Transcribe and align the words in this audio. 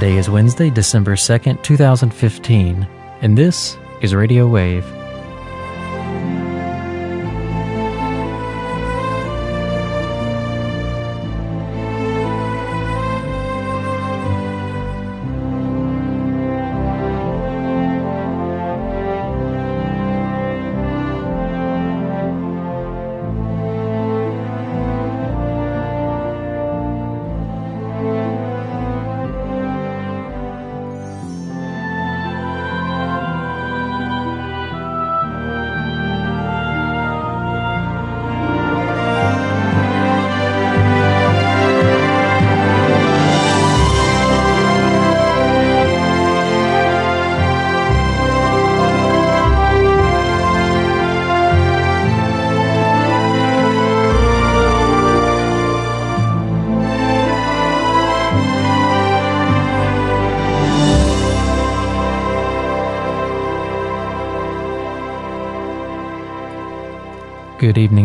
Today 0.00 0.16
is 0.16 0.30
Wednesday, 0.30 0.70
December 0.70 1.14
2nd, 1.14 1.62
2015, 1.62 2.88
and 3.20 3.36
this 3.36 3.76
is 4.00 4.14
Radio 4.14 4.46
Wave. 4.48 4.99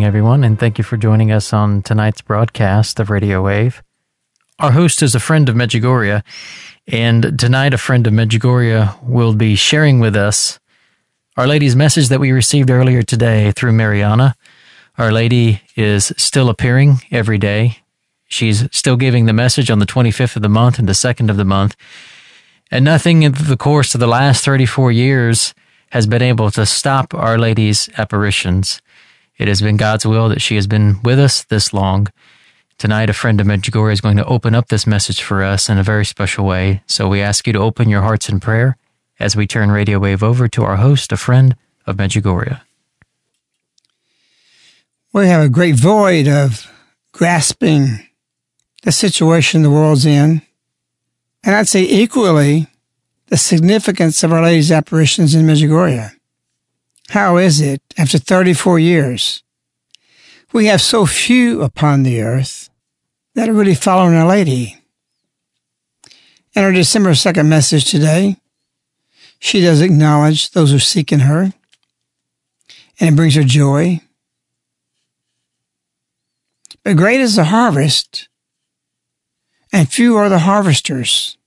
Everyone, 0.05 0.43
and 0.43 0.59
thank 0.59 0.77
you 0.77 0.83
for 0.83 0.97
joining 0.97 1.31
us 1.31 1.51
on 1.51 1.81
tonight's 1.81 2.21
broadcast 2.21 2.99
of 2.99 3.09
Radio 3.09 3.41
Wave. 3.41 3.81
Our 4.59 4.71
host 4.71 5.01
is 5.01 5.15
a 5.15 5.19
friend 5.19 5.49
of 5.49 5.55
Medjugorje, 5.55 6.21
and 6.85 7.39
tonight 7.39 7.73
a 7.73 7.79
friend 7.79 8.05
of 8.05 8.13
Medjugorje 8.13 9.01
will 9.01 9.33
be 9.33 9.55
sharing 9.55 9.99
with 9.99 10.15
us 10.15 10.59
Our 11.37 11.47
Lady's 11.47 11.75
message 11.75 12.09
that 12.09 12.19
we 12.19 12.31
received 12.31 12.69
earlier 12.69 13.01
today 13.01 13.51
through 13.51 13.71
Mirjana. 13.71 14.35
Our 14.99 15.11
Lady 15.11 15.63
is 15.75 16.13
still 16.17 16.49
appearing 16.49 17.01
every 17.09 17.39
day. 17.39 17.79
She's 18.27 18.69
still 18.71 18.97
giving 18.97 19.25
the 19.25 19.33
message 19.33 19.71
on 19.71 19.79
the 19.79 19.87
25th 19.87 20.35
of 20.35 20.43
the 20.43 20.49
month 20.49 20.77
and 20.77 20.87
the 20.87 20.93
2nd 20.93 21.31
of 21.31 21.37
the 21.37 21.45
month. 21.45 21.75
And 22.69 22.85
nothing 22.85 23.23
in 23.23 23.31
the 23.31 23.57
course 23.57 23.95
of 23.95 23.99
the 23.99 24.07
last 24.07 24.45
34 24.45 24.91
years 24.91 25.55
has 25.89 26.05
been 26.05 26.21
able 26.21 26.51
to 26.51 26.67
stop 26.67 27.15
Our 27.15 27.39
Lady's 27.39 27.89
apparitions. 27.97 28.83
It 29.37 29.47
has 29.47 29.61
been 29.61 29.77
God's 29.77 30.05
will 30.05 30.29
that 30.29 30.41
she 30.41 30.55
has 30.55 30.67
been 30.67 31.01
with 31.03 31.19
us 31.19 31.43
this 31.43 31.73
long. 31.73 32.07
Tonight, 32.77 33.09
a 33.09 33.13
friend 33.13 33.39
of 33.39 33.47
Medjugorje 33.47 33.93
is 33.93 34.01
going 34.01 34.17
to 34.17 34.25
open 34.25 34.55
up 34.55 34.67
this 34.67 34.85
message 34.85 35.21
for 35.21 35.43
us 35.43 35.69
in 35.69 35.77
a 35.77 35.83
very 35.83 36.05
special 36.05 36.45
way. 36.45 36.81
So 36.87 37.07
we 37.07 37.21
ask 37.21 37.47
you 37.47 37.53
to 37.53 37.59
open 37.59 37.89
your 37.89 38.01
hearts 38.01 38.29
in 38.29 38.39
prayer 38.39 38.77
as 39.19 39.35
we 39.35 39.47
turn 39.47 39.71
Radio 39.71 39.99
Wave 39.99 40.23
over 40.23 40.47
to 40.49 40.63
our 40.63 40.77
host, 40.77 41.11
a 41.11 41.17
friend 41.17 41.55
of 41.85 41.97
Medjugorje. 41.97 42.59
We 45.13 45.27
have 45.27 45.45
a 45.45 45.49
great 45.49 45.75
void 45.75 46.27
of 46.27 46.69
grasping 47.13 48.07
the 48.83 48.91
situation 48.91 49.61
the 49.61 49.71
world's 49.71 50.05
in. 50.05 50.41
And 51.43 51.55
I'd 51.55 51.69
say 51.69 51.83
equally 51.83 52.67
the 53.27 53.37
significance 53.37 54.23
of 54.23 54.33
Our 54.33 54.41
Lady's 54.43 54.71
apparitions 54.71 55.33
in 55.33 55.45
Medjugorje. 55.45 56.11
How 57.09 57.37
is 57.37 57.61
it, 57.61 57.81
after 57.97 58.17
34 58.17 58.79
years, 58.79 59.43
we 60.51 60.65
have 60.65 60.81
so 60.81 61.05
few 61.05 61.61
upon 61.61 62.03
the 62.03 62.21
earth 62.21 62.69
that 63.35 63.47
are 63.47 63.53
really 63.53 63.75
following 63.75 64.15
Our 64.15 64.27
Lady? 64.27 64.77
In 66.55 66.63
our 66.63 66.71
December 66.71 67.11
2nd 67.11 67.47
message 67.47 67.85
today, 67.85 68.37
she 69.39 69.61
does 69.61 69.81
acknowledge 69.81 70.51
those 70.51 70.71
who 70.71 70.79
seek 70.79 71.11
in 71.11 71.19
her, 71.19 71.53
and 72.99 73.09
it 73.09 73.15
brings 73.15 73.35
her 73.35 73.43
joy. 73.43 74.01
But 76.83 76.97
great 76.97 77.19
is 77.19 77.35
the 77.35 77.45
harvest, 77.45 78.29
and 79.71 79.89
few 79.89 80.15
are 80.15 80.29
the 80.29 80.39
harvesters. 80.39 81.37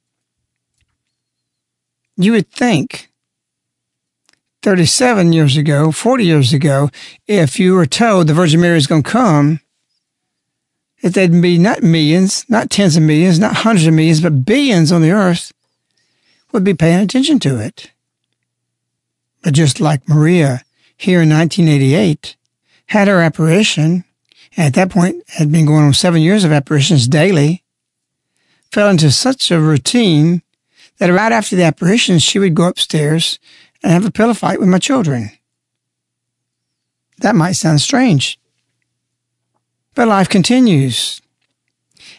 You 2.17 2.33
would 2.33 2.51
think 2.51 3.08
37 4.63 5.33
years 5.33 5.57
ago, 5.57 5.93
40 5.93 6.25
years 6.25 6.53
ago, 6.53 6.91
if 7.27 7.61
you 7.61 7.75
were 7.75 7.87
told 7.87 8.27
the 8.27 8.35
Virgin 8.35 8.61
Mary 8.61 8.77
is 8.77 8.87
going 8.87 9.03
to 9.03 9.11
come, 9.11 9.61
that 11.03 11.15
there'd 11.15 11.41
be 11.41 11.59
not 11.59 11.83
millions, 11.83 12.45
not 12.49 12.71
tens 12.71 12.97
of 12.97 13.03
millions, 13.03 13.39
not 13.39 13.57
hundreds 13.57 13.87
of 13.87 13.95
millions, 13.95 14.21
but 14.21 14.45
billions 14.45 14.91
on 14.91 15.03
the 15.03 15.13
earth 15.13 15.53
would 16.53 16.65
be 16.65 16.75
paying 16.75 17.01
attention 17.01 17.39
to 17.39 17.59
it. 17.59 17.93
But 19.43 19.55
just 19.55 19.81
like 19.81 20.09
Maria 20.09 20.65
here 20.97 21.23
in 21.23 21.29
1988 21.29 22.37
had 22.87 23.07
her 23.07 23.21
apparition, 23.21 24.05
and 24.57 24.67
at 24.67 24.75
that 24.75 24.91
point 24.91 25.23
had 25.29 25.53
been 25.53 25.67
going 25.67 25.85
on 25.85 25.95
seven 25.95 26.21
years 26.21 26.43
of 26.43 26.51
apparitions 26.51 27.07
daily, 27.07 27.63
fell 28.73 28.91
into 28.91 29.13
such 29.13 29.51
a 29.51 29.61
routine 29.61 30.43
that 30.99 31.13
right 31.13 31.31
after 31.31 31.55
the 31.55 31.63
apparitions, 31.63 32.25
she 32.25 32.41
would 32.41 32.55
go 32.55 32.65
upstairs 32.65 33.39
and 33.83 33.93
have 33.93 34.05
a 34.05 34.11
pillow 34.11 34.35
fight 34.35 34.61
with 34.61 34.69
my 34.69 34.79
children. 34.79 35.31
That 37.19 37.35
might 37.35 37.53
sound 37.53 37.81
strange, 37.81 38.39
but 39.95 40.09
life 40.09 40.29
continues. 40.29 41.21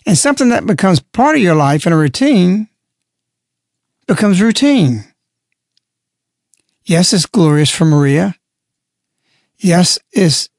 And 0.06 0.18
something 0.18 0.50
that 0.50 0.66
becomes 0.66 1.00
part 1.00 1.36
of 1.36 1.42
your 1.42 1.56
life 1.56 1.86
in 1.88 1.94
a 1.94 1.98
routine 1.98 2.68
becomes 4.08 4.42
routine. 4.42 5.06
Yes, 6.84 7.14
it's 7.14 7.26
glorious 7.26 7.70
for 7.70 7.86
Maria. 7.86 8.36
Yes, 9.58 10.00
it's 10.12 10.50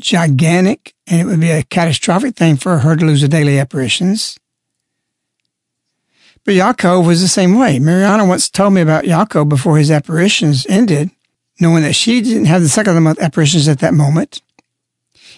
gigantic, 0.00 0.94
and 1.06 1.20
it 1.20 1.24
would 1.24 1.40
be 1.40 1.50
a 1.50 1.62
catastrophic 1.62 2.36
thing 2.36 2.56
for 2.56 2.78
her 2.78 2.96
to 2.96 3.04
lose 3.04 3.22
her 3.22 3.28
daily 3.28 3.58
apparitions. 3.58 4.38
But 6.50 6.56
Jakov 6.56 7.06
was 7.06 7.20
the 7.20 7.28
same 7.28 7.56
way. 7.56 7.78
Mirjana 7.78 8.26
once 8.26 8.50
told 8.50 8.72
me 8.72 8.80
about 8.80 9.04
Jakov 9.04 9.48
before 9.48 9.78
his 9.78 9.88
apparitions 9.88 10.66
ended, 10.68 11.12
knowing 11.60 11.84
that 11.84 11.92
she 11.92 12.20
didn't 12.20 12.46
have 12.46 12.60
the 12.60 12.68
second 12.68 12.90
of 12.90 12.94
the 12.96 13.00
month 13.02 13.20
apparitions 13.20 13.68
at 13.68 13.78
that 13.78 13.94
moment. 13.94 14.42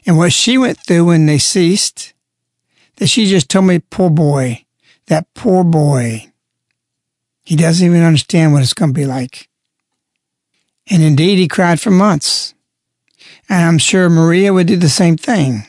And 0.07 0.17
what 0.17 0.33
she 0.33 0.57
went 0.57 0.79
through 0.79 1.05
when 1.05 1.27
they 1.27 1.37
ceased, 1.37 2.15
that 2.97 3.09
she 3.09 3.27
just 3.27 3.51
told 3.51 3.67
me, 3.67 3.81
poor 3.81 4.09
boy, 4.09 4.65
that 5.09 5.27
poor 5.35 5.65
boy. 5.65 6.33
He 7.43 7.57
doesn't 7.57 7.87
even 7.87 8.01
understand 8.01 8.55
what 8.55 8.63
it's 8.63 8.73
going 8.73 8.95
to 8.95 8.99
be 8.99 9.05
like. 9.05 9.51
And 10.89 11.03
indeed, 11.03 11.37
he 11.37 11.47
cried 11.47 11.79
for 11.79 11.91
months. 11.91 12.55
And 13.51 13.67
I'm 13.67 13.77
sure 13.77 14.09
Maria 14.09 14.55
would 14.55 14.67
do 14.67 14.77
the 14.77 14.89
same 14.89 15.19
thing. 15.19 15.65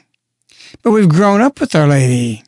But 0.83 0.91
we've 0.91 1.09
grown 1.09 1.41
up 1.41 1.59
with 1.59 1.75
Our 1.75 1.87
Lady. 1.87 2.45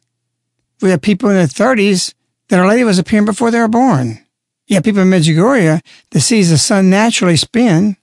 We 0.81 0.91
have 0.91 1.01
people 1.01 1.27
in 1.27 1.35
their 1.35 1.45
30s 1.45 2.13
that 2.49 2.59
Our 2.59 2.67
Lady 2.67 2.83
was 2.83 2.99
appearing 2.99 3.25
before 3.25 3.51
they 3.51 3.59
were 3.59 3.67
born. 3.67 4.25
Yet 4.67 4.83
people 4.83 5.01
in 5.01 5.09
Medjugorje 5.09 5.81
that 6.11 6.21
sees 6.21 6.49
the 6.49 6.57
sun 6.57 6.89
naturally 6.89 7.37
spin 7.37 7.97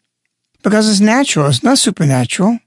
because 0.62 0.88
it's 0.88 1.00
natural. 1.00 1.48
It's 1.48 1.62
not 1.62 1.78
supernatural. 1.78 2.58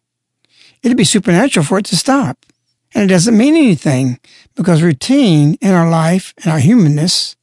It'd 0.84 0.98
be 0.98 1.04
supernatural 1.04 1.66
for 1.66 1.80
it 1.80 1.86
to 1.86 1.96
stop. 1.96 2.46
And 2.94 3.04
it 3.04 3.14
doesn't 3.14 3.38
mean 3.38 3.56
anything 3.56 4.20
because 4.56 4.82
routine 4.82 5.58
in 5.62 5.72
our 5.74 5.90
life 5.90 6.34
and 6.44 6.52
our 6.52 6.60
humanness, 6.60 7.36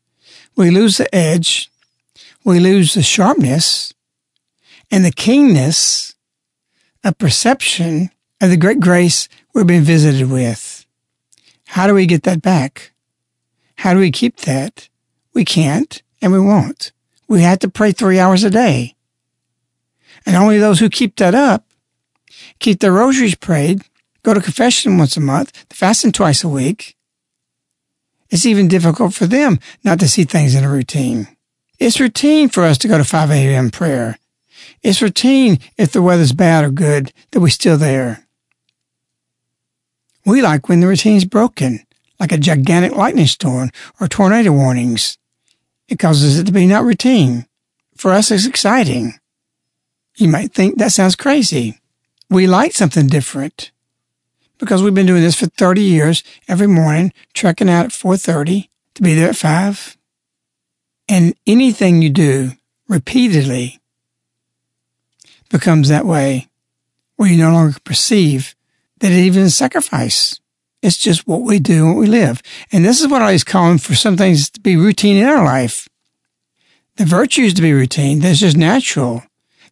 we 0.56 0.70
lose 0.70 0.96
the 0.96 1.12
edge, 1.14 1.70
we 2.44 2.61
lose 2.61 2.94
the 2.94 3.02
sharpness 3.02 3.93
and 4.90 5.05
the 5.05 5.11
keenness 5.11 6.14
of 7.05 7.19
perception 7.19 8.11
of 8.40 8.50
the 8.50 8.56
great 8.56 8.81
grace 8.81 9.28
we've 9.55 9.67
been 9.67 9.82
visited 9.82 10.31
with. 10.31 10.87
How 11.67 11.87
do 11.87 11.94
we 11.94 12.06
get 12.06 12.23
that 12.25 12.43
back? 12.43 12.91
How 13.82 13.94
do 13.94 13.99
we 13.99 14.12
keep 14.12 14.37
that? 14.43 14.88
We 15.34 15.44
can't 15.44 16.05
and 16.20 16.31
we 16.31 16.38
won't. 16.38 16.93
We 17.26 17.43
have 17.43 17.58
to 17.58 17.69
pray 17.69 17.90
three 17.90 18.20
hours 18.20 18.44
a 18.44 18.50
day. 18.50 18.94
And 20.25 20.37
only 20.37 20.61
those 20.61 20.79
who 20.79 20.88
keep 20.88 21.17
that 21.17 21.34
up, 21.34 21.67
keep 22.61 22.79
their 22.79 22.93
rosaries 22.93 23.34
prayed, 23.34 23.82
go 24.23 24.34
to 24.34 24.40
confession 24.40 24.99
once 24.99 25.17
a 25.17 25.20
month, 25.20 25.67
fasting 25.69 26.12
twice 26.12 26.44
a 26.44 26.49
week. 26.49 26.96
It's 28.31 28.46
even 28.46 28.69
difficult 28.69 29.14
for 29.14 29.26
them 29.26 29.58
not 29.82 29.99
to 29.99 30.08
see 30.08 30.23
things 30.23 30.55
in 30.55 30.62
a 30.62 30.70
routine. 30.70 31.26
It's 31.81 31.99
routine 31.99 32.50
for 32.50 32.62
us 32.62 32.78
to 32.78 32.88
go 32.88 32.99
to 32.99 33.05
5 33.05 33.32
a.m. 33.32 33.73
prayer. 33.73 34.17
It's 34.85 35.02
routine 35.02 35.58
if 35.76 35.90
the 35.90 36.02
weather's 36.02 36.32
bad 36.32 36.64
or 36.64 36.70
good 36.70 37.12
that 37.32 37.40
we're 37.40 37.49
still 37.49 37.78
there. 37.78 38.28
We 40.25 40.40
like 40.40 40.69
when 40.69 40.78
the 40.78 40.87
routine's 40.87 41.25
broken 41.25 41.85
like 42.19 42.32
a 42.32 42.38
gigantic 42.38 42.93
lightning 42.93 43.26
storm 43.26 43.70
or 44.00 44.09
tornado 44.09 44.53
warnings. 44.53 45.19
It 45.88 45.99
causes 45.99 46.38
it 46.38 46.47
to 46.47 46.53
be 46.53 46.67
not 46.67 46.85
routine. 46.85 47.47
For 47.97 48.12
us, 48.12 48.31
it's 48.31 48.47
exciting. 48.47 49.14
You 50.17 50.29
might 50.29 50.53
think 50.53 50.79
that 50.79 50.93
sounds 50.93 51.17
crazy. 51.17 51.79
We 52.31 52.47
like 52.47 52.73
something 52.73 53.06
different 53.06 53.73
because 54.59 54.82
we've 54.82 54.94
been 54.94 55.06
doing 55.06 55.23
this 55.23 55.38
for 55.38 55.47
30 55.47 55.82
years 55.82 56.23
every 56.49 56.67
morning, 56.67 57.12
trekking 57.35 57.69
out 57.69 57.87
at 57.87 57.91
4.30 57.91 58.69
to 58.94 59.03
be 59.03 59.14
there 59.14 59.29
at 59.29 59.37
5. 59.37 59.97
And 61.09 61.35
anything 61.47 62.00
you 62.00 62.11
do 62.11 62.53
repeatedly 62.88 63.81
becomes 65.50 65.88
that 65.88 66.06
way 66.06 66.49
where 67.17 67.31
you 67.31 67.37
no 67.37 67.53
longer 67.53 67.79
perceive 67.85 68.55
that 69.00 69.12
it 69.12 69.19
even 69.19 69.43
is 69.43 69.56
sacrifice. 69.56 70.41
It's 70.82 70.99
just 70.99 71.26
what 71.29 71.43
we 71.43 71.61
do, 71.61 71.87
what 71.87 71.96
we 71.96 72.06
live. 72.06 72.43
And 72.73 72.84
this 72.84 73.00
is 73.00 73.08
what 73.08 73.23
I 73.23 73.32
was 73.32 73.44
calling 73.44 73.79
for 73.79 73.94
some 73.94 74.17
things 74.17 74.50
to 74.50 74.61
be 74.61 74.76
routine 74.76 75.17
in 75.17 75.26
our 75.26 75.44
life. 75.44 75.88
The 76.96 77.05
virtues 77.05 77.55
to 77.55 77.62
be 77.62 77.73
routine. 77.73 78.19
That's 78.19 78.40
just 78.40 78.56
natural. 78.56 79.23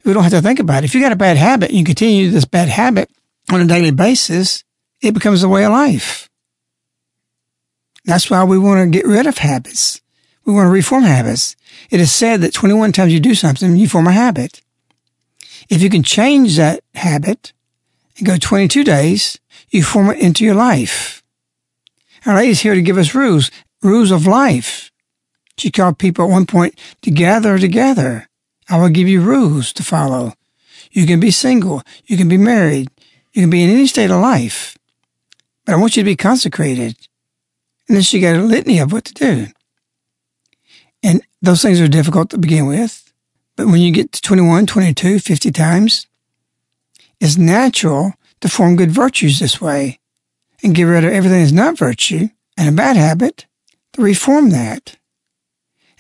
We 0.05 0.13
don't 0.13 0.23
have 0.23 0.33
to 0.33 0.41
think 0.41 0.61
about 0.61 0.83
it. 0.83 0.87
If 0.87 0.95
you 0.95 1.01
got 1.01 1.13
a 1.13 1.17
bad 1.17 1.37
habit 1.37 1.71
and 1.71 1.79
you 1.79 1.85
continue 1.85 2.31
this 2.31 2.45
bad 2.45 2.69
habit 2.69 3.11
on 3.51 3.61
a 3.61 3.67
daily 3.67 3.91
basis, 3.91 4.65
it 5.03 5.13
becomes 5.13 5.43
a 5.43 5.49
way 5.49 5.65
of 5.65 5.73
life. 5.73 6.29
That's 8.05 8.31
why 8.31 8.45
we 8.45 8.59
want 8.59 8.81
to 8.81 8.99
get 8.99 9.07
rid 9.07 9.27
of 9.27 9.39
habits. 9.39 10.01
We 10.45 10.53
want 10.53 10.67
to 10.67 10.71
reform 10.71 11.03
habits. 11.03 11.57
It 11.91 12.01
is 12.01 12.13
said 12.13 12.41
that 12.41 12.55
21 12.55 12.93
times 12.93 13.13
you 13.13 13.21
do 13.21 13.35
something, 13.35 13.77
you 13.77 13.89
form 13.89 14.07
a 14.07 14.13
habit. 14.13 14.63
If 15.69 15.83
you 15.83 15.91
can 15.91 16.03
change 16.03 16.57
that 16.57 16.83
habit 16.95 17.53
and 18.17 18.27
go 18.27 18.37
22 18.37 18.85
days, 18.85 19.39
you 19.71 19.83
form 19.83 20.11
it 20.11 20.19
into 20.19 20.45
your 20.45 20.55
life. 20.55 21.23
Our 22.27 22.35
lady's 22.35 22.61
here 22.61 22.75
to 22.75 22.83
give 22.83 22.99
us 22.99 23.15
rules, 23.15 23.51
rules 23.83 24.11
of 24.11 24.27
life. 24.27 24.91
She 25.57 25.71
called 25.71 25.99
people 25.99 26.25
at 26.25 26.31
one 26.31 26.47
point 26.47 26.79
to 27.03 27.11
gather 27.11 27.59
together. 27.59 28.29
I 28.69 28.79
will 28.79 28.89
give 28.89 29.09
you 29.09 29.21
rules 29.21 29.73
to 29.75 29.83
follow. 29.83 30.35
You 30.91 31.07
can 31.07 31.21
be 31.21 31.31
single. 31.31 31.83
You 32.07 32.17
can 32.17 32.29
be 32.29 32.37
married. 32.37 32.91
You 33.33 33.43
can 33.43 33.51
be 33.51 33.63
in 33.63 33.71
any 33.71 33.87
state 33.87 34.11
of 34.11 34.21
life. 34.21 34.77
But 35.65 35.75
I 35.75 35.79
want 35.79 35.97
you 35.97 36.03
to 36.03 36.11
be 36.11 36.17
consecrated. 36.17 36.97
And 37.89 37.97
then 37.97 38.03
she 38.03 38.21
got 38.21 38.37
a 38.37 38.43
litany 38.43 38.79
of 38.79 38.93
what 38.93 39.05
to 39.07 39.15
do. 39.15 39.47
And 41.03 41.23
those 41.41 41.63
things 41.63 41.81
are 41.81 41.89
difficult 41.89 42.31
to 42.31 42.39
begin 42.39 42.67
with. 42.67 43.13
But 43.57 43.67
when 43.67 43.81
you 43.81 43.93
get 43.93 44.13
to 44.13 44.21
21, 44.21 44.67
22, 44.67 45.19
50 45.19 45.51
times, 45.53 46.07
it's 47.21 47.37
natural 47.37 48.15
to 48.41 48.49
form 48.49 48.77
good 48.77 48.91
virtues 48.91 49.39
this 49.39 49.61
way 49.61 50.01
and 50.63 50.75
get 50.75 50.85
rid 50.85 51.05
of 51.05 51.13
everything 51.13 51.41
that's 51.41 51.53
not 51.53 51.79
virtue 51.79 52.29
and 52.57 52.69
a 52.69 52.73
bad 52.73 52.97
habit 52.97 53.47
to 53.93 54.03
reform 54.03 54.51
that. 54.51 54.97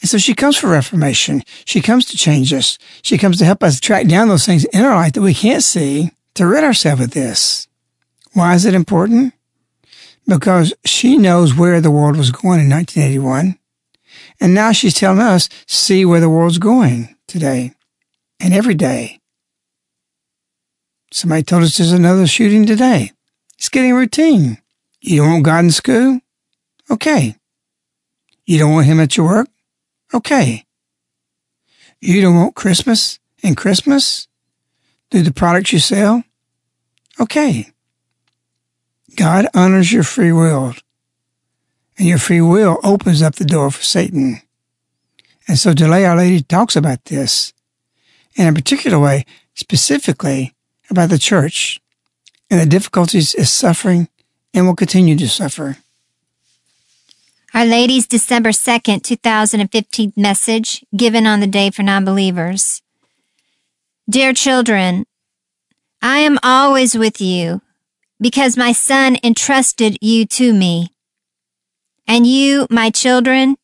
And 0.01 0.09
so 0.09 0.19
she 0.19 0.35
comes 0.35 0.57
for 0.57 0.69
reformation. 0.69 1.43
She 1.65 1.81
comes 1.81 2.07
to 2.07 2.17
change 2.17 2.53
us. 2.53 2.79
She 3.03 3.19
comes 3.19 3.39
to 3.39 3.45
help 3.45 3.63
us 3.63 3.81
track 3.81 4.07
down 4.07 4.29
those 4.29 4.47
things 4.47 4.65
in 4.67 4.83
our 4.83 4.95
life 4.95 5.13
that 5.13 5.21
we 5.21 5.35
can't 5.35 5.63
see 5.63 6.11
to 6.35 6.47
rid 6.47 6.65
ourselves 6.65 7.03
of 7.03 7.11
this. 7.11 7.69
Why 8.33 8.55
is 8.55 8.65
it 8.65 8.75
important? 8.75 9.35
Because 10.27 10.73
she 10.85 11.19
knows 11.19 11.55
where 11.55 11.81
the 11.81 11.91
world 11.91 12.17
was 12.17 12.31
going 12.31 12.61
in 12.61 12.71
1981. 12.71 13.59
And 14.41 14.55
now 14.55 14.73
she's 14.73 14.95
telling 14.95 15.21
us, 15.21 15.49
see 15.67 16.05
where 16.05 16.21
the 16.21 16.31
world's 16.31 16.59
going 16.59 17.15
today 17.27 17.73
and 18.39 18.55
every 18.55 18.75
day. 18.75 19.20
Somebody 21.13 21.43
told 21.43 21.63
us 21.63 21.77
there's 21.77 21.93
another 21.93 22.27
shooting 22.27 22.67
today. 22.67 23.13
It's 23.59 23.69
getting 23.69 23.95
routine. 23.95 24.59
You 25.01 25.23
don't 25.23 25.33
want 25.33 25.45
God 25.45 25.65
in 25.65 25.71
school? 25.71 26.21
Okay. 26.91 27.37
You 28.47 28.59
don't 28.59 28.73
want 28.73 28.87
him 28.87 29.01
at 29.01 29.17
your 29.17 29.27
work? 29.27 29.49
Okay. 30.15 30.65
You 32.01 32.21
don't 32.23 32.37
want 32.37 32.55
Christmas 32.55 33.19
and 33.43 33.57
Christmas? 33.57 34.29
through 35.11 35.23
the 35.23 35.33
products 35.33 35.73
you 35.73 35.79
sell? 35.79 36.23
Okay. 37.19 37.69
God 39.17 39.47
honors 39.55 39.93
your 39.93 40.05
free 40.05 40.33
will, 40.33 40.75
and 41.99 42.09
your 42.09 42.19
free 42.19 42.41
will 42.41 42.79
opens 42.85 43.23
up 43.23 43.35
the 43.35 43.45
door 43.45 43.71
for 43.71 43.83
Satan. 43.83 44.41
And 45.49 45.59
so 45.59 45.75
today 45.75 46.05
Our 46.05 46.17
Lady 46.17 46.43
talks 46.43 46.77
about 46.77 47.07
this 47.07 47.53
in 48.37 48.47
a 48.47 48.53
particular 48.53 48.99
way, 48.99 49.27
specifically 49.55 50.55
about 50.91 51.11
the 51.11 51.19
church 51.19 51.81
and 52.51 52.61
the 52.61 52.67
difficulties 52.67 53.35
it's 53.35 53.51
suffering 53.51 54.09
and 54.53 54.67
will 54.67 54.75
continue 54.75 55.17
to 55.17 55.29
suffer. 55.29 55.77
Our 57.55 57.65
Lady's 57.65 58.07
December 58.07 58.51
2nd, 58.51 59.03
2015 59.03 60.13
message 60.17 60.85
given 60.97 61.27
on 61.27 61.41
the 61.41 61.47
day 61.47 61.71
for 61.71 61.83
non-believers. 61.83 62.83
Dear 64.09 64.33
children, 64.33 65.07
I 66.03 66.19
am 66.19 66.39
always 66.43 66.97
with 66.97 67.21
you 67.21 67.61
because 68.21 68.57
my 68.57 68.73
son 68.73 69.17
entrusted 69.23 69.99
you 70.01 70.27
to 70.27 70.53
me. 70.53 70.93
And 72.07 72.27
you, 72.27 72.67
my 72.71 72.91
children, 72.91 73.57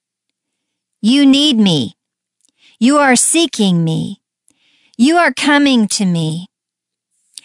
you 1.00 1.26
need 1.26 1.56
me. 1.56 1.96
You 2.78 2.98
are 2.98 3.16
seeking 3.16 3.84
me. 3.84 4.20
You 4.96 5.16
are 5.16 5.32
coming 5.32 5.88
to 5.88 6.04
me 6.04 6.48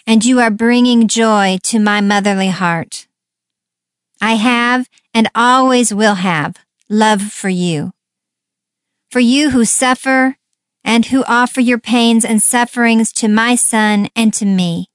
and 0.06 0.24
you 0.24 0.40
are 0.40 0.50
bringing 0.50 1.08
joy 1.08 1.58
to 1.64 1.78
my 1.78 2.00
motherly 2.00 2.48
heart. 2.48 3.06
I 4.20 4.34
have 4.34 4.88
and 5.12 5.28
always 5.34 5.92
will 5.92 6.16
have 6.16 6.56
love 6.88 7.22
for 7.22 7.48
you. 7.48 7.92
For 9.10 9.20
you 9.20 9.50
who 9.50 9.64
suffer 9.64 10.36
and 10.84 11.06
who 11.06 11.24
offer 11.24 11.60
your 11.60 11.78
pains 11.78 12.24
and 12.24 12.42
sufferings 12.42 13.12
to 13.14 13.28
my 13.28 13.54
son 13.54 14.08
and 14.16 14.32
to 14.34 14.44
me. 14.44 14.88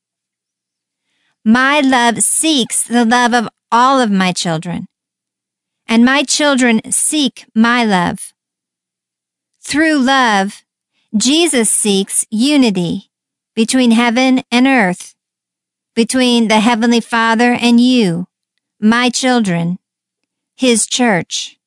My 1.43 1.79
love 1.79 2.19
seeks 2.21 2.83
the 2.83 3.05
love 3.05 3.33
of 3.33 3.47
all 3.71 4.01
of 4.01 4.11
my 4.11 4.31
children, 4.31 4.87
and 5.87 6.03
my 6.03 6.23
children 6.23 6.91
seek 6.91 7.45
my 7.55 7.85
love. 7.85 8.33
Through 9.61 9.99
love, 9.99 10.63
Jesus 11.15 11.69
seeks 11.69 12.25
unity 12.29 13.06
between 13.57 13.89
heaven 13.89 14.43
and 14.51 14.67
earth, 14.67 15.15
between 15.95 16.47
the 16.47 16.59
Heavenly 16.59 17.01
Father 17.01 17.53
and 17.53 17.81
you, 17.81 18.27
my 18.79 19.09
children, 19.09 19.79
His 20.55 20.85
church. 20.85 21.57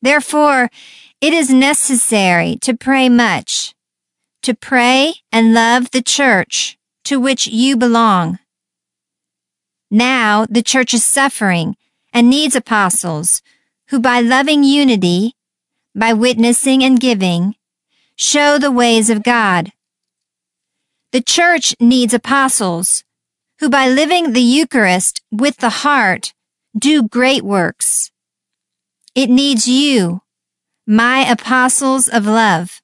Therefore, 0.00 0.70
it 1.20 1.32
is 1.32 1.50
necessary 1.50 2.54
to 2.62 2.76
pray 2.76 3.08
much, 3.08 3.74
to 4.42 4.54
pray 4.54 5.14
and 5.32 5.52
love 5.52 5.90
the 5.90 6.02
church 6.02 6.78
to 7.02 7.18
which 7.18 7.48
you 7.48 7.76
belong. 7.76 8.38
Now 9.90 10.46
the 10.48 10.62
church 10.62 10.94
is 10.94 11.02
suffering 11.02 11.76
and 12.12 12.30
needs 12.30 12.54
apostles 12.54 13.42
who 13.88 13.98
by 13.98 14.20
loving 14.20 14.62
unity, 14.62 15.34
by 15.96 16.12
witnessing 16.12 16.84
and 16.84 17.00
giving, 17.00 17.56
show 18.14 18.56
the 18.56 18.70
ways 18.70 19.10
of 19.10 19.24
God. 19.24 19.72
The 21.16 21.22
church 21.22 21.74
needs 21.80 22.12
apostles 22.12 23.02
who 23.58 23.70
by 23.70 23.88
living 23.88 24.34
the 24.34 24.42
Eucharist 24.42 25.22
with 25.32 25.56
the 25.56 25.80
heart 25.80 26.34
do 26.78 27.08
great 27.08 27.42
works. 27.42 28.10
It 29.14 29.30
needs 29.30 29.66
you, 29.66 30.20
my 30.86 31.20
apostles 31.20 32.06
of 32.06 32.26
love. 32.26 32.82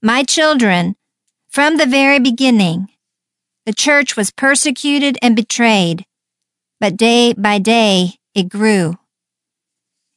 My 0.00 0.22
children, 0.22 0.94
from 1.48 1.78
the 1.78 1.84
very 1.84 2.20
beginning, 2.20 2.86
the 3.66 3.72
church 3.72 4.16
was 4.16 4.30
persecuted 4.30 5.18
and 5.20 5.34
betrayed, 5.34 6.04
but 6.78 6.96
day 6.96 7.32
by 7.32 7.58
day 7.58 8.20
it 8.36 8.50
grew. 8.50 8.98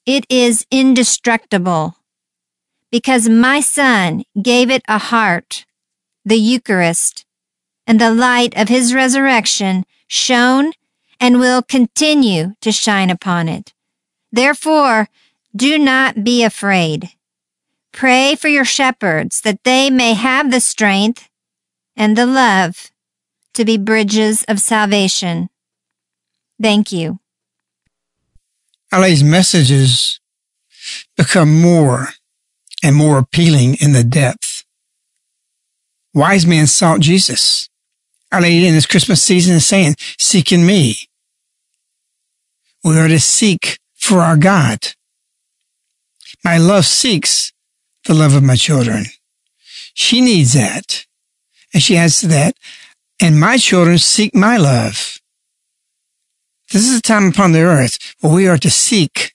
It 0.05 0.27
is 0.29 0.67
indestructible 0.69 1.95
because 2.91 3.27
my 3.27 3.61
son 3.61 4.25
gave 4.39 4.69
it 4.69 4.83
a 4.87 4.99
heart 4.99 5.65
the 6.25 6.37
Eucharist, 6.37 7.25
and 7.85 8.01
the 8.01 8.13
light 8.13 8.57
of 8.57 8.67
his 8.67 8.93
resurrection 8.93 9.85
shone 10.07 10.71
and 11.19 11.39
will 11.39 11.61
continue 11.61 12.53
to 12.61 12.71
shine 12.71 13.09
upon 13.09 13.47
it. 13.47 13.73
Therefore, 14.31 15.07
do 15.55 15.77
not 15.77 16.23
be 16.23 16.43
afraid. 16.43 17.09
Pray 17.93 18.35
for 18.35 18.49
your 18.49 18.65
shepherds 18.65 19.41
that 19.41 19.63
they 19.63 19.89
may 19.89 20.13
have 20.13 20.51
the 20.51 20.59
strength 20.59 21.29
and 21.95 22.17
the 22.17 22.25
love 22.25 22.91
to 23.53 23.63
be 23.63 23.77
bridges 23.77 24.43
of 24.49 24.59
salvation. 24.59 25.49
Thank 26.61 26.91
you. 26.91 27.19
Our 28.91 29.07
messages 29.23 30.19
become 31.15 31.61
more 31.61 32.09
and 32.83 32.95
more 32.95 33.17
appealing 33.17 33.75
in 33.75 33.93
the 33.93 34.03
depth 34.03 34.44
wise 36.15 36.47
men 36.47 36.65
sought 36.65 37.01
Jesus. 37.01 37.69
Our 38.31 38.41
Lady 38.41 38.65
in 38.65 38.73
this 38.73 38.87
Christmas 38.87 39.21
season 39.21 39.55
is 39.55 39.65
saying, 39.65 39.95
seeking 40.17 40.65
me. 40.65 40.95
We 42.83 42.97
are 42.97 43.07
to 43.07 43.19
seek 43.19 43.79
for 43.93 44.21
our 44.21 44.37
God. 44.37 44.79
My 46.43 46.57
love 46.57 46.85
seeks 46.85 47.51
the 48.05 48.13
love 48.13 48.35
of 48.35 48.43
my 48.43 48.55
children. 48.55 49.05
She 49.93 50.21
needs 50.21 50.53
that. 50.53 51.05
And 51.73 51.83
she 51.83 51.95
to 51.95 52.27
that, 52.27 52.55
and 53.21 53.37
my 53.37 53.57
children 53.57 53.97
seek 53.97 54.33
my 54.33 54.55
love. 54.55 55.19
This 56.71 56.89
is 56.89 56.97
a 56.97 57.01
time 57.01 57.27
upon 57.27 57.51
the 57.51 57.63
earth 57.63 58.15
where 58.21 58.33
we 58.33 58.47
are 58.47 58.57
to 58.57 58.69
seek. 58.69 59.33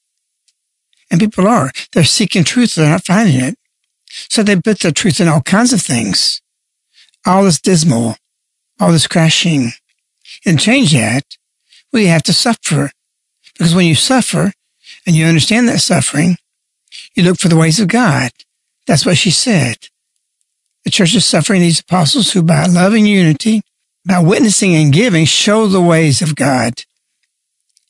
And 1.10 1.20
people 1.20 1.46
are. 1.46 1.70
They're 1.92 2.04
seeking 2.04 2.44
truth. 2.44 2.74
They're 2.74 2.88
not 2.88 3.04
finding 3.04 3.40
it. 3.40 3.58
So 4.08 4.42
they 4.42 4.56
put 4.56 4.80
their 4.80 4.92
truth 4.92 5.20
in 5.20 5.28
all 5.28 5.42
kinds 5.42 5.72
of 5.72 5.82
things. 5.82 6.40
All 7.26 7.44
this 7.44 7.60
dismal, 7.60 8.16
all 8.78 8.92
this 8.92 9.06
crashing. 9.06 9.72
And 10.46 10.58
change 10.58 10.92
that, 10.92 11.36
we 11.92 12.06
have 12.06 12.22
to 12.24 12.32
suffer. 12.32 12.90
Because 13.52 13.74
when 13.74 13.86
you 13.86 13.94
suffer 13.94 14.52
and 15.06 15.14
you 15.14 15.26
understand 15.26 15.68
that 15.68 15.80
suffering, 15.80 16.36
you 17.14 17.22
look 17.22 17.38
for 17.38 17.48
the 17.48 17.56
ways 17.56 17.78
of 17.78 17.88
God. 17.88 18.30
That's 18.86 19.04
what 19.04 19.18
she 19.18 19.30
said. 19.30 19.76
The 20.84 20.90
church 20.90 21.14
is 21.14 21.26
suffering 21.26 21.60
these 21.60 21.80
apostles 21.80 22.32
who 22.32 22.42
by 22.42 22.64
loving 22.66 23.06
unity, 23.06 23.62
by 24.06 24.20
witnessing 24.20 24.74
and 24.74 24.92
giving, 24.92 25.26
show 25.26 25.66
the 25.66 25.80
ways 25.80 26.22
of 26.22 26.34
God. 26.34 26.84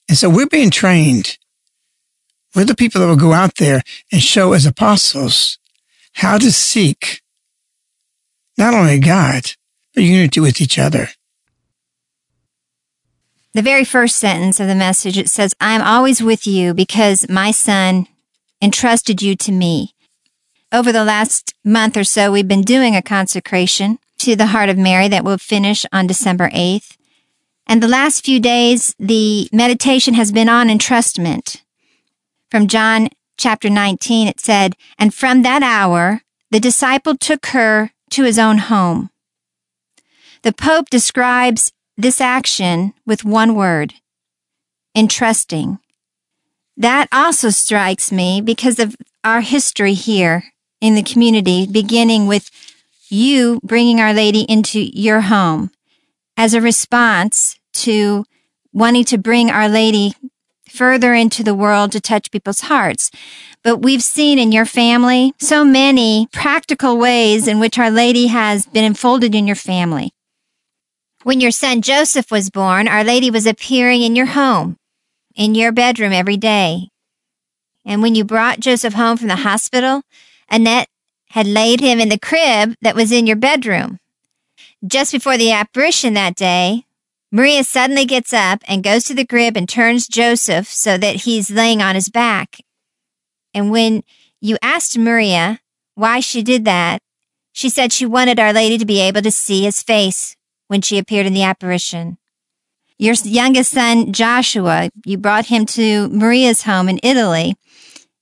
And 0.09 0.19
so 0.19 0.29
we're 0.29 0.47
being 0.47 0.71
trained. 0.71 1.39
We're 2.55 2.65
the 2.65 2.75
people 2.75 3.01
that 3.01 3.07
will 3.07 3.17
go 3.17 3.33
out 3.33 3.57
there 3.57 3.83
and 4.11 4.21
show 4.21 4.53
as 4.55 4.67
apostles 4.67 5.59
how 6.15 6.37
to 6.39 6.51
seek 6.51 7.21
not 8.59 8.75
only 8.75 8.99
God, 8.99 9.53
but 9.95 10.05
unity 10.05 10.41
with 10.41 10.61
each 10.61 10.79
other. 10.79 11.09
The 13.53 13.63
very 13.63 13.85
first 13.85 14.17
sentence 14.17 14.61
of 14.61 14.69
the 14.69 14.77
message, 14.77 15.19
it 15.19 15.29
says, 15.29 15.55
I 15.61 15.75
am 15.75 15.83
always 15.83 16.23
with 16.23 16.47
you 16.47 16.73
because 16.73 17.29
my 17.29 17.51
son 17.51 18.07
entrusted 18.63 19.23
you 19.23 19.35
to 19.37 19.51
me. 19.51 19.95
Over 20.73 20.93
the 20.93 21.05
last 21.05 21.53
month 21.65 21.97
or 21.97 22.05
so, 22.05 22.31
we've 22.31 22.47
been 22.47 22.63
doing 22.63 22.95
a 22.95 23.03
consecration 23.03 23.99
to 24.19 24.37
the 24.37 24.47
heart 24.47 24.69
of 24.69 24.79
Mary 24.79 25.09
that 25.09 25.25
will 25.25 25.39
finish 25.39 25.85
on 25.93 26.07
December 26.07 26.49
8th. 26.51 26.97
And 27.67 27.83
the 27.83 27.89
last 27.89 28.25
few 28.25 28.39
days, 28.39 28.95
the 28.99 29.49
meditation 29.53 30.15
has 30.15 30.31
been 30.31 30.49
on 30.49 30.69
entrustment. 30.69 31.63
From 32.51 32.69
John 32.69 33.09
chapter 33.37 33.69
19, 33.69 34.29
it 34.29 34.39
said, 34.39 34.77
And 34.99 35.13
from 35.13 35.43
that 35.43 35.63
hour, 35.63 36.23
the 36.51 36.61
disciple 36.61 37.17
took 37.17 37.47
her 37.47 37.91
to 38.11 38.25
his 38.25 38.39
own 38.39 38.59
home. 38.59 39.11
The 40.43 40.53
Pope 40.53 40.91
describes 40.91 41.73
this 41.97 42.21
action 42.21 42.95
with 43.07 43.25
one 43.25 43.55
word 43.55 43.95
entrusting. 44.97 45.79
That 46.77 47.09
also 47.13 47.51
strikes 47.51 48.11
me 48.11 48.41
because 48.41 48.79
of 48.79 48.97
our 49.23 49.43
history 49.43 49.95
here 49.95 50.45
in 50.81 50.95
the 50.95 51.03
community, 51.03 51.67
beginning 51.67 52.27
with 52.27 52.51
you 53.11 53.61
bringing 53.63 54.01
Our 54.01 54.15
Lady 54.15 54.43
into 54.43 54.81
your 54.81 55.23
home 55.23 55.71
as 56.37 56.55
a 56.55 56.61
response 56.61 57.59
to 57.75 58.25
wanting 58.73 59.05
to 59.05 59.19
bring 59.19 59.51
Our 59.51 59.69
Lady 59.69 60.15
further 60.71 61.13
into 61.13 61.43
the 61.43 61.55
world 61.55 61.93
to 61.93 62.01
touch 62.01 62.31
people's 62.31 62.63
hearts. 62.63 63.11
But 63.63 63.79
we've 63.79 64.03
seen 64.03 64.39
in 64.39 64.53
your 64.53 64.65
family 64.65 65.35
so 65.39 65.65
many 65.65 66.29
practical 66.33 66.97
ways 66.97 67.47
in 67.47 67.61
which 67.61 67.79
Our 67.79 67.91
Lady 67.91 68.29
has 68.29 68.65
been 68.65 68.85
enfolded 68.85 69.35
in 69.35 69.47
your 69.47 69.57
family. 69.57 70.13
When 71.25 71.41
your 71.41 71.51
son 71.51 71.83
Joseph 71.83 72.31
was 72.31 72.49
born, 72.49 72.89
Our 72.89 73.05
Lady 73.05 73.31
was 73.31 73.47
appearing 73.47 74.01
in 74.01 74.17
your 74.17 74.27
home, 74.27 74.79
in 75.35 75.55
your 75.55 75.73
bedroom 75.73 76.13
every 76.13 76.39
day. 76.39 76.89
And 77.85 78.01
when 78.01 78.15
you 78.15 78.25
brought 78.25 78.61
Joseph 78.61 78.95
home 78.95 79.19
from 79.19 79.29
the 79.29 79.37
hospital, 79.37 80.03
Annette 80.51 80.89
had 81.31 81.47
laid 81.47 81.81
him 81.81 82.01
in 82.01 82.09
the 82.09 82.19
crib 82.19 82.75
that 82.81 82.97
was 82.97 83.13
in 83.13 83.27
your 83.27 83.37
bedroom. 83.37 83.99
Just 84.87 85.13
before 85.13 85.37
the 85.37 85.53
apparition 85.53 86.15
that 86.15 86.35
day, 86.35 86.87
Maria 87.31 87.63
suddenly 87.63 88.07
gets 88.07 88.33
up 88.33 88.63
and 88.67 88.83
goes 88.83 89.05
to 89.05 89.15
the 89.15 89.27
crib 89.27 89.55
and 89.55 89.69
turns 89.69 90.09
Joseph 90.09 90.67
so 90.67 90.97
that 90.97 91.17
he's 91.17 91.51
laying 91.51 91.83
on 91.83 91.95
his 91.95 92.09
back. 92.09 92.61
And 93.55 93.71
when 93.71 94.03
you 94.41 94.57
asked 94.63 94.97
Maria 94.97 95.61
why 95.95 96.21
she 96.21 96.43
did 96.43 96.65
that, 96.65 97.01
she 97.53 97.69
said 97.69 97.93
she 97.93 98.07
wanted 98.07 98.39
Our 98.39 98.53
Lady 98.53 98.79
to 98.79 98.87
be 98.87 99.01
able 99.01 99.23
to 99.23 99.31
see 99.31 99.63
his 99.63 99.83
face 99.83 100.37
when 100.69 100.81
she 100.83 100.99
appeared 100.99 101.27
in 101.27 101.35
the 101.35 101.43
apparition. 101.43 102.17
Your 102.99 103.15
youngest 103.15 103.73
son, 103.73 104.13
Joshua, 104.13 104.91
you 105.05 105.17
brought 105.17 105.47
him 105.47 105.65
to 105.67 106.09
Maria's 106.11 106.63
home 106.63 106.89
in 106.89 107.01
Italy. 107.03 107.57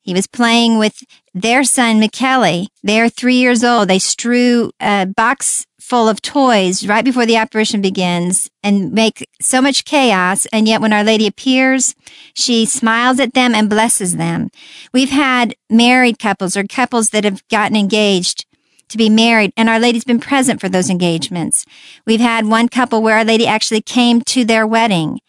He 0.08 0.14
was 0.14 0.26
playing 0.26 0.78
with 0.78 1.04
their 1.34 1.64
son, 1.64 2.00
Michele. 2.00 2.68
They're 2.82 3.10
three 3.10 3.34
years 3.34 3.62
old. 3.62 3.88
They 3.88 3.98
strew 3.98 4.70
a 4.80 5.04
box 5.04 5.66
full 5.78 6.08
of 6.08 6.22
toys 6.22 6.86
right 6.86 7.04
before 7.04 7.26
the 7.26 7.36
apparition 7.36 7.82
begins 7.82 8.48
and 8.62 8.90
make 8.90 9.28
so 9.38 9.60
much 9.60 9.84
chaos. 9.84 10.46
And 10.46 10.66
yet 10.66 10.80
when 10.80 10.94
Our 10.94 11.04
Lady 11.04 11.26
appears, 11.26 11.94
she 12.32 12.64
smiles 12.64 13.20
at 13.20 13.34
them 13.34 13.54
and 13.54 13.68
blesses 13.68 14.16
them. 14.16 14.48
We've 14.94 15.10
had 15.10 15.54
married 15.68 16.18
couples 16.18 16.56
or 16.56 16.64
couples 16.64 17.10
that 17.10 17.24
have 17.24 17.46
gotten 17.48 17.76
engaged 17.76 18.46
to 18.88 18.96
be 18.96 19.10
married, 19.10 19.52
and 19.58 19.68
Our 19.68 19.78
Lady's 19.78 20.04
been 20.04 20.20
present 20.20 20.58
for 20.58 20.70
those 20.70 20.88
engagements. 20.88 21.66
We've 22.06 22.18
had 22.18 22.46
one 22.46 22.70
couple 22.70 23.02
where 23.02 23.18
Our 23.18 23.26
Lady 23.26 23.46
actually 23.46 23.82
came 23.82 24.22
to 24.22 24.46
their 24.46 24.66
wedding. 24.66 25.20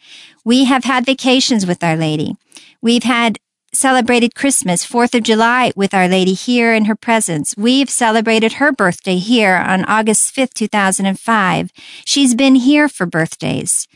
We 0.45 0.63
have 0.63 0.85
had 0.85 1.05
vacations 1.05 1.65
with 1.65 1.83
Our 1.83 1.97
Lady. 1.97 2.37
We've 2.81 3.03
had 3.03 3.39
celebrated 3.73 4.35
Christmas, 4.35 4.85
4th 4.85 5.15
of 5.15 5.23
July 5.23 5.71
with 5.75 5.93
Our 5.93 6.07
Lady 6.07 6.33
here 6.33 6.73
in 6.73 6.85
her 6.85 6.95
presence. 6.95 7.53
We've 7.57 7.89
celebrated 7.89 8.53
her 8.53 8.71
birthday 8.71 9.17
here 9.17 9.55
on 9.55 9.85
August 9.85 10.35
5th, 10.35 10.53
2005. 10.53 11.71
She's 12.05 12.35
been 12.35 12.55
here 12.55 12.87
for 12.89 13.05
birthdays. 13.05 13.87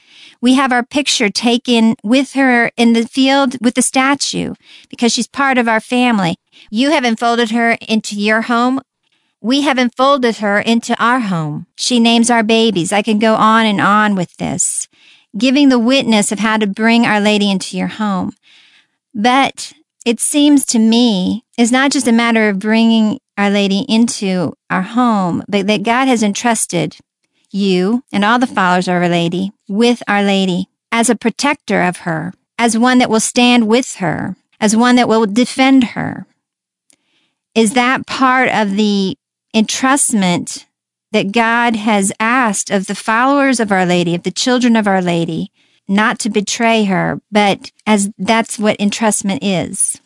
We 0.41 0.55
have 0.55 0.71
our 0.71 0.83
picture 0.83 1.29
taken 1.29 1.95
with 2.03 2.33
her 2.33 2.71
in 2.75 2.93
the 2.93 3.07
field 3.07 3.55
with 3.61 3.75
the 3.75 3.81
statue 3.81 4.55
because 4.89 5.11
she's 5.11 5.27
part 5.27 5.57
of 5.57 5.67
our 5.67 5.79
family. 5.79 6.35
You 6.69 6.91
have 6.91 7.05
enfolded 7.05 7.51
her 7.51 7.77
into 7.87 8.19
your 8.19 8.43
home. 8.43 8.81
We 9.41 9.61
have 9.61 9.77
enfolded 9.77 10.37
her 10.37 10.59
into 10.59 11.01
our 11.03 11.19
home. 11.19 11.67
She 11.75 11.99
names 11.99 12.29
our 12.29 12.43
babies. 12.43 12.93
I 12.93 13.01
can 13.01 13.19
go 13.19 13.35
on 13.35 13.65
and 13.65 13.81
on 13.81 14.15
with 14.15 14.37
this, 14.37 14.87
giving 15.37 15.69
the 15.69 15.79
witness 15.79 16.31
of 16.31 16.39
how 16.39 16.57
to 16.57 16.67
bring 16.67 17.05
Our 17.05 17.19
Lady 17.19 17.51
into 17.51 17.77
your 17.77 17.87
home. 17.87 18.33
But 19.13 19.74
it 20.05 20.20
seems 20.20 20.65
to 20.65 20.79
me 20.79 21.46
it's 21.58 21.72
not 21.72 21.91
just 21.91 22.08
a 22.08 22.12
matter 22.12 22.50
of 22.50 22.60
bringing 22.60 23.20
Our 23.38 23.50
Lady 23.50 23.86
into 23.88 24.53
our 24.70 24.82
home, 24.82 25.43
but 25.48 25.67
that 25.67 25.84
God 25.84 26.08
has 26.08 26.24
entrusted 26.24 26.98
you 27.51 28.03
and 28.12 28.25
all 28.25 28.39
the 28.39 28.48
followers 28.48 28.88
of 28.88 28.96
Our 28.96 29.10
Lady 29.10 29.51
with 29.67 30.01
Our 30.08 30.24
Lady 30.24 30.67
as 30.91 31.10
a 31.10 31.15
protector 31.15 31.82
of 31.84 31.98
her, 31.98 32.34
as 32.58 32.77
one 32.77 32.98
that 32.98 33.10
will 33.10 33.20
stand 33.20 33.67
with 33.67 33.96
her, 33.96 34.36
as 34.60 34.75
one 34.75 34.96
that 34.96 35.08
will 35.08 35.25
defend 35.25 35.84
her. 35.89 36.25
Is 37.55 37.74
that 37.74 38.08
part 38.08 38.50
of 38.50 38.75
the 38.75 39.17
entrustment 39.55 40.65
that 41.12 41.32
God 41.32 41.75
has 41.75 42.12
asked 42.20 42.72
of 42.72 42.88
the 42.88 42.96
followers 42.96 43.60
of 43.60 43.72
Our 43.72 43.86
Lady, 43.86 44.15
of 44.15 44.24
the 44.24 44.32
children 44.32 44.75
of 44.75 44.88
Our 44.88 45.01
Lady, 45.01 45.51
not 45.93 46.19
to 46.19 46.29
betray 46.29 46.85
her, 46.85 47.21
but 47.31 47.71
as 47.85 48.12
that's 48.17 48.59
what 48.59 48.77
entrustment 48.79 49.39
is. 49.41 50.00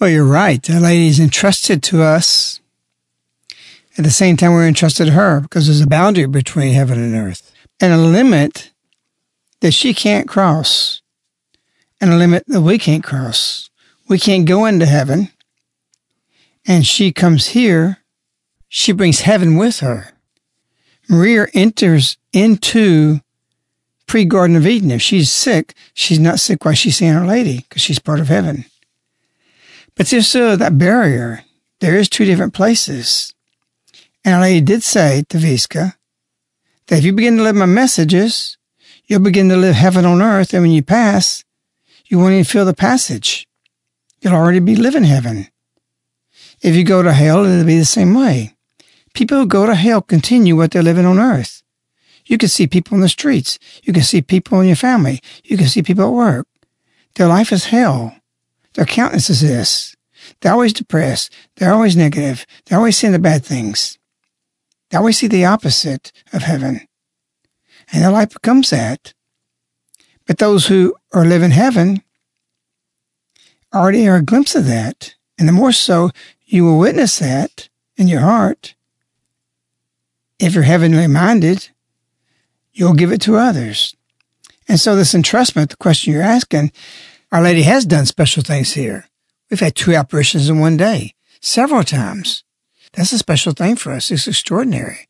Well, 0.00 0.10
you're 0.10 0.24
right. 0.24 0.68
Our 0.70 0.80
Lady 0.80 1.08
is 1.08 1.20
entrusted 1.20 1.82
to 1.84 2.02
us. 2.02 2.60
At 3.96 4.04
the 4.04 4.10
same 4.10 4.36
time, 4.36 4.52
we're 4.52 4.66
entrusted 4.66 5.06
to 5.06 5.12
her 5.12 5.40
because 5.40 5.66
there's 5.66 5.80
a 5.80 5.86
boundary 5.86 6.26
between 6.26 6.74
heaven 6.74 6.98
and 6.98 7.14
earth 7.14 7.52
and 7.80 7.92
a 7.92 7.98
limit 7.98 8.72
that 9.60 9.72
she 9.72 9.94
can't 9.94 10.28
cross 10.28 11.00
and 12.00 12.12
a 12.12 12.16
limit 12.16 12.44
that 12.48 12.60
we 12.60 12.76
can't 12.76 13.04
cross. 13.04 13.70
We 14.08 14.18
can't 14.18 14.46
go 14.46 14.66
into 14.66 14.86
heaven 14.86 15.30
and 16.66 16.86
she 16.86 17.12
comes 17.12 17.48
here, 17.48 17.98
she 18.68 18.92
brings 18.92 19.20
heaven 19.20 19.56
with 19.56 19.80
her. 19.80 20.10
Maria 21.08 21.46
enters 21.52 22.16
into 22.32 23.20
pre 24.14 24.24
Garden 24.24 24.54
of 24.54 24.64
Eden. 24.64 24.92
If 24.92 25.02
she's 25.02 25.28
sick, 25.28 25.74
she's 25.92 26.20
not 26.20 26.38
sick 26.38 26.64
while 26.64 26.74
she's 26.74 26.98
seeing 26.98 27.16
Our 27.16 27.26
Lady 27.26 27.62
because 27.68 27.82
she's 27.82 27.98
part 27.98 28.20
of 28.20 28.28
heaven. 28.28 28.64
But 29.96 30.06
there's 30.06 30.28
still 30.28 30.56
that 30.56 30.78
barrier. 30.78 31.42
There 31.80 31.96
is 31.96 32.08
two 32.08 32.24
different 32.24 32.54
places. 32.54 33.34
And 34.24 34.36
Our 34.36 34.42
Lady 34.42 34.60
did 34.60 34.84
say 34.84 35.24
to 35.30 35.38
Vicka 35.38 35.96
that 36.86 36.98
if 36.98 37.04
you 37.04 37.12
begin 37.12 37.38
to 37.38 37.42
live 37.42 37.56
my 37.56 37.66
messages, 37.66 38.56
you'll 39.06 39.18
begin 39.18 39.48
to 39.48 39.56
live 39.56 39.74
heaven 39.74 40.04
on 40.04 40.22
earth. 40.22 40.54
And 40.54 40.62
when 40.62 40.70
you 40.70 40.84
pass, 40.84 41.42
you 42.06 42.20
won't 42.20 42.34
even 42.34 42.44
feel 42.44 42.64
the 42.64 42.72
passage. 42.72 43.48
You'll 44.20 44.34
already 44.34 44.60
be 44.60 44.76
living 44.76 45.02
heaven. 45.02 45.48
If 46.62 46.76
you 46.76 46.84
go 46.84 47.02
to 47.02 47.12
hell, 47.12 47.44
it'll 47.44 47.66
be 47.66 47.80
the 47.80 47.84
same 47.84 48.14
way. 48.14 48.54
People 49.12 49.38
who 49.38 49.46
go 49.46 49.66
to 49.66 49.74
hell 49.74 50.02
continue 50.02 50.54
what 50.54 50.70
they're 50.70 50.84
living 50.84 51.04
on 51.04 51.18
earth. 51.18 51.63
You 52.26 52.38
can 52.38 52.48
see 52.48 52.66
people 52.66 52.94
in 52.94 53.00
the 53.00 53.08
streets. 53.08 53.58
You 53.82 53.92
can 53.92 54.02
see 54.02 54.22
people 54.22 54.60
in 54.60 54.66
your 54.66 54.76
family. 54.76 55.20
You 55.44 55.56
can 55.56 55.66
see 55.66 55.82
people 55.82 56.04
at 56.04 56.12
work. 56.12 56.46
Their 57.14 57.28
life 57.28 57.52
is 57.52 57.66
hell. 57.66 58.16
their 58.74 58.86
countenance 58.86 59.30
is 59.30 59.40
this. 59.40 59.94
They're 60.40 60.52
always 60.52 60.72
depressed. 60.72 61.32
They're 61.56 61.72
always 61.72 61.96
negative. 61.96 62.46
They're 62.64 62.78
always 62.78 62.96
seeing 62.96 63.12
the 63.12 63.18
bad 63.18 63.44
things. 63.44 63.98
They 64.90 64.98
always 64.98 65.18
see 65.18 65.28
the 65.28 65.44
opposite 65.44 66.12
of 66.32 66.42
heaven. 66.42 66.80
And 67.92 68.02
their 68.02 68.10
life 68.10 68.30
becomes 68.30 68.70
that. 68.70 69.12
But 70.26 70.38
those 70.38 70.66
who 70.66 70.94
are 71.12 71.24
living 71.24 71.50
heaven 71.50 72.02
already 73.74 74.08
are 74.08 74.16
a 74.16 74.22
glimpse 74.22 74.54
of 74.54 74.66
that. 74.66 75.14
And 75.38 75.46
the 75.46 75.52
more 75.52 75.72
so 75.72 76.10
you 76.46 76.64
will 76.64 76.78
witness 76.78 77.18
that 77.18 77.68
in 77.96 78.08
your 78.08 78.20
heart, 78.20 78.74
if 80.38 80.54
you're 80.54 80.64
heavenly 80.64 81.06
minded, 81.06 81.70
you'll 82.74 82.94
give 82.94 83.12
it 83.12 83.20
to 83.22 83.36
others. 83.36 83.96
And 84.68 84.78
so 84.78 84.96
this 84.96 85.14
entrustment, 85.14 85.70
the 85.70 85.76
question 85.76 86.12
you're 86.12 86.22
asking, 86.22 86.72
Our 87.32 87.42
Lady 87.42 87.62
has 87.62 87.86
done 87.86 88.06
special 88.06 88.42
things 88.42 88.72
here. 88.72 89.06
We've 89.50 89.60
had 89.60 89.74
two 89.74 89.94
apparitions 89.94 90.48
in 90.48 90.58
one 90.58 90.76
day, 90.76 91.14
several 91.40 91.84
times. 91.84 92.44
That's 92.92 93.12
a 93.12 93.18
special 93.18 93.52
thing 93.52 93.76
for 93.76 93.92
us. 93.92 94.10
It's 94.10 94.26
extraordinary. 94.26 95.08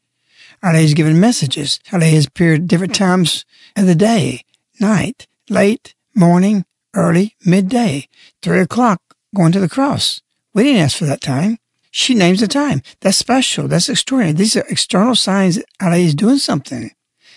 Our 0.63 0.73
Lady's 0.73 0.95
given 0.95 1.21
messages. 1.21 1.79
Our 1.93 1.99
Lady 1.99 2.17
has 2.17 2.27
appeared 2.27 2.63
at 2.63 2.67
different 2.67 2.95
times 2.95 3.45
of 3.77 3.87
the 3.87 3.95
day, 3.95 4.45
night, 4.81 5.27
late, 5.49 5.95
morning, 6.15 6.65
early, 6.95 7.37
midday, 7.45 8.09
three 8.41 8.61
o'clock, 8.61 9.01
going 9.35 9.53
to 9.53 9.61
the 9.61 9.69
cross. 9.69 10.21
We 10.53 10.63
didn't 10.63 10.83
ask 10.83 10.97
for 10.97 11.05
that 11.07 11.21
time. 11.21 11.59
She 11.91 12.15
names 12.15 12.41
the 12.41 12.49
time. 12.49 12.83
That's 13.01 13.17
special. 13.17 13.69
That's 13.69 13.89
extraordinary. 13.89 14.35
These 14.35 14.57
are 14.57 14.65
external 14.69 15.15
signs 15.15 15.57
that 15.57 15.67
Our 15.81 15.91
Lady 15.91 16.07
is 16.07 16.15
doing 16.15 16.39
something. 16.39 16.91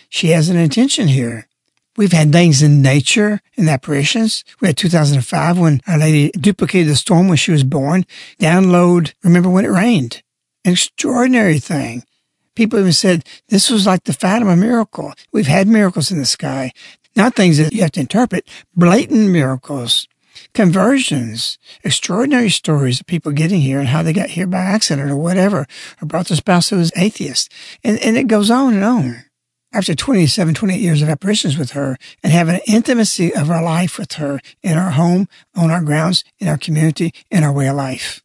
She 0.09 0.29
has 0.29 0.49
an 0.49 0.57
intention 0.57 1.07
here. 1.07 1.47
We've 1.97 2.11
had 2.11 2.31
things 2.31 2.61
in 2.61 2.83
nature 2.83 3.41
and 3.57 3.67
apparitions. 3.67 4.43
We 4.61 4.67
had 4.67 4.77
2005 4.77 5.57
when 5.57 5.81
Our 5.87 5.97
Lady 5.97 6.29
duplicated 6.39 6.91
the 6.91 6.95
storm 6.95 7.27
when 7.27 7.37
she 7.37 7.51
was 7.51 7.63
born. 7.63 8.05
Download, 8.39 9.13
remember 9.23 9.49
when 9.49 9.65
it 9.65 9.69
rained? 9.69 10.21
An 10.63 10.73
extraordinary 10.73 11.57
thing. 11.57 12.03
People 12.53 12.79
even 12.79 12.93
said 12.93 13.25
this 13.49 13.71
was 13.71 13.87
like 13.87 14.03
the 14.03 14.13
Fatima 14.13 14.55
miracle. 14.55 15.13
We've 15.31 15.47
had 15.47 15.67
miracles 15.67 16.11
in 16.11 16.19
the 16.19 16.25
sky, 16.25 16.71
not 17.15 17.35
things 17.35 17.57
that 17.57 17.73
you 17.73 17.81
have 17.81 17.91
to 17.93 17.99
interpret, 17.99 18.47
blatant 18.75 19.29
miracles, 19.29 20.07
conversions, 20.53 21.57
extraordinary 21.83 22.49
stories 22.49 22.99
of 22.99 23.07
people 23.07 23.31
getting 23.31 23.61
here 23.61 23.79
and 23.79 23.87
how 23.87 24.03
they 24.03 24.13
got 24.13 24.29
here 24.29 24.47
by 24.47 24.59
accident 24.59 25.09
or 25.09 25.15
whatever, 25.15 25.65
or 25.99 26.05
brought 26.05 26.27
their 26.27 26.37
spouse 26.37 26.69
who 26.69 26.77
was 26.77 26.91
atheist. 26.95 27.51
And, 27.83 27.99
and 27.99 28.17
it 28.17 28.27
goes 28.27 28.51
on 28.51 28.75
and 28.75 28.83
on 28.83 29.23
after 29.73 29.93
27, 29.93 30.53
28 30.53 30.79
years 30.79 31.01
of 31.01 31.09
apparitions 31.09 31.57
with 31.57 31.71
her 31.71 31.97
and 32.23 32.31
have 32.31 32.47
an 32.47 32.61
intimacy 32.67 33.33
of 33.33 33.51
our 33.51 33.63
life 33.63 33.97
with 33.97 34.13
her 34.13 34.39
in 34.63 34.77
our 34.77 34.91
home, 34.91 35.27
on 35.55 35.71
our 35.71 35.81
grounds, 35.81 36.23
in 36.39 36.47
our 36.47 36.57
community, 36.57 37.13
in 37.29 37.43
our 37.43 37.51
way 37.51 37.67
of 37.67 37.75
life. 37.75 38.23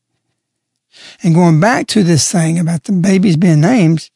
And 1.23 1.35
going 1.35 1.61
back 1.61 1.87
to 1.89 2.03
this 2.03 2.31
thing 2.31 2.59
about 2.59 2.85
the 2.85 2.93
babies 2.93 3.37
being 3.37 3.61
named, 3.61 4.11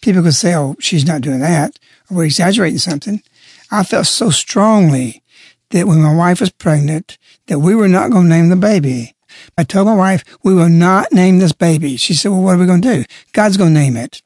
people 0.00 0.22
could 0.22 0.34
say, 0.34 0.54
oh, 0.54 0.76
she's 0.78 1.06
not 1.06 1.22
doing 1.22 1.40
that, 1.40 1.78
or 2.10 2.18
we're 2.18 2.24
exaggerating 2.24 2.78
something. 2.78 3.22
I 3.70 3.82
felt 3.82 4.06
so 4.06 4.30
strongly 4.30 5.22
that 5.70 5.86
when 5.86 6.02
my 6.02 6.14
wife 6.14 6.40
was 6.40 6.50
pregnant, 6.50 7.18
that 7.46 7.60
we 7.60 7.74
were 7.74 7.88
not 7.88 8.10
going 8.10 8.24
to 8.24 8.30
name 8.30 8.48
the 8.48 8.56
baby. 8.56 9.14
I 9.56 9.64
told 9.64 9.86
my 9.86 9.94
wife, 9.94 10.24
we 10.42 10.54
will 10.54 10.68
not 10.68 11.12
name 11.12 11.38
this 11.38 11.52
baby. 11.52 11.96
She 11.96 12.14
said, 12.14 12.30
well, 12.30 12.42
what 12.42 12.56
are 12.56 12.58
we 12.58 12.66
going 12.66 12.82
to 12.82 12.96
do? 12.96 13.04
God's 13.32 13.56
going 13.56 13.74
to 13.74 13.80
name 13.80 13.96
it. 13.96 14.22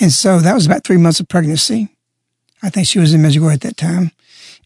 And 0.00 0.10
so 0.10 0.38
that 0.38 0.54
was 0.54 0.66
about 0.66 0.82
three 0.82 0.96
months 0.96 1.20
of 1.20 1.28
pregnancy. 1.28 1.88
I 2.62 2.70
think 2.70 2.86
she 2.86 2.98
was 2.98 3.14
in 3.14 3.20
Medjugorje 3.20 3.54
at 3.54 3.60
that 3.60 3.76
time. 3.76 4.12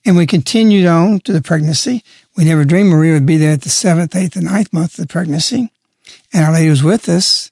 And 0.07 0.17
we 0.17 0.27
continued 0.27 0.87
on 0.87 1.21
to 1.21 1.33
the 1.33 1.43
pregnancy. 1.43 2.05
We 2.37 2.45
never 2.45 2.65
dreamed 2.65 2.91
Maria 2.91 3.15
would 3.15 3.27
be 3.27 3.37
there 3.37 3.53
at 3.53 3.63
the 3.63 3.71
seventh, 3.71 4.15
eighth, 4.15 4.37
and 4.37 4.47
ninth 4.47 4.73
month 4.73 4.99
of 4.99 5.07
the 5.07 5.13
pregnancy. 5.13 5.71
And 6.33 6.45
Our 6.45 6.53
Lady 6.53 6.71
was 6.71 6.83
with 6.83 7.09
us. 7.09 7.51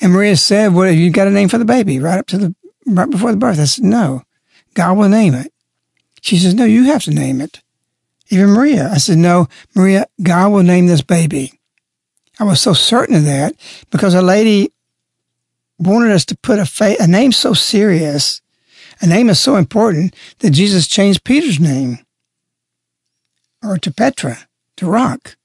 And 0.00 0.12
Maria 0.12 0.36
said, 0.36 0.74
well, 0.74 0.90
you 0.90 1.10
got 1.10 1.28
a 1.28 1.30
name 1.30 1.48
for 1.48 1.58
the 1.58 1.64
baby 1.64 1.98
right 1.98 2.18
up 2.18 2.26
to 2.28 2.38
the, 2.38 2.54
right 2.86 3.08
before 3.08 3.30
the 3.30 3.36
birth. 3.36 3.60
I 3.60 3.64
said, 3.64 3.84
no, 3.84 4.22
God 4.74 4.96
will 4.96 5.08
name 5.08 5.34
it. 5.34 5.52
She 6.20 6.38
says, 6.38 6.54
no, 6.54 6.64
you 6.64 6.84
have 6.84 7.04
to 7.04 7.10
name 7.10 7.40
it. 7.40 7.62
Even 8.30 8.50
Maria. 8.50 8.90
I 8.90 8.96
said, 8.96 9.18
no, 9.18 9.48
Maria, 9.74 10.06
God 10.22 10.52
will 10.52 10.62
name 10.62 10.86
this 10.86 11.02
baby. 11.02 11.60
I 12.40 12.44
was 12.44 12.60
so 12.60 12.72
certain 12.72 13.14
of 13.14 13.24
that 13.24 13.54
because 13.90 14.14
a 14.14 14.22
lady 14.22 14.72
wanted 15.86 16.12
us 16.12 16.24
to 16.26 16.36
put 16.36 16.58
a, 16.58 16.96
a 17.02 17.06
name 17.06 17.32
so 17.32 17.54
serious, 17.54 18.40
a 19.00 19.06
name 19.06 19.28
is 19.28 19.40
so 19.40 19.56
important 19.56 20.14
that 20.38 20.50
Jesus 20.50 20.86
changed 20.86 21.24
Peter's 21.24 21.60
name 21.60 21.98
or 23.62 23.78
to 23.78 23.92
Petra, 23.92 24.48
to 24.76 24.86
rock. 24.86 25.36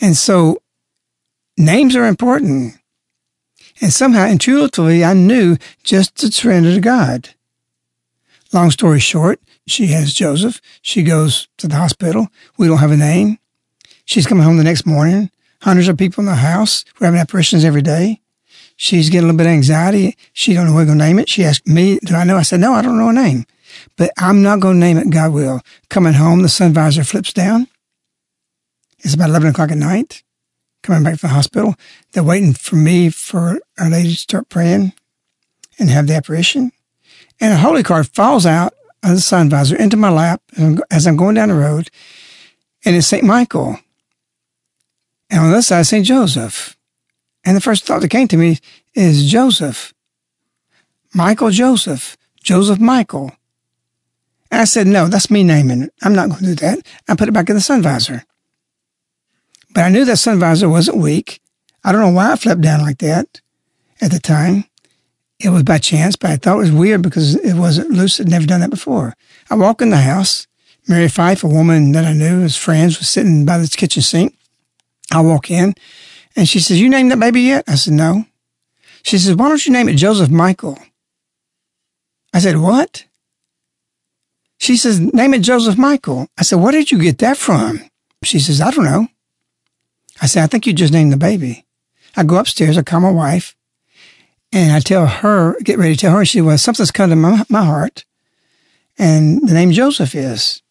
And 0.00 0.16
so 0.16 0.62
names 1.56 1.96
are 1.96 2.06
important. 2.06 2.74
And 3.80 3.92
somehow 3.92 4.26
intuitively, 4.26 5.04
I 5.04 5.12
knew 5.14 5.56
just 5.84 6.16
to 6.16 6.32
surrender 6.32 6.74
to 6.74 6.80
God. 6.80 7.30
Long 8.52 8.70
story 8.70 8.98
short, 8.98 9.40
she 9.66 9.88
has 9.88 10.14
Joseph. 10.14 10.60
She 10.82 11.02
goes 11.02 11.48
to 11.58 11.68
the 11.68 11.76
hospital. 11.76 12.28
We 12.56 12.66
don't 12.66 12.78
have 12.78 12.90
a 12.90 12.96
name. 12.96 13.38
She's 14.04 14.26
coming 14.26 14.44
home 14.44 14.56
the 14.56 14.64
next 14.64 14.86
morning. 14.86 15.30
Hundreds 15.62 15.88
of 15.88 15.98
people 15.98 16.22
in 16.22 16.26
the 16.26 16.36
house. 16.36 16.84
We're 16.98 17.06
having 17.06 17.20
apparitions 17.20 17.64
every 17.64 17.82
day. 17.82 18.20
She's 18.80 19.10
getting 19.10 19.24
a 19.24 19.26
little 19.26 19.36
bit 19.36 19.48
of 19.48 19.52
anxiety. 19.54 20.16
She 20.32 20.54
don't 20.54 20.66
know 20.66 20.72
what 20.72 20.84
to 20.84 20.94
name 20.94 21.18
it. 21.18 21.28
She 21.28 21.42
asked 21.42 21.66
me, 21.66 21.98
do 22.04 22.14
I 22.14 22.22
know? 22.22 22.36
I 22.36 22.42
said, 22.42 22.60
no, 22.60 22.74
I 22.74 22.80
don't 22.80 22.96
know 22.96 23.08
a 23.08 23.12
name, 23.12 23.44
but 23.96 24.12
I'm 24.16 24.40
not 24.40 24.60
going 24.60 24.76
to 24.76 24.80
name 24.80 24.98
it. 24.98 25.10
God 25.10 25.32
will. 25.32 25.62
Coming 25.90 26.12
home, 26.12 26.42
the 26.42 26.48
sun 26.48 26.72
visor 26.72 27.02
flips 27.02 27.32
down. 27.32 27.66
It's 29.00 29.14
about 29.14 29.30
11 29.30 29.50
o'clock 29.50 29.72
at 29.72 29.78
night. 29.78 30.22
Coming 30.84 31.02
back 31.02 31.18
from 31.18 31.30
the 31.30 31.34
hospital. 31.34 31.74
They're 32.12 32.22
waiting 32.22 32.52
for 32.52 32.76
me 32.76 33.10
for 33.10 33.58
Our 33.80 33.90
Lady 33.90 34.10
to 34.10 34.16
start 34.16 34.48
praying 34.48 34.92
and 35.76 35.90
have 35.90 36.06
the 36.06 36.14
apparition. 36.14 36.70
And 37.40 37.52
a 37.52 37.56
holy 37.56 37.82
card 37.82 38.06
falls 38.06 38.46
out 38.46 38.74
of 39.02 39.10
the 39.10 39.20
sun 39.20 39.50
visor 39.50 39.74
into 39.74 39.96
my 39.96 40.10
lap 40.10 40.40
as 40.88 41.04
I'm 41.04 41.16
going 41.16 41.34
down 41.34 41.48
the 41.48 41.56
road. 41.56 41.90
And 42.84 42.94
it's 42.94 43.08
St. 43.08 43.24
Michael. 43.24 43.80
And 45.30 45.40
on 45.40 45.46
the 45.46 45.54
other 45.54 45.62
side, 45.62 45.84
St. 45.88 46.06
Joseph. 46.06 46.77
And 47.48 47.56
the 47.56 47.62
first 47.62 47.84
thought 47.84 48.02
that 48.02 48.10
came 48.10 48.28
to 48.28 48.36
me 48.36 48.58
is 48.94 49.24
Joseph. 49.24 49.94
Michael 51.14 51.48
Joseph. 51.48 52.14
Joseph 52.42 52.78
Michael. 52.78 53.32
And 54.50 54.60
I 54.60 54.64
said, 54.64 54.86
no, 54.86 55.08
that's 55.08 55.30
me 55.30 55.44
naming 55.44 55.84
it. 55.84 55.94
I'm 56.02 56.14
not 56.14 56.28
going 56.28 56.40
to 56.40 56.46
do 56.48 56.54
that. 56.56 56.80
I 57.08 57.16
put 57.16 57.26
it 57.26 57.32
back 57.32 57.48
in 57.48 57.54
the 57.54 57.62
sun 57.62 57.80
visor. 57.80 58.22
But 59.72 59.84
I 59.84 59.88
knew 59.88 60.04
that 60.04 60.18
sun 60.18 60.38
visor 60.38 60.68
wasn't 60.68 60.98
weak. 60.98 61.40
I 61.82 61.90
don't 61.90 62.02
know 62.02 62.12
why 62.12 62.32
I 62.32 62.36
flipped 62.36 62.60
down 62.60 62.82
like 62.82 62.98
that 62.98 63.40
at 64.02 64.10
the 64.10 64.20
time. 64.20 64.66
It 65.40 65.48
was 65.48 65.62
by 65.62 65.78
chance, 65.78 66.16
but 66.16 66.30
I 66.30 66.36
thought 66.36 66.56
it 66.56 66.64
was 66.64 66.72
weird 66.72 67.00
because 67.00 67.34
it 67.36 67.54
wasn't 67.54 67.92
loose. 67.92 68.20
I'd 68.20 68.28
never 68.28 68.44
done 68.44 68.60
that 68.60 68.68
before. 68.68 69.14
I 69.48 69.54
walk 69.54 69.80
in 69.80 69.88
the 69.88 69.96
house. 69.96 70.46
Mary 70.86 71.08
Fife, 71.08 71.42
a 71.42 71.48
woman 71.48 71.92
that 71.92 72.04
I 72.04 72.12
knew 72.12 72.42
as 72.42 72.58
friends, 72.58 72.98
was 72.98 73.08
sitting 73.08 73.46
by 73.46 73.56
the 73.56 73.68
kitchen 73.68 74.02
sink. 74.02 74.36
I 75.10 75.22
walk 75.22 75.50
in 75.50 75.74
and 76.38 76.48
she 76.48 76.60
says, 76.60 76.80
You 76.80 76.88
named 76.88 77.10
that 77.10 77.18
baby 77.18 77.40
yet? 77.40 77.64
I 77.66 77.74
said, 77.74 77.94
No. 77.94 78.24
She 79.02 79.18
says, 79.18 79.34
Why 79.34 79.48
don't 79.48 79.66
you 79.66 79.72
name 79.72 79.88
it 79.88 79.96
Joseph 79.96 80.30
Michael? 80.30 80.78
I 82.32 82.38
said, 82.38 82.58
What? 82.58 83.04
She 84.58 84.76
says, 84.76 85.00
Name 85.00 85.34
it 85.34 85.40
Joseph 85.40 85.76
Michael. 85.76 86.28
I 86.38 86.42
said, 86.42 86.60
Where 86.60 86.70
did 86.70 86.92
you 86.92 86.98
get 87.00 87.18
that 87.18 87.36
from? 87.36 87.82
She 88.22 88.38
says, 88.38 88.60
I 88.60 88.70
don't 88.70 88.84
know. 88.84 89.08
I 90.22 90.26
said, 90.26 90.44
I 90.44 90.46
think 90.46 90.64
you 90.64 90.72
just 90.72 90.92
named 90.92 91.12
the 91.12 91.16
baby. 91.16 91.66
I 92.16 92.22
go 92.22 92.36
upstairs, 92.36 92.78
I 92.78 92.82
call 92.82 93.00
my 93.00 93.10
wife, 93.10 93.56
and 94.52 94.72
I 94.72 94.78
tell 94.78 95.06
her, 95.06 95.56
get 95.64 95.78
ready 95.78 95.94
to 95.94 96.00
tell 96.00 96.16
her, 96.16 96.24
she 96.24 96.40
was, 96.40 96.62
something's 96.62 96.92
come 96.92 97.10
to 97.10 97.16
my, 97.16 97.44
my 97.48 97.64
heart, 97.64 98.04
and 98.96 99.48
the 99.48 99.54
name 99.54 99.72
Joseph 99.72 100.14
is. 100.14 100.62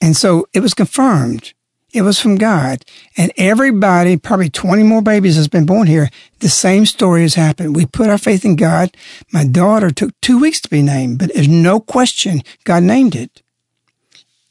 And 0.00 0.16
so 0.16 0.46
it 0.54 0.60
was 0.60 0.72
confirmed. 0.72 1.52
It 1.94 2.02
was 2.02 2.18
from 2.18 2.34
God. 2.34 2.84
And 3.16 3.32
everybody, 3.36 4.16
probably 4.16 4.50
20 4.50 4.82
more 4.82 5.00
babies 5.00 5.36
has 5.36 5.46
been 5.46 5.64
born 5.64 5.86
here. 5.86 6.10
The 6.40 6.48
same 6.48 6.86
story 6.86 7.22
has 7.22 7.34
happened. 7.34 7.76
We 7.76 7.86
put 7.86 8.10
our 8.10 8.18
faith 8.18 8.44
in 8.44 8.56
God. 8.56 8.94
My 9.32 9.44
daughter 9.44 9.92
took 9.92 10.10
two 10.20 10.40
weeks 10.40 10.60
to 10.62 10.68
be 10.68 10.82
named, 10.82 11.20
but 11.20 11.32
there's 11.32 11.46
no 11.46 11.78
question 11.78 12.42
God 12.64 12.82
named 12.82 13.14
it. 13.14 13.42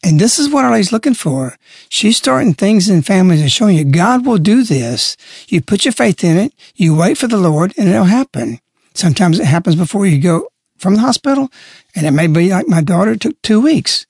And 0.05 0.21
this 0.21 0.39
is 0.39 0.49
what 0.49 0.69
Lady's 0.71 0.93
looking 0.93 1.13
for. 1.13 1.57
She's 1.89 2.15
starting 2.15 2.53
things 2.53 2.89
in 2.89 3.01
families 3.01 3.41
and 3.41 3.51
showing 3.51 3.77
you 3.77 3.83
God 3.83 4.25
will 4.25 4.37
do 4.37 4.63
this. 4.63 5.17
You 5.49 5.61
put 5.61 5.83
your 5.83 5.91
faith 5.91 6.23
in 6.23 6.37
it. 6.37 6.53
You 6.75 6.95
wait 6.95 7.17
for 7.17 7.27
the 7.27 7.37
Lord 7.37 7.73
and 7.77 7.89
it'll 7.89 8.05
happen. 8.05 8.59
Sometimes 8.93 9.39
it 9.39 9.45
happens 9.45 9.75
before 9.75 10.05
you 10.05 10.21
go 10.21 10.47
from 10.77 10.95
the 10.95 11.01
hospital. 11.01 11.49
And 11.93 12.05
it 12.05 12.11
may 12.11 12.27
be 12.27 12.51
like 12.51 12.69
my 12.69 12.81
daughter 12.81 13.17
took 13.17 13.41
two 13.41 13.59
weeks. 13.59 14.05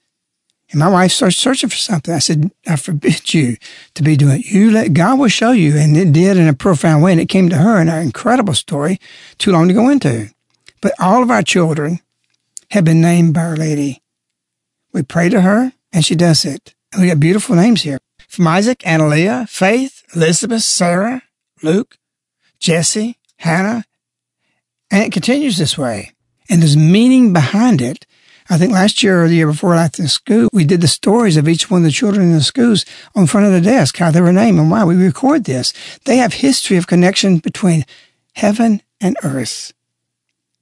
And 0.74 0.80
my 0.80 0.90
wife 0.90 1.12
starts 1.12 1.38
searching 1.38 1.70
for 1.70 1.76
something. 1.76 2.14
I 2.14 2.20
said, 2.20 2.52
I 2.68 2.78
forbid 2.78 3.34
you 3.34 3.58
to 3.94 4.02
be 4.02 4.18
doing 4.18 4.40
it. 4.40 4.48
You 4.48 4.72
let 4.72 4.94
God 4.94 5.20
will 5.20 5.28
show 5.28 5.52
you. 5.52 5.78
And 5.78 5.96
it 5.96 6.12
did 6.12 6.36
in 6.36 6.48
a 6.48 6.54
profound 6.54 7.04
way. 7.04 7.12
And 7.12 7.22
it 7.22 7.30
came 7.30 7.48
to 7.50 7.58
her 7.58 7.80
in 7.80 7.90
an 7.90 8.02
incredible 8.02 8.56
story, 8.56 9.00
too 9.38 9.52
long 9.52 9.68
to 9.68 9.74
go 9.74 9.88
into. 9.88 10.32
But 10.82 10.94
all 11.00 11.22
of 11.22 11.30
our 11.30 11.44
children 11.44 12.00
have 12.72 12.84
been 12.84 13.02
named 13.02 13.36
by 13.36 13.42
Our 13.42 13.56
Lady. 13.56 14.02
We 14.92 15.04
pray 15.04 15.30
to 15.30 15.42
her 15.42 15.74
and 15.92 16.04
she 16.04 16.16
does 16.16 16.44
it. 16.44 16.74
And 16.92 17.04
we 17.04 17.08
got 17.08 17.20
beautiful 17.20 17.56
names 17.56 17.84
here. 17.84 18.00
From 18.28 18.48
Isaac, 18.48 18.80
Analia, 18.80 19.48
Faith, 19.48 20.04
Elizabeth, 20.16 20.64
Sarah, 20.64 21.22
Luke, 21.62 21.98
Jesse, 22.60 23.20
Hannah, 23.38 23.86
and 24.90 25.04
it 25.04 25.12
continues 25.12 25.58
this 25.58 25.78
way. 25.78 26.14
And 26.50 26.62
there's 26.62 26.78
meaning 26.78 27.32
behind 27.32 27.80
it. 27.80 28.06
I 28.50 28.58
think 28.58 28.74
last 28.74 29.04
year 29.04 29.24
or 29.24 29.28
the 29.28 29.36
year 29.36 29.48
before 29.48 29.74
I 29.74 29.78
left 29.78 29.98
the 29.98 30.08
school, 30.08 30.50
we 30.52 30.66
did 30.66 30.82
the 30.82 30.88
stories 30.88 31.38
of 31.38 31.48
each 31.48 31.70
one 31.70 31.82
of 31.82 31.86
the 31.86 31.92
children 31.92 32.28
in 32.28 32.34
the 32.34 32.42
schools 32.42 32.86
on 33.16 33.28
front 33.28 33.48
of 33.48 33.54
the 33.54 33.62
desk, 33.62 33.98
how 33.98 34.12
they 34.12 34.22
were 34.22 34.34
named 34.34 34.60
and 34.60 34.70
why 34.70 34.84
we 34.84 34.96
record 34.96 35.46
this. 35.46 35.74
They 36.06 36.18
have 36.18 36.34
history 36.34 36.78
of 36.78 36.88
connection 36.88 37.38
between 37.38 37.86
heaven 38.34 38.82
and 39.00 39.16
earth. 39.24 39.74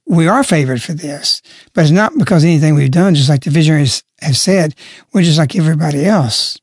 We 0.06 0.26
are 0.26 0.44
favored 0.44 0.82
for 0.82 0.92
this, 0.92 1.42
but 1.74 1.82
it's 1.82 1.90
not 1.90 2.18
because 2.18 2.44
anything 2.44 2.74
we've 2.74 2.90
done, 2.90 3.14
just 3.14 3.28
like 3.28 3.44
the 3.44 3.50
visionaries 3.50 4.02
have 4.20 4.36
said, 4.36 4.74
we're 5.12 5.22
just 5.22 5.38
like 5.38 5.56
everybody 5.56 6.04
else. 6.04 6.58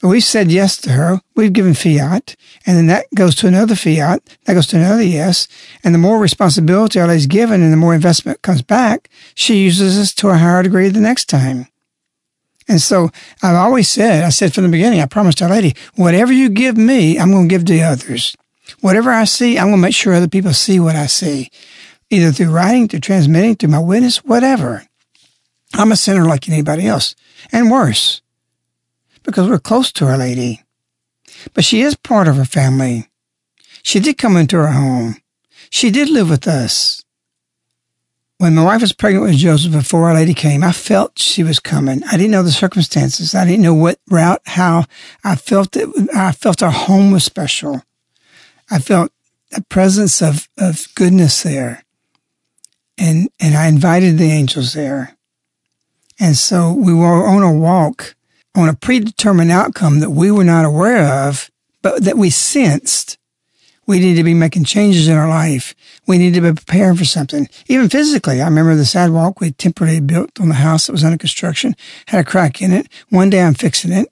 But 0.00 0.08
we've 0.08 0.22
said 0.22 0.52
yes 0.52 0.76
to 0.78 0.90
her. 0.90 1.20
We've 1.34 1.52
given 1.52 1.74
fiat, 1.74 2.36
and 2.64 2.76
then 2.76 2.86
that 2.86 3.06
goes 3.14 3.34
to 3.36 3.48
another 3.48 3.74
fiat. 3.74 4.22
That 4.44 4.54
goes 4.54 4.68
to 4.68 4.76
another 4.76 5.02
yes. 5.02 5.48
And 5.82 5.92
the 5.92 5.98
more 5.98 6.20
responsibility 6.20 7.00
Our 7.00 7.08
Lady's 7.08 7.26
given 7.26 7.62
and 7.62 7.72
the 7.72 7.76
more 7.76 7.94
investment 7.94 8.42
comes 8.42 8.62
back, 8.62 9.10
she 9.34 9.64
uses 9.64 9.98
us 9.98 10.14
to 10.14 10.28
a 10.28 10.36
higher 10.36 10.62
degree 10.62 10.88
the 10.88 11.00
next 11.00 11.24
time. 11.24 11.66
And 12.68 12.80
so 12.80 13.10
I've 13.42 13.56
always 13.56 13.88
said, 13.88 14.22
I 14.22 14.28
said 14.28 14.54
from 14.54 14.64
the 14.64 14.70
beginning, 14.70 15.00
I 15.00 15.06
promised 15.06 15.42
Our 15.42 15.48
Lady, 15.48 15.74
whatever 15.96 16.32
you 16.32 16.48
give 16.48 16.76
me, 16.76 17.18
I'm 17.18 17.32
going 17.32 17.48
to 17.48 17.52
give 17.52 17.64
to 17.64 17.80
others. 17.80 18.36
Whatever 18.80 19.10
I 19.10 19.24
see, 19.24 19.58
I'm 19.58 19.68
going 19.68 19.78
to 19.78 19.82
make 19.82 19.94
sure 19.94 20.12
other 20.12 20.28
people 20.28 20.52
see 20.52 20.78
what 20.78 20.94
I 20.94 21.06
see, 21.06 21.50
either 22.10 22.30
through 22.30 22.52
writing, 22.52 22.86
through 22.86 23.00
transmitting, 23.00 23.56
through 23.56 23.70
my 23.70 23.78
witness, 23.78 24.18
whatever. 24.18 24.84
I'm 25.74 25.90
a 25.90 25.96
sinner 25.96 26.26
like 26.26 26.48
anybody 26.48 26.86
else, 26.86 27.16
and 27.50 27.70
worse 27.70 28.20
because 29.28 29.46
we're 29.46 29.58
close 29.58 29.92
to 29.92 30.06
Our 30.06 30.16
Lady. 30.16 30.62
But 31.52 31.62
she 31.62 31.82
is 31.82 31.94
part 31.94 32.28
of 32.28 32.38
our 32.38 32.46
family. 32.46 33.10
She 33.82 34.00
did 34.00 34.16
come 34.16 34.38
into 34.38 34.56
our 34.56 34.72
home. 34.72 35.16
She 35.68 35.90
did 35.90 36.08
live 36.08 36.30
with 36.30 36.48
us. 36.48 37.04
When 38.38 38.54
my 38.54 38.64
wife 38.64 38.80
was 38.80 38.94
pregnant 38.94 39.26
with 39.26 39.36
Joseph 39.36 39.72
before 39.72 40.08
Our 40.08 40.14
Lady 40.14 40.32
came, 40.32 40.64
I 40.64 40.72
felt 40.72 41.18
she 41.18 41.42
was 41.42 41.60
coming. 41.60 42.02
I 42.04 42.12
didn't 42.12 42.30
know 42.30 42.42
the 42.42 42.50
circumstances. 42.50 43.34
I 43.34 43.44
didn't 43.44 43.62
know 43.62 43.74
what 43.74 43.98
route, 44.08 44.40
how. 44.46 44.86
I 45.22 45.36
felt 45.36 45.76
it. 45.76 45.90
I 46.14 46.32
felt 46.32 46.62
our 46.62 46.70
home 46.70 47.10
was 47.10 47.24
special. 47.24 47.82
I 48.70 48.78
felt 48.78 49.12
a 49.54 49.60
presence 49.60 50.22
of, 50.22 50.48
of 50.56 50.88
goodness 50.94 51.42
there. 51.42 51.84
And, 52.96 53.28
and 53.38 53.54
I 53.54 53.66
invited 53.66 54.16
the 54.16 54.30
angels 54.30 54.72
there. 54.72 55.18
And 56.18 56.34
so 56.34 56.72
we 56.72 56.94
were 56.94 57.26
on 57.26 57.42
a 57.42 57.52
walk 57.52 58.16
on 58.54 58.68
a 58.68 58.74
predetermined 58.74 59.50
outcome 59.50 60.00
that 60.00 60.10
we 60.10 60.30
were 60.30 60.44
not 60.44 60.64
aware 60.64 61.28
of, 61.28 61.50
but 61.82 62.04
that 62.04 62.18
we 62.18 62.30
sensed. 62.30 63.18
We 63.86 64.00
need 64.00 64.16
to 64.16 64.22
be 64.22 64.34
making 64.34 64.64
changes 64.64 65.08
in 65.08 65.16
our 65.16 65.28
life. 65.28 65.74
We 66.06 66.18
need 66.18 66.34
to 66.34 66.42
be 66.42 66.52
preparing 66.52 66.96
for 66.96 67.06
something. 67.06 67.48
Even 67.68 67.88
physically, 67.88 68.42
I 68.42 68.44
remember 68.46 68.74
the 68.74 68.84
sidewalk 68.84 69.40
we 69.40 69.52
temporarily 69.52 70.00
built 70.00 70.38
on 70.40 70.48
the 70.48 70.56
house 70.56 70.86
that 70.86 70.92
was 70.92 71.04
under 71.04 71.16
construction 71.16 71.74
had 72.08 72.20
a 72.20 72.24
crack 72.24 72.60
in 72.60 72.72
it. 72.72 72.88
One 73.08 73.30
day 73.30 73.40
I'm 73.40 73.54
fixing 73.54 73.92
it. 73.92 74.08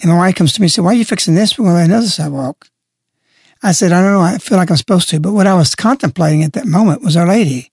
And 0.00 0.10
my 0.10 0.16
wife 0.16 0.34
comes 0.34 0.52
to 0.54 0.60
me 0.60 0.64
and 0.64 0.72
said, 0.72 0.84
why 0.84 0.90
are 0.90 0.94
you 0.94 1.04
fixing 1.04 1.34
this? 1.34 1.56
We're 1.56 1.66
going 1.66 1.74
to 1.74 1.78
lay 1.78 1.84
another 1.84 2.08
sidewalk. 2.08 2.68
I 3.62 3.72
said, 3.72 3.92
I 3.92 4.02
don't 4.02 4.12
know. 4.12 4.20
I 4.22 4.38
feel 4.38 4.56
like 4.56 4.70
I'm 4.70 4.76
supposed 4.76 5.10
to. 5.10 5.20
But 5.20 5.34
what 5.34 5.46
I 5.46 5.54
was 5.54 5.74
contemplating 5.74 6.42
at 6.42 6.54
that 6.54 6.66
moment 6.66 7.02
was 7.02 7.16
Our 7.16 7.28
Lady. 7.28 7.70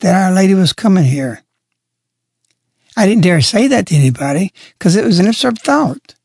That 0.00 0.14
Our 0.14 0.32
Lady 0.32 0.54
was 0.54 0.72
coming 0.72 1.04
here. 1.04 1.44
I 2.98 3.06
didn't 3.06 3.22
dare 3.22 3.40
say 3.40 3.68
that 3.68 3.86
to 3.86 3.94
anybody 3.94 4.52
because 4.76 4.96
it 4.96 5.04
was 5.04 5.20
an 5.20 5.28
absurd 5.28 5.60
thought. 5.60 6.16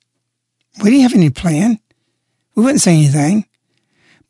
We 0.82 0.90
didn't 0.90 1.04
have 1.04 1.14
any 1.14 1.30
plan. 1.30 1.80
We 2.56 2.64
wouldn't 2.64 2.82
say 2.82 2.96
anything. 2.96 3.46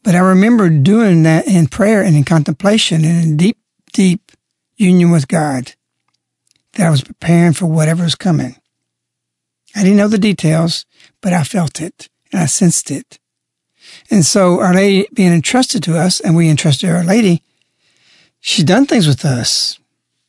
But 0.03 0.15
I 0.15 0.19
remember 0.19 0.69
doing 0.69 1.23
that 1.23 1.47
in 1.47 1.67
prayer 1.67 2.03
and 2.03 2.17
in 2.17 2.25
contemplation 2.25 3.05
and 3.05 3.23
in 3.23 3.37
deep, 3.37 3.57
deep 3.93 4.33
union 4.75 5.09
with 5.09 5.29
God 5.29 5.71
that 6.73 6.85
I 6.85 6.89
was 6.89 7.01
preparing 7.01 7.53
for 7.53 7.65
whatever 7.67 8.03
was 8.03 8.15
coming. 8.15 8.57
I 9.73 9.83
didn't 9.83 9.95
know 9.95 10.09
the 10.09 10.17
details, 10.17 10.85
but 11.21 11.31
I 11.31 11.45
felt 11.45 11.79
it 11.79 12.09
and 12.33 12.41
I 12.41 12.47
sensed 12.47 12.91
it. 12.91 13.19
And 14.11 14.25
so 14.25 14.59
Our 14.59 14.73
Lady 14.73 15.07
being 15.13 15.31
entrusted 15.31 15.81
to 15.83 15.97
us 15.97 16.19
and 16.19 16.35
we 16.35 16.49
entrusted 16.49 16.89
Our 16.89 17.05
Lady, 17.05 17.41
she's 18.41 18.65
done 18.65 18.85
things 18.85 19.07
with 19.07 19.23
us. 19.23 19.79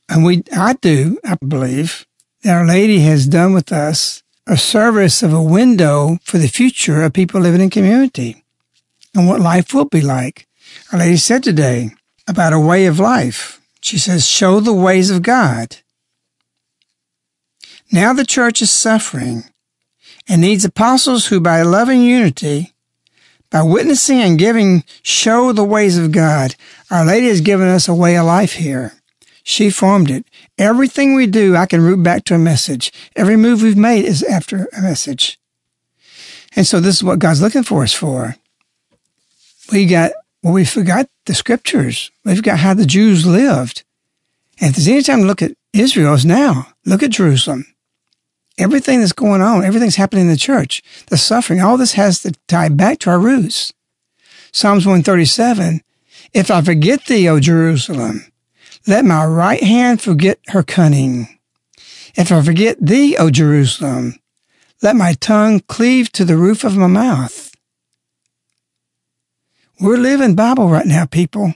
And 0.08 0.24
we, 0.24 0.42
I 0.52 0.74
do, 0.74 1.18
I 1.24 1.36
believe, 1.36 2.06
that 2.42 2.56
Our 2.56 2.66
Lady 2.66 3.00
has 3.00 3.26
done 3.26 3.54
with 3.54 3.72
us 3.72 4.22
a 4.46 4.56
service 4.56 5.22
of 5.22 5.32
a 5.32 5.42
window 5.42 6.18
for 6.22 6.38
the 6.38 6.48
future 6.48 7.02
of 7.02 7.14
people 7.14 7.40
living 7.40 7.62
in 7.62 7.70
community 7.70 8.44
and 9.14 9.26
what 9.26 9.40
life 9.40 9.72
will 9.72 9.86
be 9.86 10.02
like. 10.02 10.46
Our 10.92 10.98
Lady 10.98 11.16
said 11.16 11.42
today 11.42 11.90
about 12.28 12.52
a 12.52 12.60
way 12.60 12.86
of 12.86 12.98
life. 12.98 13.60
She 13.80 13.98
says, 13.98 14.28
show 14.28 14.60
the 14.60 14.74
ways 14.74 15.10
of 15.10 15.22
God. 15.22 15.76
Now 17.92 18.12
the 18.12 18.26
church 18.26 18.60
is 18.60 18.70
suffering 18.70 19.44
and 20.28 20.40
needs 20.40 20.64
apostles 20.64 21.26
who 21.26 21.40
by 21.40 21.62
loving 21.62 22.02
unity, 22.02 22.74
by 23.50 23.62
witnessing 23.62 24.20
and 24.20 24.38
giving, 24.38 24.84
show 25.02 25.52
the 25.52 25.64
ways 25.64 25.96
of 25.96 26.12
God. 26.12 26.56
Our 26.90 27.04
Lady 27.04 27.28
has 27.28 27.40
given 27.40 27.68
us 27.68 27.88
a 27.88 27.94
way 27.94 28.16
of 28.16 28.26
life 28.26 28.54
here. 28.54 28.94
She 29.44 29.68
formed 29.68 30.10
it. 30.10 30.24
Everything 30.56 31.14
we 31.14 31.26
do, 31.26 31.54
I 31.54 31.66
can 31.66 31.82
root 31.82 32.02
back 32.02 32.24
to 32.24 32.34
a 32.34 32.38
message. 32.38 32.90
Every 33.14 33.36
move 33.36 33.62
we've 33.62 33.76
made 33.76 34.06
is 34.06 34.22
after 34.22 34.68
a 34.76 34.80
message. 34.80 35.38
And 36.56 36.66
so 36.66 36.80
this 36.80 36.96
is 36.96 37.04
what 37.04 37.18
God's 37.18 37.42
looking 37.42 37.62
for 37.62 37.82
us 37.82 37.92
for. 37.92 38.36
We 39.70 39.84
got, 39.86 40.12
well, 40.42 40.54
we 40.54 40.64
forgot 40.64 41.08
the 41.26 41.34
scriptures. 41.34 42.10
We've 42.24 42.42
got 42.42 42.60
how 42.60 42.72
the 42.72 42.86
Jews 42.86 43.26
lived. 43.26 43.84
And 44.60 44.70
if 44.70 44.76
there's 44.76 44.88
any 44.88 45.02
time 45.02 45.20
to 45.20 45.26
look 45.26 45.42
at 45.42 45.52
Israel, 45.74 46.16
now. 46.24 46.68
Look 46.86 47.02
at 47.02 47.10
Jerusalem. 47.10 47.66
Everything 48.56 49.00
that's 49.00 49.12
going 49.12 49.42
on, 49.42 49.64
everything's 49.64 49.96
happening 49.96 50.22
in 50.22 50.30
the 50.30 50.36
church, 50.36 50.82
the 51.08 51.18
suffering, 51.18 51.60
all 51.60 51.76
this 51.76 51.94
has 51.94 52.22
to 52.22 52.32
tie 52.46 52.68
back 52.68 53.00
to 53.00 53.10
our 53.10 53.18
roots. 53.18 53.72
Psalms 54.52 54.86
137, 54.86 55.82
If 56.32 56.50
I 56.50 56.62
forget 56.62 57.04
thee, 57.06 57.28
O 57.28 57.40
Jerusalem, 57.40 58.24
let 58.86 59.04
my 59.04 59.24
right 59.24 59.62
hand 59.62 60.00
forget 60.00 60.38
her 60.48 60.62
cunning. 60.62 61.38
If 62.16 62.30
I 62.30 62.42
forget 62.42 62.76
thee, 62.80 63.16
O 63.16 63.30
Jerusalem, 63.30 64.14
let 64.82 64.96
my 64.96 65.14
tongue 65.14 65.60
cleave 65.60 66.12
to 66.12 66.24
the 66.24 66.36
roof 66.36 66.64
of 66.64 66.76
my 66.76 66.86
mouth. 66.86 67.50
We're 69.80 69.96
living 69.96 70.34
Bible 70.34 70.68
right 70.68 70.86
now, 70.86 71.06
people. 71.06 71.54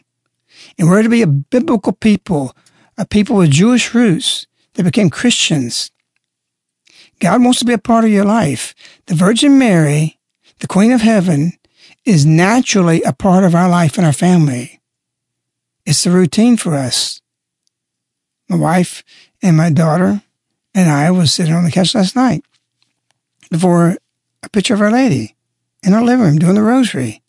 And 0.78 0.88
we're 0.88 1.02
to 1.02 1.08
be 1.08 1.22
a 1.22 1.26
biblical 1.26 1.92
people, 1.92 2.56
a 2.96 3.06
people 3.06 3.36
with 3.36 3.50
Jewish 3.50 3.94
roots 3.94 4.46
that 4.74 4.82
became 4.82 5.10
Christians. 5.10 5.90
God 7.20 7.42
wants 7.42 7.58
to 7.60 7.64
be 7.64 7.72
a 7.72 7.78
part 7.78 8.04
of 8.04 8.10
your 8.10 8.24
life. 8.24 8.74
The 9.06 9.14
Virgin 9.14 9.58
Mary, 9.58 10.18
the 10.60 10.66
Queen 10.66 10.92
of 10.92 11.00
Heaven, 11.00 11.52
is 12.04 12.24
naturally 12.24 13.02
a 13.02 13.12
part 13.12 13.44
of 13.44 13.54
our 13.54 13.68
life 13.68 13.96
and 13.98 14.06
our 14.06 14.12
family. 14.12 14.77
It's 15.88 16.04
the 16.04 16.10
routine 16.10 16.58
for 16.58 16.74
us. 16.74 17.22
My 18.46 18.56
wife 18.56 19.02
and 19.40 19.56
my 19.56 19.70
daughter 19.70 20.20
and 20.74 20.90
I 20.90 21.10
was 21.10 21.32
sitting 21.32 21.54
on 21.54 21.64
the 21.64 21.70
couch 21.70 21.94
last 21.94 22.14
night 22.14 22.44
before 23.50 23.96
a 24.42 24.50
picture 24.50 24.74
of 24.74 24.82
Our 24.82 24.90
Lady 24.90 25.34
in 25.82 25.94
our 25.94 26.04
living 26.04 26.26
room 26.26 26.38
doing 26.38 26.56
the 26.56 26.62
rosary. 26.62 27.22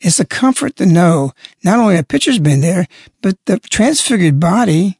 It's 0.00 0.18
a 0.18 0.24
comfort 0.24 0.74
to 0.76 0.86
know 0.86 1.30
not 1.62 1.78
only 1.78 1.96
a 1.96 2.02
picture's 2.02 2.40
been 2.40 2.62
there, 2.62 2.88
but 3.22 3.38
the 3.44 3.60
transfigured 3.60 4.40
body 4.40 4.98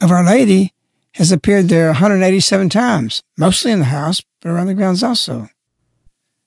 of 0.00 0.12
Our 0.12 0.24
Lady 0.24 0.72
has 1.14 1.32
appeared 1.32 1.68
there 1.68 1.88
187 1.88 2.68
times, 2.68 3.24
mostly 3.36 3.72
in 3.72 3.80
the 3.80 3.86
house, 3.86 4.22
but 4.40 4.50
around 4.50 4.68
the 4.68 4.74
grounds 4.74 5.02
also. 5.02 5.48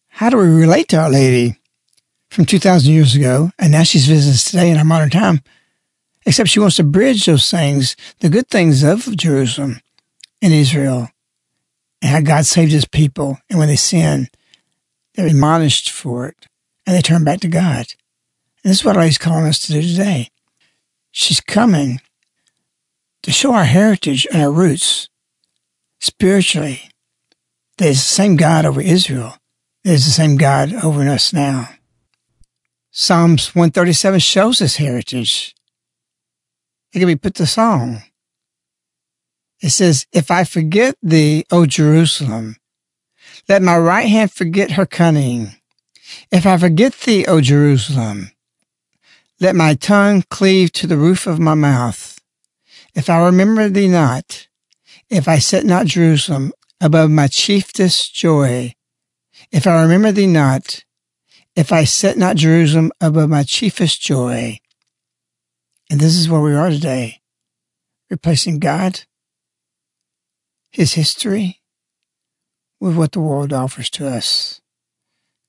How 0.07 0.29
do 0.29 0.37
we 0.37 0.47
relate 0.47 0.87
to 0.87 0.97
Our 0.97 1.09
Lady? 1.09 1.59
From 2.35 2.45
2,000 2.45 2.91
years 2.91 3.15
ago, 3.15 3.49
and 3.57 3.71
now 3.71 3.83
she's 3.83 4.07
visiting 4.07 4.33
us 4.33 4.43
today 4.43 4.69
in 4.69 4.75
our 4.75 4.83
modern 4.83 5.09
time, 5.09 5.41
except 6.25 6.49
she 6.49 6.59
wants 6.59 6.75
to 6.75 6.83
bridge 6.83 7.25
those 7.25 7.49
things, 7.49 7.95
the 8.19 8.27
good 8.27 8.49
things 8.49 8.83
of 8.83 9.15
Jerusalem 9.15 9.79
and 10.41 10.53
Israel, 10.53 11.07
and 12.01 12.11
how 12.11 12.19
God 12.19 12.45
saved 12.45 12.73
his 12.73 12.83
people. 12.83 13.37
And 13.49 13.57
when 13.57 13.69
they 13.69 13.77
sin, 13.77 14.27
they're 15.13 15.27
admonished 15.27 15.89
for 15.89 16.27
it, 16.27 16.47
and 16.85 16.93
they 16.93 17.01
turn 17.01 17.23
back 17.23 17.39
to 17.39 17.47
God. 17.47 17.87
And 18.63 18.71
this 18.71 18.79
is 18.79 18.85
what 18.85 19.01
He's 19.01 19.17
calling 19.17 19.45
us 19.45 19.59
to 19.59 19.71
do 19.71 19.81
today. 19.81 20.29
She's 21.11 21.39
coming 21.39 22.01
to 23.23 23.31
show 23.31 23.53
our 23.53 23.63
heritage 23.63 24.27
and 24.33 24.41
our 24.41 24.51
roots 24.51 25.07
spiritually. 26.01 26.89
There's 27.77 27.97
the 27.97 28.01
same 28.01 28.35
God 28.35 28.65
over 28.65 28.81
Israel. 28.81 29.37
There's 29.85 30.03
the 30.03 30.11
same 30.11 30.35
God 30.35 30.73
over 30.73 31.07
us 31.07 31.31
now. 31.31 31.69
Psalms 32.97 33.53
137 33.53 34.21
shows 34.21 34.59
this 34.59 34.77
heritage. 34.77 35.53
It 36.93 36.99
can 36.99 37.07
be 37.09 37.17
put 37.17 37.35
to 37.35 37.45
song. 37.45 38.03
It 39.59 39.71
says, 39.71 40.07
If 40.13 40.31
I 40.31 40.45
forget 40.45 40.95
thee, 41.03 41.43
O 41.51 41.65
Jerusalem, 41.65 42.55
let 43.49 43.61
my 43.61 43.77
right 43.77 44.07
hand 44.07 44.31
forget 44.31 44.71
her 44.71 44.85
cunning. 44.85 45.55
If 46.31 46.45
I 46.45 46.57
forget 46.57 46.93
thee, 46.93 47.25
O 47.25 47.41
Jerusalem, 47.41 48.31
let 49.41 49.57
my 49.57 49.73
tongue 49.73 50.23
cleave 50.29 50.71
to 50.71 50.87
the 50.87 50.95
roof 50.95 51.27
of 51.27 51.37
my 51.37 51.53
mouth. 51.53 52.17
If 52.93 53.09
I 53.09 53.25
remember 53.25 53.67
thee 53.67 53.89
not, 53.89 54.47
if 55.09 55.27
I 55.27 55.39
set 55.39 55.65
not 55.65 55.87
Jerusalem 55.87 56.53
above 56.79 57.11
my 57.11 57.27
chiefest 57.27 58.15
joy, 58.15 58.73
if 59.51 59.67
I 59.67 59.81
remember 59.81 60.13
thee 60.13 60.27
not, 60.27 60.84
if 61.55 61.71
I 61.71 61.85
set 61.85 62.17
not 62.17 62.35
Jerusalem 62.35 62.91
above 62.99 63.29
my 63.29 63.43
chiefest 63.43 64.01
joy. 64.01 64.59
And 65.89 65.99
this 65.99 66.15
is 66.15 66.29
where 66.29 66.41
we 66.41 66.53
are 66.53 66.69
today, 66.69 67.21
replacing 68.09 68.59
God, 68.59 69.01
His 70.71 70.93
history, 70.93 71.61
with 72.79 72.97
what 72.97 73.13
the 73.13 73.21
world 73.21 73.53
offers 73.53 73.89
to 73.91 74.07
us. 74.07 74.61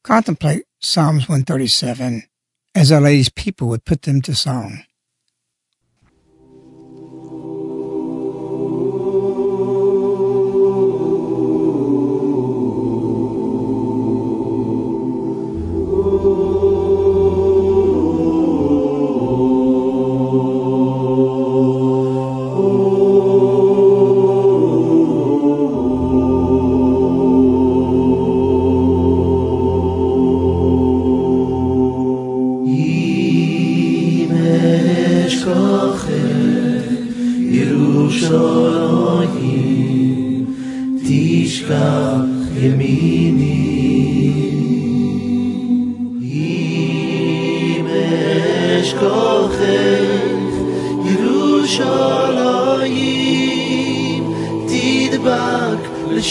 Contemplate 0.05 0.65
Psalms 0.81 1.29
137 1.29 2.23
as 2.75 2.93
Our 2.93 3.01
Lady's 3.01 3.31
people 3.31 3.69
would 3.69 3.85
put 3.85 4.03
them 4.03 4.23
to 4.23 4.35
song. 4.35 4.85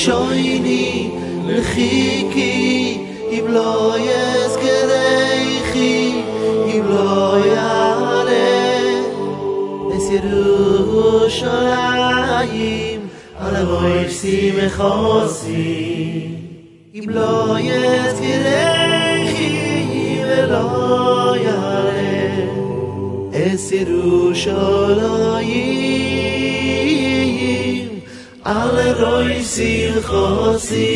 שויני 0.06 1.10
לחיקי 1.48 2.98
אם 3.32 3.46
לא 3.48 3.96
יזכרייכי 4.00 4.62
אם 6.66 6.84
לא 6.90 7.38
יעלה 7.46 8.36
es 9.96 10.06
Yerushalayim 10.16 13.02
ala 13.44 13.62
voish 13.70 14.16
simechosi 14.22 15.74
אם 16.96 17.06
לא 17.08 17.56
יזכרייכי 17.60 19.56
ולא 20.28 21.36
יעלה 21.46 22.36
es 23.34 23.64
Yerushalayim. 23.72 25.35
alle 28.46 28.94
roi 28.94 29.42
sir 29.42 30.02
khosi 30.08 30.94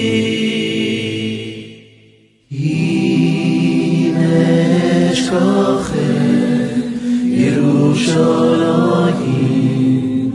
ine 2.52 4.30
yerushalayim. 7.42 10.30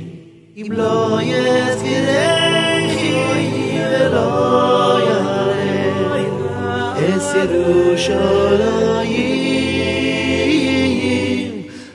אם 0.57 0.67
לא 0.71 1.19
יש 1.21 1.81
ולא 3.89 4.99
יעלה 4.99 5.65
ירושלים 7.51 9.34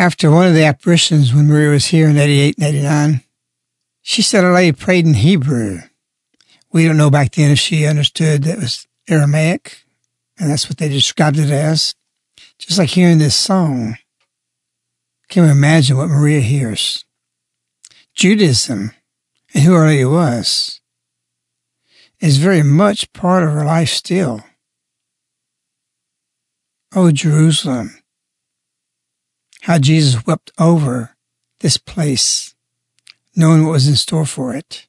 After 0.00 0.30
one 0.30 0.46
of 0.46 0.54
the 0.54 0.64
apparitions 0.64 1.34
when 1.34 1.46
Maria 1.46 1.70
was 1.70 1.86
here 1.86 2.08
in 2.08 2.16
88 2.16 2.56
and 2.56 2.66
89, 2.66 3.20
she 4.00 4.22
said 4.22 4.44
a 4.44 4.50
lady 4.50 4.72
prayed 4.72 5.04
in 5.04 5.12
Hebrew. 5.12 5.80
We 6.72 6.86
don't 6.86 6.96
know 6.96 7.10
back 7.10 7.32
then 7.32 7.50
if 7.50 7.58
she 7.58 7.84
understood 7.84 8.44
that 8.44 8.56
was 8.56 8.86
Aramaic, 9.08 9.84
and 10.38 10.50
that's 10.50 10.68
what 10.68 10.78
they 10.78 10.88
described 10.88 11.38
it 11.38 11.50
as. 11.50 11.94
Just 12.58 12.78
like 12.78 12.90
hearing 12.90 13.18
this 13.18 13.36
song. 13.36 13.96
Can 15.28 15.44
we 15.44 15.50
imagine 15.50 15.96
what 15.96 16.08
Maria 16.08 16.40
hears? 16.40 17.04
Judaism 18.14 18.92
and 19.54 19.64
who 19.64 19.74
Our 19.74 19.86
Lady 19.86 20.04
was 20.04 20.80
is 22.20 22.36
very 22.38 22.62
much 22.62 23.12
part 23.12 23.42
of 23.42 23.50
her 23.50 23.64
life 23.64 23.88
still. 23.88 24.42
Oh, 26.94 27.10
Jerusalem, 27.12 28.02
how 29.62 29.78
Jesus 29.78 30.26
wept 30.26 30.50
over 30.58 31.16
this 31.60 31.76
place, 31.76 32.54
knowing 33.36 33.64
what 33.64 33.72
was 33.72 33.88
in 33.88 33.96
store 33.96 34.26
for 34.26 34.54
it. 34.54 34.86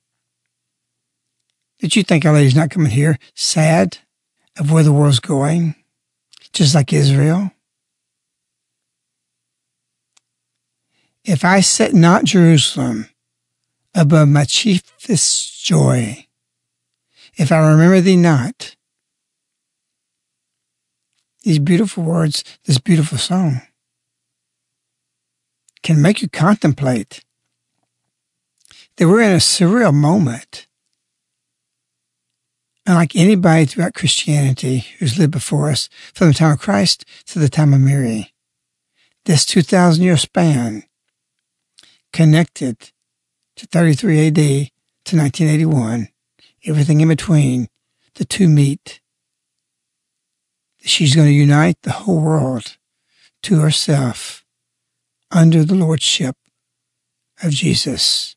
Did 1.81 1.95
you 1.95 2.03
think 2.03 2.25
Our 2.25 2.33
Lady's 2.33 2.55
not 2.55 2.69
coming 2.69 2.91
here 2.91 3.17
sad 3.33 3.97
of 4.59 4.71
where 4.71 4.83
the 4.83 4.93
world's 4.93 5.19
going, 5.19 5.73
just 6.53 6.75
like 6.75 6.93
Israel? 6.93 7.51
If 11.25 11.43
I 11.43 11.59
set 11.59 11.93
not 11.93 12.25
Jerusalem 12.25 13.07
above 13.95 14.27
my 14.29 14.45
chiefest 14.45 15.65
joy, 15.65 16.27
if 17.35 17.51
I 17.51 17.57
remember 17.57 17.99
thee 17.99 18.15
not, 18.15 18.75
these 21.41 21.59
beautiful 21.59 22.03
words, 22.03 22.43
this 22.65 22.77
beautiful 22.77 23.17
song 23.17 23.61
can 25.81 25.99
make 25.99 26.21
you 26.21 26.29
contemplate 26.29 27.23
that 28.97 29.07
we're 29.07 29.21
in 29.21 29.31
a 29.31 29.37
surreal 29.37 29.93
moment. 29.93 30.67
Unlike 32.85 33.15
anybody 33.15 33.65
throughout 33.65 33.93
Christianity 33.93 34.85
who's 34.97 35.17
lived 35.19 35.31
before 35.31 35.69
us, 35.69 35.87
from 36.13 36.27
the 36.27 36.33
time 36.33 36.53
of 36.53 36.59
Christ 36.59 37.05
to 37.27 37.39
the 37.39 37.49
time 37.49 37.73
of 37.73 37.81
Mary, 37.81 38.33
this 39.25 39.45
2,000 39.45 40.03
year 40.03 40.17
span 40.17 40.83
connected 42.11 42.91
to 43.55 43.67
33 43.67 44.27
AD 44.27 44.35
to 44.35 45.17
1981, 45.17 46.09
everything 46.65 47.01
in 47.01 47.07
between, 47.07 47.67
the 48.15 48.25
two 48.25 48.47
meet. 48.47 48.99
She's 50.81 51.15
going 51.15 51.27
to 51.27 51.33
unite 51.33 51.77
the 51.83 51.91
whole 51.91 52.19
world 52.19 52.77
to 53.43 53.59
herself 53.59 54.43
under 55.29 55.63
the 55.63 55.75
lordship 55.75 56.35
of 57.43 57.51
Jesus 57.51 58.35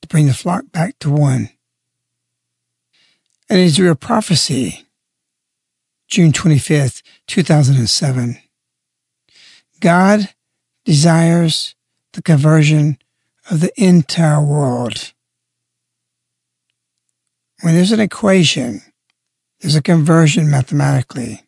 to 0.00 0.08
bring 0.08 0.26
the 0.26 0.34
flock 0.34 0.64
back 0.72 0.98
to 1.00 1.10
one. 1.10 1.50
And 3.52 3.60
a 3.90 3.94
prophecy, 3.94 4.86
June 6.08 6.32
25th, 6.32 7.02
2007. 7.26 8.38
God 9.78 10.30
desires 10.86 11.74
the 12.14 12.22
conversion 12.22 12.96
of 13.50 13.60
the 13.60 13.70
entire 13.76 14.42
world. 14.42 15.12
When 17.60 17.74
there's 17.74 17.92
an 17.92 18.00
equation, 18.00 18.80
there's 19.60 19.76
a 19.76 19.82
conversion 19.82 20.50
mathematically 20.50 21.42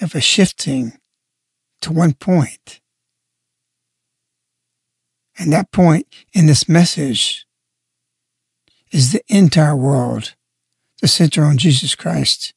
of 0.00 0.14
a 0.14 0.22
shifting 0.22 0.94
to 1.82 1.92
one 1.92 2.14
point. 2.14 2.80
And 5.38 5.52
that 5.52 5.72
point 5.72 6.06
in 6.32 6.46
this 6.46 6.70
message 6.70 7.46
is 8.90 9.12
the 9.12 9.20
entire 9.28 9.76
world, 9.76 10.34
the 11.00 11.08
center 11.08 11.44
on 11.44 11.58
Jesus 11.58 11.94
Christ. 11.94 12.52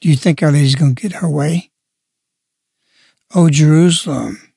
Do 0.00 0.08
you 0.08 0.16
think 0.16 0.42
Our 0.42 0.52
Lady's 0.52 0.74
going 0.74 0.94
to 0.94 1.02
get 1.02 1.20
her 1.20 1.28
way? 1.28 1.70
Oh, 3.34 3.50
Jerusalem, 3.50 4.52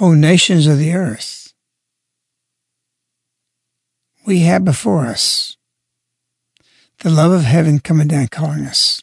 O 0.00 0.12
nations 0.12 0.66
of 0.66 0.78
the 0.78 0.92
earth, 0.92 1.52
we 4.26 4.40
have 4.40 4.64
before 4.64 5.06
us 5.06 5.56
the 7.00 7.10
love 7.10 7.32
of 7.32 7.42
heaven 7.42 7.80
coming 7.80 8.08
down 8.08 8.28
calling 8.28 8.64
us. 8.64 9.02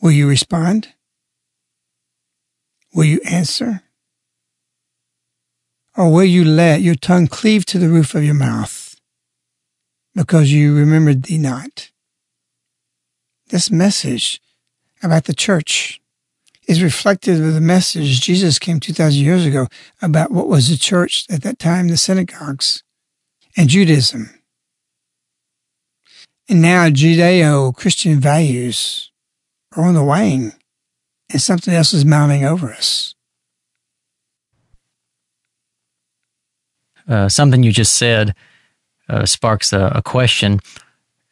Will 0.00 0.12
you 0.12 0.28
respond? 0.28 0.88
Will 2.94 3.04
you 3.04 3.20
answer? 3.28 3.82
Or 5.96 6.12
will 6.12 6.24
you 6.24 6.44
let 6.44 6.82
your 6.82 6.94
tongue 6.94 7.26
cleave 7.26 7.64
to 7.66 7.78
the 7.78 7.88
roof 7.88 8.14
of 8.14 8.22
your 8.22 8.34
mouth 8.34 8.85
because 10.16 10.50
you 10.50 10.74
remembered 10.74 11.24
thee 11.24 11.38
not? 11.38 11.90
This 13.48 13.70
message 13.70 14.40
about 15.02 15.24
the 15.24 15.34
church 15.34 16.00
is 16.66 16.82
reflective 16.82 17.38
of 17.40 17.54
the 17.54 17.60
message 17.60 18.22
Jesus 18.22 18.58
came 18.58 18.80
2,000 18.80 19.22
years 19.22 19.44
ago 19.44 19.68
about 20.02 20.32
what 20.32 20.48
was 20.48 20.68
the 20.68 20.76
church 20.76 21.26
at 21.30 21.42
that 21.42 21.60
time, 21.60 21.88
the 21.88 21.96
synagogues, 21.96 22.82
and 23.56 23.68
Judaism. 23.68 24.30
And 26.48 26.62
now 26.62 26.88
Judeo 26.88 27.76
Christian 27.76 28.18
values 28.18 29.12
are 29.76 29.84
on 29.84 29.94
the 29.94 30.02
wane, 30.02 30.52
and 31.30 31.42
something 31.42 31.74
else 31.74 31.92
is 31.92 32.04
mounting 32.04 32.44
over 32.44 32.72
us. 32.72 33.14
Uh, 37.06 37.28
something 37.28 37.62
you 37.62 37.70
just 37.70 37.94
said 37.94 38.34
uh, 39.08 39.26
sparks 39.26 39.72
a, 39.72 39.92
a 39.94 40.02
question. 40.02 40.60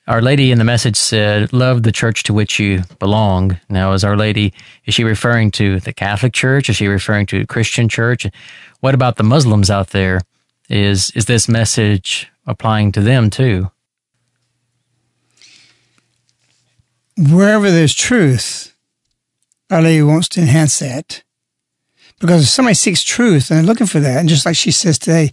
Our 0.06 0.20
Lady 0.20 0.50
in 0.50 0.58
the 0.58 0.64
message 0.64 0.96
said, 0.96 1.52
Love 1.52 1.82
the 1.82 1.92
church 1.92 2.24
to 2.24 2.34
which 2.34 2.58
you 2.58 2.82
belong. 2.98 3.58
Now, 3.70 3.92
is 3.92 4.04
Our 4.04 4.16
Lady, 4.16 4.52
is 4.84 4.94
she 4.94 5.02
referring 5.02 5.50
to 5.52 5.80
the 5.80 5.94
Catholic 5.94 6.34
Church? 6.34 6.68
Is 6.68 6.76
she 6.76 6.88
referring 6.88 7.24
to 7.26 7.46
Christian 7.46 7.88
Church? 7.88 8.26
What 8.80 8.94
about 8.94 9.16
the 9.16 9.22
Muslims 9.22 9.70
out 9.70 9.88
there? 9.88 10.20
Is, 10.68 11.10
is 11.12 11.24
this 11.24 11.48
message 11.48 12.30
applying 12.46 12.92
to 12.92 13.00
them 13.00 13.30
too? 13.30 13.70
Wherever 17.16 17.70
there's 17.70 17.94
truth, 17.94 18.76
Our 19.70 19.80
Lady 19.80 20.02
wants 20.02 20.28
to 20.30 20.40
enhance 20.40 20.78
that. 20.80 21.22
Because 22.20 22.42
if 22.42 22.48
somebody 22.48 22.74
seeks 22.74 23.02
truth 23.02 23.50
and 23.50 23.58
they're 23.58 23.66
looking 23.66 23.86
for 23.86 24.00
that, 24.00 24.18
and 24.18 24.28
just 24.28 24.44
like 24.44 24.56
she 24.56 24.70
says 24.70 24.98
today, 24.98 25.32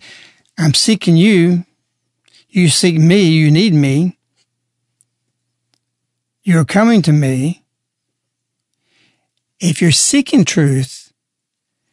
I'm 0.57 0.73
seeking 0.73 1.17
you, 1.17 1.65
you 2.51 2.69
seek 2.69 2.97
me, 2.97 3.23
you 3.23 3.49
need 3.49 3.73
me 3.73 4.17
you're 6.43 6.65
coming 6.65 7.01
to 7.03 7.13
me. 7.13 7.63
If 9.59 9.81
you're 9.81 9.91
seeking 9.91 10.43
truth, 10.43 11.13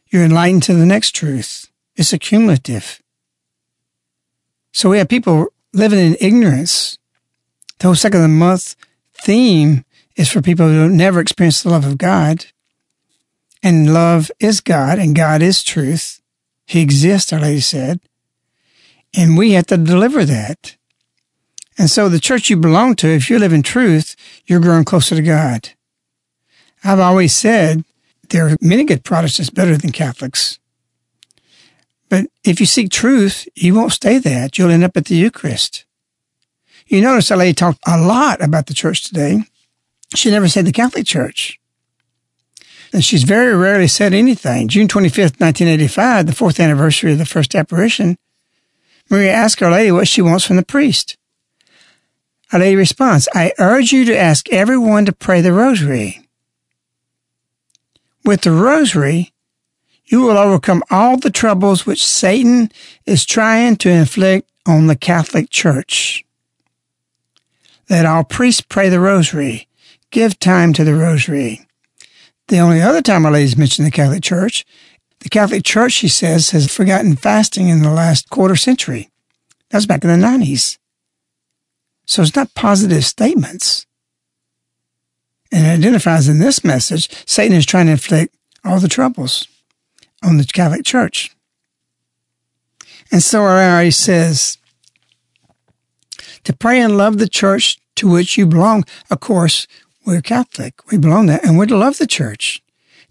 you're 0.08 0.24
enlightened 0.24 0.62
to 0.64 0.74
the 0.74 0.86
next 0.86 1.14
truth. 1.14 1.70
It's 1.96 2.12
accumulative. 2.12 3.02
So 4.72 4.88
we 4.88 4.98
have 4.98 5.08
people 5.08 5.48
living 5.72 5.98
in 5.98 6.16
ignorance. 6.20 6.98
The 7.78 7.88
whole 7.88 7.94
second 7.94 8.20
of 8.20 8.22
the 8.22 8.28
month 8.28 8.74
theme 9.12 9.84
is 10.16 10.30
for 10.30 10.40
people 10.40 10.66
who 10.66 10.88
never 10.88 11.20
experienced 11.20 11.64
the 11.64 11.70
love 11.70 11.84
of 11.84 11.98
God. 11.98 12.46
And 13.62 13.92
love 13.92 14.30
is 14.40 14.60
God 14.60 14.98
and 14.98 15.14
God 15.14 15.42
is 15.42 15.62
truth. 15.62 16.22
He 16.64 16.80
exists, 16.80 17.32
Our 17.32 17.40
Lady 17.40 17.60
said. 17.60 18.00
And 19.14 19.36
we 19.36 19.52
have 19.52 19.66
to 19.66 19.76
deliver 19.76 20.24
that. 20.24 20.76
And 21.78 21.88
so 21.88 22.08
the 22.08 22.20
church 22.20 22.50
you 22.50 22.56
belong 22.56 22.96
to, 22.96 23.08
if 23.08 23.30
you 23.30 23.38
live 23.38 23.52
in 23.52 23.62
truth, 23.62 24.16
you're 24.46 24.60
growing 24.60 24.84
closer 24.84 25.14
to 25.14 25.22
God. 25.22 25.70
I've 26.84 27.00
always 27.00 27.34
said 27.34 27.84
there 28.28 28.48
are 28.48 28.56
many 28.60 28.84
good 28.84 29.04
Protestants 29.04 29.50
better 29.50 29.76
than 29.76 29.92
Catholics. 29.92 30.58
But 32.08 32.26
if 32.44 32.60
you 32.60 32.66
seek 32.66 32.90
truth, 32.90 33.46
you 33.54 33.74
won't 33.74 33.92
stay 33.92 34.18
that. 34.18 34.58
You'll 34.58 34.70
end 34.70 34.84
up 34.84 34.96
at 34.96 35.06
the 35.06 35.16
Eucharist. 35.16 35.84
You 36.86 37.00
notice 37.02 37.30
Lady 37.30 37.52
talked 37.52 37.80
a 37.86 38.00
lot 38.00 38.42
about 38.42 38.66
the 38.66 38.74
church 38.74 39.04
today. 39.04 39.42
She 40.14 40.30
never 40.30 40.48
said 40.48 40.64
the 40.64 40.72
Catholic 40.72 41.06
Church. 41.06 41.60
And 42.94 43.04
she's 43.04 43.24
very 43.24 43.54
rarely 43.54 43.88
said 43.88 44.14
anything. 44.14 44.68
June 44.68 44.88
25th, 44.88 45.38
1985, 45.38 46.26
the 46.26 46.32
fourth 46.32 46.58
anniversary 46.58 47.12
of 47.12 47.18
the 47.18 47.26
first 47.26 47.54
apparition, 47.54 48.16
Maria 49.10 49.32
asked 49.32 49.62
Our 49.62 49.70
Lady 49.70 49.92
what 49.92 50.08
she 50.08 50.22
wants 50.22 50.44
from 50.44 50.56
the 50.56 50.64
priest. 50.64 51.16
Our 52.52 52.60
Lady 52.60 52.76
responds, 52.76 53.28
I 53.34 53.52
urge 53.58 53.92
you 53.92 54.04
to 54.06 54.18
ask 54.18 54.48
everyone 54.50 55.04
to 55.06 55.12
pray 55.12 55.40
the 55.40 55.52
rosary. 55.52 56.28
With 58.24 58.42
the 58.42 58.50
rosary, 58.52 59.32
you 60.06 60.22
will 60.22 60.38
overcome 60.38 60.82
all 60.90 61.18
the 61.18 61.30
troubles 61.30 61.86
which 61.86 62.04
Satan 62.04 62.70
is 63.04 63.26
trying 63.26 63.76
to 63.76 63.90
inflict 63.90 64.50
on 64.66 64.86
the 64.86 64.96
Catholic 64.96 65.50
Church. 65.50 66.24
Let 67.90 68.06
all 68.06 68.24
priests 68.24 68.60
pray 68.60 68.88
the 68.88 69.00
rosary. 69.00 69.68
Give 70.10 70.38
time 70.38 70.72
to 70.74 70.84
the 70.84 70.94
rosary. 70.94 71.66
The 72.48 72.58
only 72.58 72.80
other 72.80 73.02
time 73.02 73.26
Our 73.26 73.32
Lady's 73.32 73.56
mentioned 73.56 73.86
the 73.86 73.90
Catholic 73.90 74.22
Church, 74.22 74.64
the 75.20 75.28
Catholic 75.28 75.64
Church, 75.64 75.92
she 75.92 76.08
says, 76.08 76.50
has 76.50 76.72
forgotten 76.72 77.16
fasting 77.16 77.68
in 77.68 77.82
the 77.82 77.90
last 77.90 78.30
quarter 78.30 78.56
century. 78.56 79.10
That 79.70 79.78
was 79.78 79.86
back 79.86 80.04
in 80.04 80.10
the 80.10 80.26
90s. 80.26 80.78
So 82.06 82.22
it's 82.22 82.36
not 82.36 82.54
positive 82.54 83.04
statements. 83.04 83.86
And 85.50 85.66
it 85.66 85.86
identifies 85.86 86.28
in 86.28 86.38
this 86.38 86.62
message, 86.64 87.10
Satan 87.26 87.56
is 87.56 87.66
trying 87.66 87.86
to 87.86 87.92
inflict 87.92 88.34
all 88.64 88.80
the 88.80 88.88
troubles 88.88 89.48
on 90.22 90.36
the 90.36 90.44
Catholic 90.44 90.84
Church. 90.84 91.34
And 93.10 93.22
so 93.22 93.42
our 93.42 93.90
says, 93.90 94.58
to 96.44 96.56
pray 96.56 96.80
and 96.80 96.96
love 96.96 97.18
the 97.18 97.28
church 97.28 97.78
to 97.96 98.08
which 98.08 98.38
you 98.38 98.46
belong. 98.46 98.84
Of 99.10 99.20
course, 99.20 99.66
we're 100.04 100.20
Catholic. 100.20 100.74
We 100.90 100.98
belong 100.98 101.26
there 101.26 101.40
and 101.42 101.58
we're 101.58 101.66
to 101.66 101.76
love 101.76 101.98
the 101.98 102.06
church. 102.06 102.62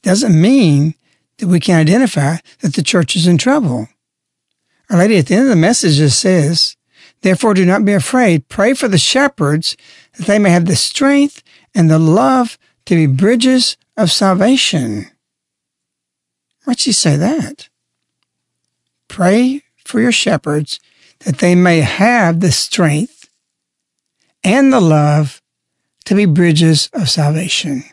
Doesn't 0.01 0.39
mean 0.39 0.95
that 1.37 1.47
we 1.47 1.59
can 1.59 1.79
identify 1.79 2.37
that 2.59 2.73
the 2.73 2.83
church 2.83 3.15
is 3.15 3.27
in 3.27 3.37
trouble. 3.37 3.87
Our 4.89 4.97
Lady 4.97 5.17
at 5.17 5.27
the 5.27 5.35
end 5.35 5.43
of 5.43 5.49
the 5.49 5.55
message 5.55 5.97
just 5.97 6.19
says, 6.19 6.75
Therefore 7.21 7.53
do 7.53 7.65
not 7.65 7.85
be 7.85 7.93
afraid. 7.93 8.47
Pray 8.47 8.73
for 8.73 8.87
the 8.87 8.97
shepherds 8.97 9.75
that 10.17 10.27
they 10.27 10.39
may 10.39 10.51
have 10.51 10.65
the 10.65 10.75
strength 10.75 11.43
and 11.73 11.89
the 11.89 11.99
love 11.99 12.57
to 12.85 12.95
be 12.95 13.05
bridges 13.05 13.77
of 13.95 14.11
salvation. 14.11 15.07
Why'd 16.63 16.79
she 16.79 16.91
say 16.91 17.15
that? 17.15 17.69
Pray 19.07 19.63
for 19.83 19.99
your 19.99 20.11
shepherds 20.11 20.79
that 21.19 21.39
they 21.39 21.55
may 21.55 21.81
have 21.81 22.39
the 22.39 22.51
strength 22.51 23.29
and 24.43 24.71
the 24.71 24.81
love 24.81 25.41
to 26.05 26.15
be 26.15 26.25
bridges 26.25 26.89
of 26.93 27.09
salvation. 27.09 27.83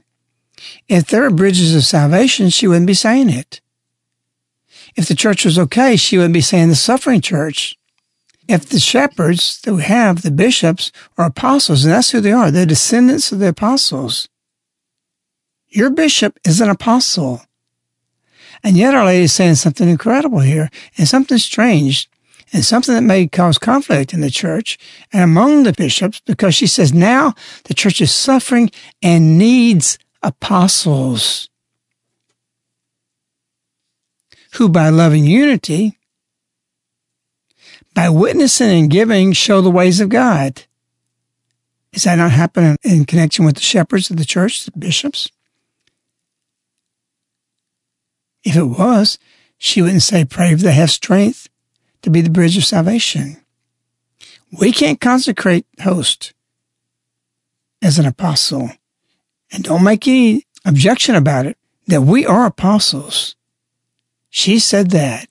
If 0.89 1.07
there 1.07 1.23
were 1.23 1.31
bridges 1.31 1.75
of 1.75 1.85
salvation, 1.85 2.51
she 2.51 2.67
wouldn't 2.67 2.87
be 2.87 2.95
saying 2.95 3.31
it. 3.31 3.61
If 4.97 5.09
the 5.09 5.15
church 5.15 5.45
was 5.45 5.59
okay, 5.59 5.97
she 5.97 6.17
wouldn't 6.17 6.35
be 6.35 6.41
saying 6.41 6.69
the 6.69 6.75
suffering 6.75 7.21
church. 7.21 7.77
If 8.47 8.69
the 8.69 8.79
shepherds 8.79 9.61
that 9.62 9.75
we 9.75 9.83
have, 9.83 10.23
the 10.23 10.31
bishops, 10.31 10.93
are 11.17 11.27
apostles, 11.27 11.85
and 11.85 11.93
that's 11.93 12.11
who 12.11 12.21
they 12.21 12.33
are, 12.33 12.51
they're 12.51 12.67
descendants 12.67 13.33
of 13.33 13.39
the 13.39 13.49
apostles. 13.49 14.29
Your 15.69 15.91
bishop 15.91 16.39
is 16.45 16.61
an 16.61 16.69
apostle. 16.69 17.43
And 18.62 18.77
yet 18.77 18.95
Our 18.95 19.07
Lady 19.07 19.25
is 19.25 19.33
saying 19.33 19.57
something 19.57 19.89
incredible 19.89 20.41
here 20.41 20.71
and 20.97 21.09
something 21.09 21.39
strange 21.39 22.09
and 22.53 22.65
something 22.65 22.95
that 22.95 23.03
may 23.03 23.27
cause 23.27 23.59
conflict 23.59 24.15
in 24.15 24.21
the 24.21 24.31
church 24.31 24.79
and 25.12 25.23
among 25.23 25.65
the 25.65 25.73
bishops 25.73 26.21
because 26.25 26.55
she 26.55 26.67
says 26.67 26.95
now 26.95 27.35
the 27.65 27.75
church 27.75 28.01
is 28.01 28.12
suffering 28.12 28.71
and 29.03 29.37
needs 29.37 29.99
apostles 30.25 31.49
who 34.55 34.68
by 34.68 34.89
loving 34.89 35.25
unity, 35.25 35.99
by 37.93 38.09
witnessing 38.09 38.79
and 38.79 38.91
giving, 38.91 39.33
show 39.33 39.61
the 39.61 39.70
ways 39.70 40.01
of 40.01 40.09
God. 40.09 40.64
Is 41.93 42.05
that 42.05 42.16
not 42.16 42.33
happening 42.33 42.77
in 42.83 43.05
connection 43.05 43.45
with 43.45 43.57
the 43.57 43.61
shepherds 43.61 44.11
of 44.11 44.16
the 44.16 44.25
church, 44.25 44.64
the 44.64 44.72
bishops? 44.72 45.31
If 48.43 48.57
it 48.57 48.64
was, 48.64 49.18
she 49.59 49.81
wouldn't 49.81 50.03
say, 50.03 50.25
pray 50.25 50.53
if 50.53 50.61
they 50.61 50.72
have 50.72 50.91
strength 50.91 51.49
to 52.03 52.11
be 52.11 52.20
the 52.20 52.31
bridge 52.31 52.57
of 52.57 52.64
salvation. 52.64 53.37
We 54.61 54.72
can't 54.72 55.01
consecrate 55.01 55.66
host 55.81 56.35
as 57.81 57.99
an 57.99 58.07
apostle. 58.07 58.70
And 59.55 59.62
don't 59.62 59.84
make 59.84 60.09
any 60.09 60.44
objection 60.64 61.14
about 61.14 61.46
it 61.46 61.57
that 61.86 62.02
we 62.02 62.26
are 62.26 62.44
apostles. 62.44 63.36
She 64.28 64.59
said 64.59 64.90
that. 64.90 65.28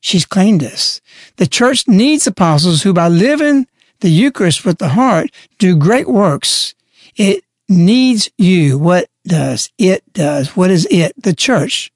She's 0.00 0.24
claimed 0.24 0.64
us. 0.64 1.02
The 1.36 1.46
church 1.46 1.86
needs 1.86 2.26
apostles 2.26 2.82
who, 2.82 2.94
by 2.94 3.08
living 3.08 3.66
the 4.00 4.08
Eucharist 4.08 4.64
with 4.64 4.78
the 4.78 4.88
heart, 4.88 5.30
do 5.58 5.76
great 5.76 6.08
works. 6.08 6.74
It 7.14 7.44
needs 7.68 8.30
you. 8.38 8.78
What 8.78 9.10
does 9.26 9.70
it 9.76 10.02
does? 10.14 10.56
What 10.56 10.70
is 10.70 10.88
it? 10.90 11.12
The 11.22 11.34
church. 11.34 11.92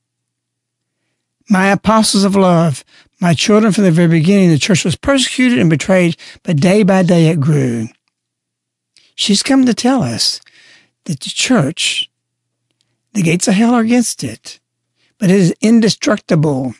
My 1.48 1.68
apostles 1.68 2.24
of 2.24 2.36
love, 2.36 2.84
my 3.18 3.32
children 3.32 3.72
from 3.72 3.84
the 3.84 3.90
very 3.90 4.08
beginning, 4.08 4.50
the 4.50 4.58
church 4.58 4.84
was 4.84 4.96
persecuted 4.96 5.58
and 5.58 5.70
betrayed, 5.70 6.18
but 6.42 6.58
day 6.58 6.82
by 6.82 7.02
day 7.02 7.28
it 7.28 7.40
grew. 7.40 7.88
She's 9.14 9.42
come 9.42 9.64
to 9.64 9.72
tell 9.72 10.02
us 10.02 10.40
the 11.04 11.14
church, 11.16 12.10
the 13.12 13.22
gates 13.22 13.48
of 13.48 13.54
hell 13.54 13.74
are 13.74 13.82
against 13.82 14.24
it, 14.24 14.60
but 15.18 15.30
it 15.30 15.36
is 15.36 15.54
indestructible. 15.60 16.74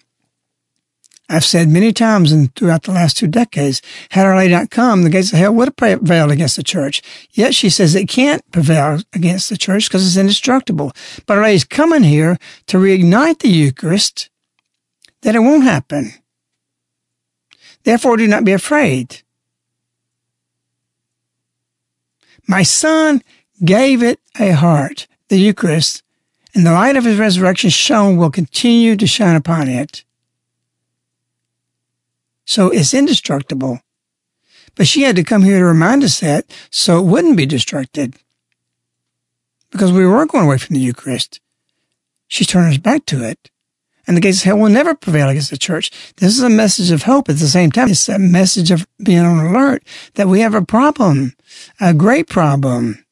I've 1.29 1.45
said 1.45 1.68
many 1.68 1.93
times 1.93 2.33
and 2.33 2.55
throughout 2.55 2.83
the 2.83 2.93
last 2.93 3.16
two 3.16 3.27
decades, 3.27 3.81
had 4.11 4.27
Our 4.27 4.37
Lady 4.37 4.53
not 4.53 4.70
come, 4.70 5.03
the 5.03 5.11
gates 5.11 5.33
of 5.33 5.39
hell 5.39 5.55
would 5.55 5.68
have 5.68 5.77
prevailed 5.77 6.31
against 6.31 6.57
the 6.57 6.62
church. 6.62 7.03
Yet 7.33 7.55
she 7.55 7.70
says 7.70 7.95
it 7.95 8.09
can't 8.09 8.49
prevail 8.51 9.01
against 9.14 9.49
the 9.49 9.57
church 9.57 9.89
because 9.89 10.07
it's 10.07 10.18
indestructible. 10.18 10.93
But 11.27 11.39
Our 11.39 11.45
Lady's 11.45 11.64
coming 11.64 12.03
here 12.03 12.39
to 12.66 12.77
reignite 12.77 13.39
the 13.39 13.49
Eucharist 13.49 14.29
that 15.22 15.35
it 15.35 15.41
won't 15.41 15.64
happen. 15.64 16.12
Therefore, 17.85 18.16
do 18.16 18.27
not 18.27 18.45
be 18.45 18.53
afraid. 18.53 19.22
My 22.47 22.62
son 22.62 23.22
gave 23.63 24.03
it 24.03 24.21
a 24.39 24.51
heart, 24.51 25.07
the 25.29 25.39
Eucharist, 25.39 26.03
and 26.55 26.65
the 26.65 26.73
light 26.73 26.97
of 26.97 27.05
his 27.05 27.19
resurrection 27.19 27.71
shone 27.71 28.17
will 28.17 28.31
continue 28.31 28.97
to 28.97 29.07
shine 29.07 29.37
upon 29.37 29.69
it. 29.69 30.05
So 32.45 32.71
it's 32.71 32.95
indestructible. 32.95 33.81
But 34.75 34.89
she 34.89 35.03
had 35.03 35.17
to 35.17 35.25
come 35.25 35.43
here 35.43 35.59
to 35.59 35.65
remind 35.65 36.03
us 36.03 36.21
that 36.21 36.47
so 36.71 36.99
it 36.99 37.07
wouldn't 37.07 37.37
be 37.37 37.47
destructed. 37.47 38.17
Because 39.71 39.93
we 39.93 40.07
were 40.07 40.27
going 40.27 40.45
away 40.45 40.59
from 40.59 40.75
the 40.75 40.81
Eucharist. 40.81 41.41
She's 42.29 42.47
turning 42.47 42.71
us 42.71 42.79
back 42.79 43.07
to 43.07 43.23
it 43.23 43.51
and 44.07 44.17
the 44.17 44.21
gates 44.21 44.39
of 44.39 44.45
hell 44.45 44.59
will 44.59 44.69
never 44.69 44.95
prevail 44.95 45.29
against 45.29 45.51
the 45.51 45.59
church. 45.59 45.91
This 46.17 46.37
is 46.37 46.43
a 46.43 46.51
message 46.51 46.91
of 46.91 47.05
hope 47.05 47.29
at 47.29 47.37
the 47.37 47.49
same 47.49 47.71
time. 47.71 47.89
It's 47.89 48.09
a 48.09 48.19
message 48.19 48.71
of 48.71 48.87
being 49.03 49.21
on 49.21 49.45
alert 49.45 49.83
that 50.15 50.29
we 50.29 50.41
have 50.41 50.55
a 50.55 50.65
problem, 50.65 51.35
a 51.81 51.95
great 51.95 52.29
problem. 52.29 53.04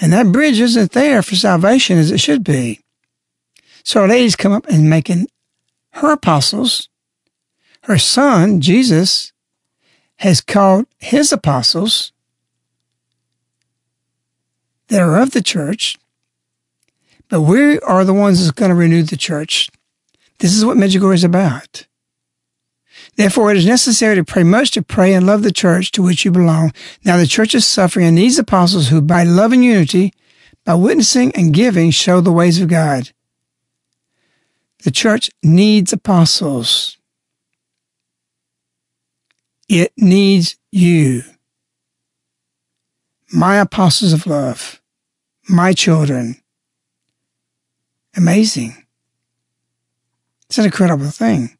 And 0.00 0.12
that 0.12 0.32
bridge 0.32 0.58
isn't 0.58 0.92
there 0.92 1.22
for 1.22 1.36
salvation 1.36 1.98
as 1.98 2.10
it 2.10 2.20
should 2.20 2.42
be. 2.42 2.80
So 3.84 4.00
our 4.00 4.08
ladies 4.08 4.36
come 4.36 4.52
up 4.52 4.66
and 4.68 4.88
making 4.88 5.26
her 5.92 6.12
apostles, 6.12 6.88
her 7.82 7.98
son, 7.98 8.60
Jesus, 8.60 9.32
has 10.16 10.40
called 10.40 10.86
his 10.98 11.32
apostles 11.32 12.12
that 14.88 15.00
are 15.00 15.20
of 15.20 15.30
the 15.30 15.42
church, 15.42 15.96
but 17.28 17.42
we 17.42 17.78
are 17.80 18.04
the 18.04 18.14
ones 18.14 18.40
that's 18.40 18.50
going 18.50 18.70
to 18.70 18.74
renew 18.74 19.02
the 19.02 19.16
church. 19.16 19.70
This 20.38 20.54
is 20.54 20.64
what 20.64 20.76
Medjugorje 20.76 21.14
is 21.14 21.24
about. 21.24 21.86
Therefore, 23.16 23.50
it 23.50 23.56
is 23.56 23.66
necessary 23.66 24.14
to 24.16 24.24
pray 24.24 24.44
much 24.44 24.70
to 24.72 24.82
pray 24.82 25.12
and 25.12 25.26
love 25.26 25.42
the 25.42 25.52
church 25.52 25.90
to 25.92 26.02
which 26.02 26.24
you 26.24 26.30
belong. 26.30 26.72
Now 27.04 27.16
the 27.16 27.26
church 27.26 27.54
is 27.54 27.66
suffering 27.66 28.06
and 28.06 28.16
needs 28.16 28.38
apostles 28.38 28.88
who, 28.88 29.00
by 29.00 29.24
love 29.24 29.52
and 29.52 29.64
unity, 29.64 30.14
by 30.64 30.74
witnessing 30.74 31.32
and 31.32 31.52
giving, 31.52 31.90
show 31.90 32.20
the 32.20 32.32
ways 32.32 32.60
of 32.60 32.68
God. 32.68 33.10
The 34.82 34.90
church 34.90 35.30
needs 35.42 35.92
apostles. 35.92 36.96
It 39.68 39.92
needs 39.96 40.56
you. 40.72 41.22
My 43.32 43.56
apostles 43.56 44.12
of 44.12 44.26
love. 44.26 44.80
My 45.48 45.72
children. 45.72 46.40
Amazing. 48.16 48.86
It's 50.46 50.58
an 50.58 50.64
incredible 50.64 51.10
thing. 51.10 51.56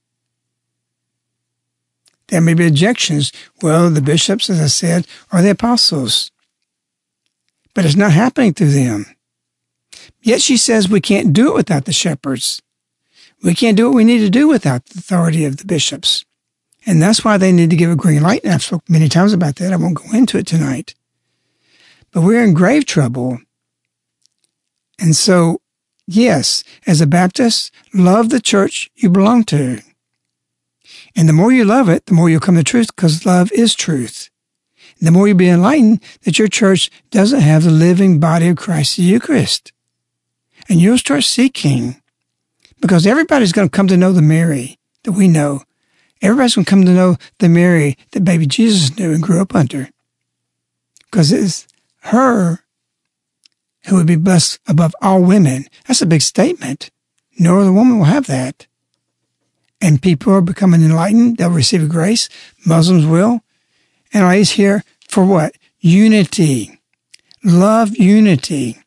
There 2.31 2.41
may 2.41 2.55
be 2.55 2.67
objections. 2.67 3.33
Well, 3.61 3.91
the 3.91 4.01
bishops, 4.01 4.49
as 4.49 4.61
I 4.61 4.67
said, 4.67 5.07
are 5.31 5.43
the 5.43 5.51
apostles. 5.51 6.31
But 7.75 7.85
it's 7.85 7.97
not 7.97 8.13
happening 8.13 8.55
through 8.55 8.71
them. 8.71 9.07
Yet 10.23 10.41
she 10.41 10.57
says 10.57 10.89
we 10.89 11.01
can't 11.01 11.33
do 11.33 11.51
it 11.51 11.55
without 11.55 11.85
the 11.85 11.93
shepherds. 11.93 12.63
We 13.43 13.55
can't 13.55 13.77
do 13.77 13.89
what 13.89 13.97
we 13.97 14.05
need 14.05 14.19
to 14.21 14.31
do 14.31 14.49
without 14.49 14.87
the 14.87 14.99
authority 14.99 15.45
of 15.45 15.59
the 15.59 15.65
bishops. 15.65 16.25
And 16.87 17.01
that's 17.01 17.25
why 17.25 17.37
they 17.37 17.53
need 17.53 17.71
to 17.71 17.77
give 17.77 17.91
a 17.91 17.97
green 17.97 18.23
light. 18.23 18.45
And 18.45 18.53
I've 18.53 18.63
spoken 18.63 18.93
many 18.93 19.09
times 19.09 19.33
about 19.33 19.57
that. 19.57 19.73
I 19.73 19.77
won't 19.77 19.97
go 19.97 20.17
into 20.17 20.39
it 20.39 20.47
tonight. 20.47 20.95
But 22.13 22.23
we're 22.23 22.43
in 22.43 22.55
grave 22.55 22.87
trouble. 22.87 23.39
And 24.99 25.15
so 25.15 25.61
Yes, 26.13 26.65
as 26.89 27.01
a 27.01 27.07
Baptist, 27.07 27.73
love 27.95 28.31
the 28.31 28.41
church 28.41 28.91
you 28.97 29.09
belong 29.09 29.45
to. 29.45 29.81
And 31.17 31.29
the 31.29 31.33
more 31.33 31.53
you 31.53 31.65
love 31.65 31.89
it, 31.89 32.07
the 32.07 32.15
more 32.15 32.31
you'll 32.31 32.41
come 32.41 32.57
to 32.57 32.65
truth 32.65 32.95
because 32.95 33.27
love 33.27 33.51
is 33.53 33.75
truth. 33.75 34.31
The 35.01 35.11
more 35.11 35.27
you'll 35.27 35.37
be 35.37 35.49
enlightened 35.49 36.03
that 36.23 36.39
your 36.39 36.49
church 36.49 36.91
doesn't 37.11 37.41
have 37.41 37.65
the 37.65 37.71
living 37.71 38.21
body 38.21 38.49
of 38.49 38.57
Christ, 38.57 38.97
the 38.97 39.03
Eucharist. 39.03 39.73
and 40.69 40.81
you'll 40.81 40.99
start 40.99 41.25
seeking 41.25 42.01
because 42.81 43.07
everybody's 43.07 43.53
going 43.53 43.69
to 43.69 43.77
come 43.77 43.89
to 43.89 43.97
know 43.97 44.13
the 44.13 44.23
Mary 44.23 44.79
that 45.05 45.13
we 45.13 45.27
know. 45.27 45.63
Everybody's 46.23 46.55
going 46.55 46.65
to 46.65 46.71
come 46.71 46.85
to 46.85 46.93
know 46.93 47.17
the 47.39 47.49
Mary 47.49 47.97
that 48.13 48.25
baby 48.25 48.47
Jesus 48.47 48.97
knew 48.97 49.13
and 49.13 49.23
grew 49.23 49.41
up 49.41 49.55
under 49.55 49.89
because 51.11 51.33
it's 51.33 51.67
her 52.03 52.61
who 53.87 53.97
would 53.97 54.07
be 54.07 54.17
blessed 54.17 54.61
above 54.69 54.95
all 55.01 55.23
women. 55.23 55.65
That's 55.87 56.03
a 56.03 56.07
big 56.07 56.23
statement. 56.23 56.91
No 57.39 57.61
other 57.61 57.73
woman 57.73 57.99
will 57.99 58.05
have 58.05 58.27
that. 58.27 58.67
And 59.81 60.03
people 60.03 60.33
are 60.35 60.43
becoming 60.43 60.83
enlightened. 60.83 61.39
They'll 61.39 61.51
receive 61.51 61.89
grace. 61.89 62.29
Muslims 62.67 63.07
will. 63.07 63.41
And 64.13 64.25
I 64.25 64.37
is 64.37 64.53
here 64.53 64.85
for 65.09 65.25
what? 65.25 65.55
Unity. 65.79 66.81
Love 67.43 67.97
unity. 67.97 68.79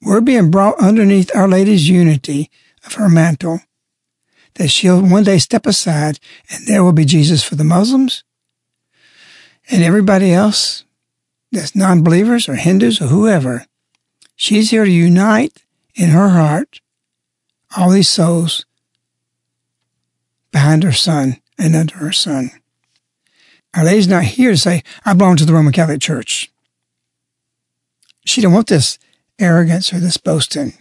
We're 0.00 0.20
being 0.20 0.50
brought 0.50 0.78
underneath 0.78 1.34
Our 1.34 1.48
Lady's 1.48 1.88
unity 1.88 2.50
of 2.86 2.94
her 2.94 3.08
mantle, 3.08 3.60
that 4.54 4.68
she'll 4.68 5.02
one 5.02 5.24
day 5.24 5.38
step 5.38 5.66
aside 5.66 6.20
and 6.50 6.66
there 6.66 6.84
will 6.84 6.92
be 6.92 7.04
Jesus 7.04 7.42
for 7.42 7.56
the 7.56 7.64
Muslims 7.64 8.24
and 9.70 9.82
everybody 9.82 10.32
else 10.32 10.84
that's 11.52 11.74
non 11.74 12.02
believers 12.02 12.48
or 12.48 12.54
Hindus 12.54 13.00
or 13.00 13.06
whoever. 13.06 13.66
She's 14.36 14.70
here 14.70 14.84
to 14.84 14.90
unite 14.90 15.64
in 15.94 16.10
her 16.10 16.28
heart 16.30 16.80
all 17.76 17.90
these 17.90 18.08
souls 18.08 18.64
behind 20.58 20.82
her 20.82 20.92
son 20.92 21.36
and 21.56 21.76
under 21.76 21.94
her 21.98 22.10
son. 22.10 22.50
Our 23.76 23.84
Lady's 23.84 24.08
not 24.08 24.24
here 24.24 24.50
to 24.50 24.56
say, 24.56 24.82
I 25.04 25.14
belong 25.14 25.36
to 25.36 25.44
the 25.44 25.52
Roman 25.52 25.72
Catholic 25.72 26.00
Church. 26.00 26.50
She 28.24 28.40
don't 28.40 28.52
want 28.52 28.66
this 28.66 28.98
arrogance 29.38 29.92
or 29.92 30.00
this 30.00 30.16
boasting. 30.16 30.72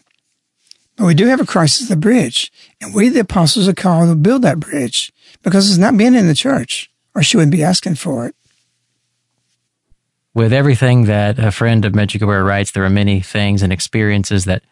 But 0.95 1.05
we 1.05 1.13
do 1.13 1.27
have 1.27 1.39
a 1.39 1.45
crisis 1.45 1.83
of 1.83 1.89
the 1.89 1.95
bridge, 1.95 2.51
and 2.81 2.95
we, 2.95 3.09
the 3.09 3.19
apostles, 3.19 3.67
are 3.67 3.73
called 3.73 4.09
to 4.09 4.15
build 4.15 4.41
that 4.41 4.59
bridge 4.59 5.13
because 5.43 5.69
it's 5.69 5.77
not 5.77 5.95
being 5.95 6.15
in 6.15 6.25
the 6.25 6.33
church, 6.33 6.89
or 7.13 7.21
she 7.21 7.37
wouldn't 7.37 7.51
be 7.51 7.63
asking 7.63 7.95
for 7.95 8.25
it. 8.25 8.35
With 10.33 10.53
everything 10.53 11.05
that 11.05 11.37
a 11.37 11.51
friend 11.51 11.85
of 11.85 11.93
Medjugorje 11.93 12.43
writes, 12.43 12.71
there 12.71 12.83
are 12.83 12.89
many 12.89 13.21
things 13.21 13.61
and 13.61 13.71
experiences 13.71 14.45
that 14.45 14.63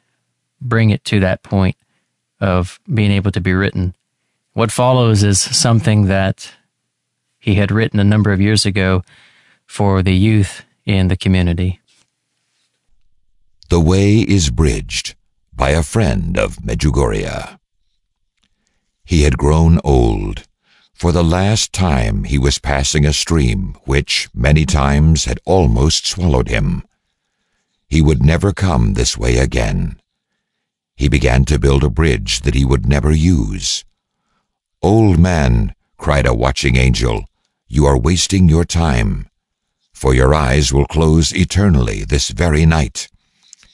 bring 0.60 0.90
it 0.90 1.06
to 1.06 1.20
that 1.20 1.44
point 1.44 1.76
of 2.40 2.80
being 2.92 3.12
able 3.12 3.32
to 3.32 3.40
be 3.40 3.54
written. 3.54 3.94
What 4.56 4.72
follows 4.72 5.22
is 5.22 5.42
something 5.42 6.06
that 6.06 6.54
he 7.38 7.56
had 7.56 7.72
written 7.72 8.00
a 8.00 8.06
number 8.06 8.32
of 8.32 8.40
years 8.40 8.66
ago 8.66 9.04
for 9.66 10.02
the 10.02 10.16
youth 10.16 10.64
in 10.86 11.10
the 11.10 11.18
community. 11.18 11.82
The 13.68 13.82
Way 13.82 14.20
is 14.20 14.52
Bridged 14.52 15.14
by 15.54 15.72
a 15.72 15.84
friend 15.84 16.40
of 16.40 16.56
Medjugorje. 16.64 17.60
He 19.04 19.24
had 19.24 19.38
grown 19.38 19.82
old. 19.84 20.44
For 20.94 21.12
the 21.12 21.22
last 21.22 21.74
time 21.74 22.24
he 22.24 22.38
was 22.38 22.58
passing 22.58 23.06
a 23.06 23.12
stream 23.12 23.76
which 23.84 24.30
many 24.34 24.66
times 24.66 25.26
had 25.26 25.42
almost 25.44 26.08
swallowed 26.08 26.48
him. 26.48 26.86
He 27.90 28.02
would 28.02 28.24
never 28.24 28.54
come 28.54 28.94
this 28.94 29.18
way 29.18 29.36
again. 29.38 30.00
He 30.96 31.10
began 31.10 31.44
to 31.44 31.60
build 31.60 31.84
a 31.84 31.90
bridge 31.90 32.40
that 32.44 32.56
he 32.56 32.64
would 32.64 32.88
never 32.88 33.12
use. 33.12 33.84
Old 34.86 35.18
man, 35.18 35.74
cried 35.98 36.28
a 36.28 36.34
watching 36.36 36.76
angel, 36.76 37.26
you 37.68 37.88
are 37.88 37.98
wasting 37.98 38.48
your 38.48 38.66
time, 38.66 39.28
for 39.92 40.14
your 40.14 40.32
eyes 40.36 40.72
will 40.72 40.86
close 40.86 41.36
eternally 41.36 42.04
this 42.04 42.30
very 42.30 42.68
night. 42.68 43.08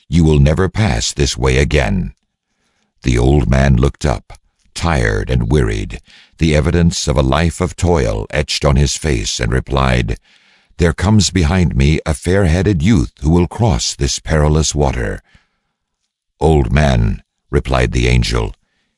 You 0.07 0.23
will 0.23 0.39
never 0.39 0.69
pass 0.69 1.11
this 1.11 1.37
way 1.37 1.57
again. 1.57 2.13
The 3.03 3.17
old 3.17 3.49
man 3.49 3.75
looked 3.75 4.05
up, 4.05 4.39
tired 4.73 5.29
and 5.29 5.51
wearied, 5.51 5.99
the 6.37 6.55
evidence 6.55 7.09
of 7.09 7.17
a 7.17 7.29
life 7.37 7.59
of 7.59 7.75
toil 7.75 8.25
etched 8.29 8.63
on 8.63 8.77
his 8.77 8.95
face, 8.95 9.41
and 9.41 9.51
replied, 9.51 10.17
There 10.77 10.93
comes 10.93 11.29
behind 11.29 11.75
me 11.75 11.99
a 12.05 12.13
fair-headed 12.13 12.81
youth 12.81 13.11
who 13.19 13.31
will 13.31 13.47
cross 13.47 13.97
this 13.97 14.19
perilous 14.19 14.73
water. 14.73 15.21
Old 16.39 16.71
man, 16.71 17.21
replied 17.49 17.91
the 17.91 18.07
angel, 18.07 18.55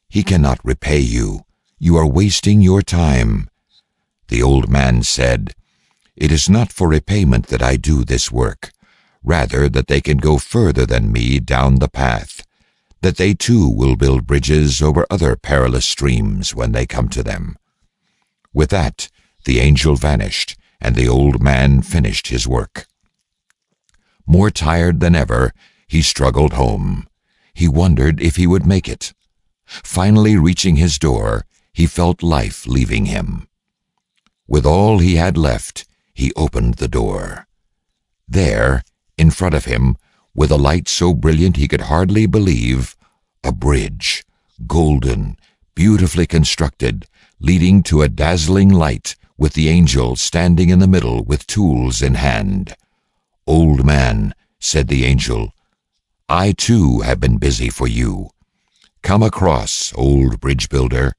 he 0.07 0.21
cannot 0.21 0.59
repay 0.63 0.99
you. 0.99 1.43
You 1.85 1.97
are 1.97 2.07
wasting 2.07 2.61
your 2.61 2.81
time. 2.81 3.49
The 4.29 4.41
old 4.41 4.69
man 4.69 5.03
said, 5.03 5.53
It 6.15 6.31
is 6.31 6.49
not 6.49 6.71
for 6.71 6.87
repayment 6.87 7.47
that 7.47 7.61
I 7.61 7.75
do 7.75 8.05
this 8.05 8.31
work, 8.31 8.71
rather 9.21 9.67
that 9.67 9.87
they 9.87 9.99
can 9.99 10.15
go 10.15 10.37
further 10.37 10.85
than 10.85 11.11
me 11.11 11.41
down 11.41 11.79
the 11.79 11.89
path, 11.89 12.47
that 13.01 13.17
they 13.17 13.33
too 13.33 13.67
will 13.67 13.97
build 13.97 14.25
bridges 14.25 14.81
over 14.81 15.05
other 15.09 15.35
perilous 15.35 15.85
streams 15.85 16.55
when 16.55 16.71
they 16.71 16.85
come 16.85 17.09
to 17.09 17.21
them. 17.21 17.57
With 18.53 18.69
that, 18.69 19.09
the 19.43 19.59
angel 19.59 19.97
vanished, 19.97 20.55
and 20.79 20.95
the 20.95 21.09
old 21.09 21.43
man 21.43 21.81
finished 21.81 22.27
his 22.27 22.47
work. 22.47 22.87
More 24.25 24.51
tired 24.51 25.01
than 25.01 25.15
ever, 25.15 25.51
he 25.85 26.01
struggled 26.01 26.53
home. 26.53 27.09
He 27.53 27.67
wondered 27.67 28.21
if 28.21 28.37
he 28.37 28.47
would 28.47 28.65
make 28.65 28.87
it. 28.87 29.13
Finally 29.65 30.37
reaching 30.37 30.77
his 30.77 30.97
door, 30.97 31.43
he 31.73 31.85
felt 31.85 32.21
life 32.21 32.67
leaving 32.67 33.05
him. 33.05 33.47
With 34.47 34.65
all 34.65 34.99
he 34.99 35.15
had 35.15 35.37
left, 35.37 35.85
he 36.13 36.31
opened 36.35 36.75
the 36.75 36.87
door. 36.87 37.47
There, 38.27 38.83
in 39.17 39.31
front 39.31 39.55
of 39.55 39.65
him, 39.65 39.97
with 40.35 40.51
a 40.51 40.57
light 40.57 40.87
so 40.87 41.13
brilliant 41.13 41.57
he 41.57 41.67
could 41.67 41.81
hardly 41.81 42.25
believe, 42.25 42.95
a 43.43 43.51
bridge, 43.51 44.23
golden, 44.67 45.37
beautifully 45.75 46.25
constructed, 46.25 47.07
leading 47.39 47.83
to 47.83 48.01
a 48.01 48.09
dazzling 48.09 48.69
light, 48.69 49.15
with 49.37 49.53
the 49.53 49.69
angel 49.69 50.15
standing 50.15 50.69
in 50.69 50.79
the 50.79 50.87
middle 50.87 51.23
with 51.23 51.47
tools 51.47 52.01
in 52.01 52.15
hand. 52.15 52.75
Old 53.47 53.85
man, 53.85 54.33
said 54.59 54.87
the 54.87 55.05
angel, 55.05 55.51
I 56.29 56.53
too 56.53 57.01
have 57.01 57.19
been 57.19 57.37
busy 57.37 57.69
for 57.69 57.87
you. 57.87 58.29
Come 59.01 59.21
across, 59.21 59.91
old 59.95 60.39
bridge 60.39 60.69
builder. 60.69 61.13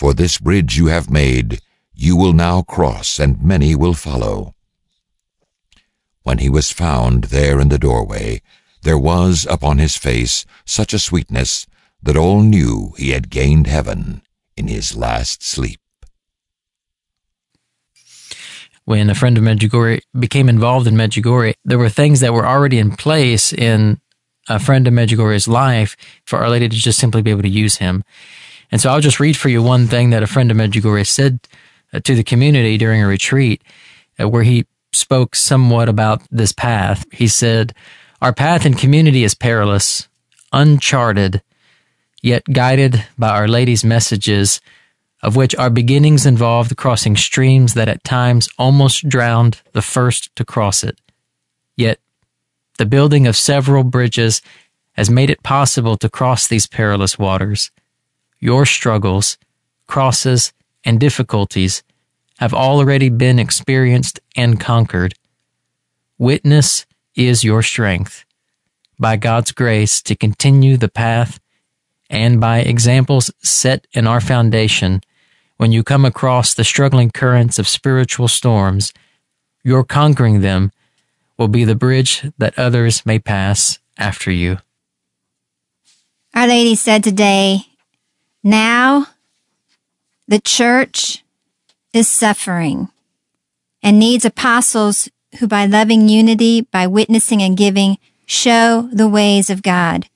For 0.00 0.14
this 0.14 0.38
bridge 0.38 0.78
you 0.78 0.86
have 0.86 1.10
made, 1.10 1.60
you 1.92 2.16
will 2.16 2.32
now 2.32 2.62
cross, 2.62 3.18
and 3.18 3.42
many 3.42 3.74
will 3.74 3.92
follow. 3.92 4.54
When 6.22 6.38
he 6.38 6.48
was 6.48 6.72
found 6.72 7.24
there 7.24 7.60
in 7.60 7.68
the 7.68 7.78
doorway, 7.78 8.40
there 8.80 8.96
was 8.96 9.46
upon 9.50 9.76
his 9.76 9.98
face 9.98 10.46
such 10.64 10.94
a 10.94 10.98
sweetness 10.98 11.66
that 12.02 12.16
all 12.16 12.40
knew 12.40 12.94
he 12.96 13.10
had 13.10 13.28
gained 13.28 13.66
heaven 13.66 14.22
in 14.56 14.68
his 14.68 14.96
last 14.96 15.42
sleep. 15.42 15.80
When 18.86 19.10
a 19.10 19.14
friend 19.14 19.36
of 19.36 19.44
Medjugorje 19.44 20.00
became 20.18 20.48
involved 20.48 20.86
in 20.86 20.94
Medjugorje, 20.94 21.52
there 21.62 21.76
were 21.76 21.90
things 21.90 22.20
that 22.20 22.32
were 22.32 22.46
already 22.46 22.78
in 22.78 22.92
place 22.92 23.52
in 23.52 24.00
a 24.48 24.58
friend 24.58 24.88
of 24.88 24.94
Medjugorje's 24.94 25.46
life 25.46 25.94
for 26.24 26.38
Our 26.38 26.48
Lady 26.48 26.70
to 26.70 26.76
just 26.76 26.98
simply 26.98 27.20
be 27.20 27.30
able 27.30 27.42
to 27.42 27.50
use 27.50 27.76
him. 27.76 28.02
And 28.70 28.80
so 28.80 28.90
I'll 28.90 29.00
just 29.00 29.20
read 29.20 29.36
for 29.36 29.48
you 29.48 29.62
one 29.62 29.86
thing 29.86 30.10
that 30.10 30.22
a 30.22 30.28
friend 30.28 30.50
of 30.50 30.56
Medjugorje 30.56 31.06
said 31.06 31.40
uh, 31.92 32.00
to 32.00 32.14
the 32.14 32.22
community 32.22 32.78
during 32.78 33.02
a 33.02 33.06
retreat 33.06 33.62
uh, 34.20 34.28
where 34.28 34.42
he 34.42 34.66
spoke 34.92 35.34
somewhat 35.34 35.88
about 35.88 36.22
this 36.30 36.52
path. 36.52 37.04
He 37.12 37.28
said, 37.28 37.74
Our 38.20 38.32
path 38.32 38.66
in 38.66 38.74
community 38.74 39.24
is 39.24 39.34
perilous, 39.34 40.08
uncharted, 40.52 41.42
yet 42.22 42.44
guided 42.52 43.04
by 43.18 43.30
Our 43.30 43.48
Lady's 43.48 43.84
messages, 43.84 44.60
of 45.22 45.36
which 45.36 45.54
our 45.56 45.70
beginnings 45.70 46.26
involved 46.26 46.76
crossing 46.76 47.16
streams 47.16 47.74
that 47.74 47.88
at 47.88 48.04
times 48.04 48.48
almost 48.58 49.08
drowned 49.08 49.60
the 49.72 49.82
first 49.82 50.34
to 50.36 50.44
cross 50.44 50.82
it. 50.82 50.98
Yet 51.76 52.00
the 52.78 52.86
building 52.86 53.26
of 53.26 53.36
several 53.36 53.84
bridges 53.84 54.40
has 54.92 55.10
made 55.10 55.30
it 55.30 55.42
possible 55.42 55.96
to 55.98 56.08
cross 56.08 56.46
these 56.46 56.66
perilous 56.66 57.18
waters. 57.18 57.70
Your 58.40 58.64
struggles, 58.64 59.36
crosses, 59.86 60.52
and 60.82 60.98
difficulties 60.98 61.82
have 62.38 62.54
already 62.54 63.10
been 63.10 63.38
experienced 63.38 64.18
and 64.34 64.58
conquered. 64.58 65.14
Witness 66.16 66.86
is 67.14 67.44
your 67.44 67.62
strength. 67.62 68.24
By 68.98 69.16
God's 69.16 69.52
grace 69.52 70.00
to 70.02 70.16
continue 70.16 70.76
the 70.76 70.88
path 70.88 71.38
and 72.08 72.40
by 72.40 72.60
examples 72.60 73.30
set 73.42 73.86
in 73.92 74.06
our 74.06 74.20
foundation, 74.20 75.02
when 75.58 75.70
you 75.70 75.84
come 75.84 76.06
across 76.06 76.54
the 76.54 76.64
struggling 76.64 77.10
currents 77.10 77.58
of 77.58 77.68
spiritual 77.68 78.28
storms, 78.28 78.94
your 79.62 79.84
conquering 79.84 80.40
them 80.40 80.72
will 81.36 81.48
be 81.48 81.64
the 81.64 81.74
bridge 81.74 82.24
that 82.38 82.58
others 82.58 83.04
may 83.04 83.18
pass 83.18 83.78
after 83.98 84.30
you. 84.30 84.58
Our 86.34 86.46
Lady 86.46 86.74
said 86.74 87.04
today, 87.04 87.66
now 88.42 89.06
the 90.28 90.40
church 90.40 91.24
is 91.92 92.08
suffering 92.08 92.88
and 93.82 93.98
needs 93.98 94.24
apostles 94.24 95.08
who 95.38 95.46
by 95.46 95.66
loving 95.66 96.08
unity, 96.08 96.62
by 96.62 96.86
witnessing 96.86 97.42
and 97.42 97.56
giving, 97.56 97.98
show 98.26 98.88
the 98.92 99.08
ways 99.08 99.50
of 99.50 99.62
God. 99.62 100.08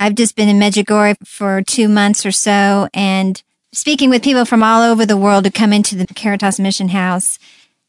I've 0.00 0.14
just 0.14 0.36
been 0.36 0.48
in 0.48 0.58
Medjugorje 0.58 1.26
for 1.26 1.62
two 1.62 1.88
months 1.88 2.24
or 2.24 2.30
so 2.30 2.88
and 2.94 3.42
speaking 3.72 4.10
with 4.10 4.22
people 4.22 4.44
from 4.44 4.62
all 4.62 4.82
over 4.82 5.04
the 5.04 5.16
world 5.16 5.44
who 5.44 5.50
come 5.50 5.72
into 5.72 5.96
the 5.96 6.06
Caritas 6.06 6.60
Mission 6.60 6.88
House. 6.88 7.38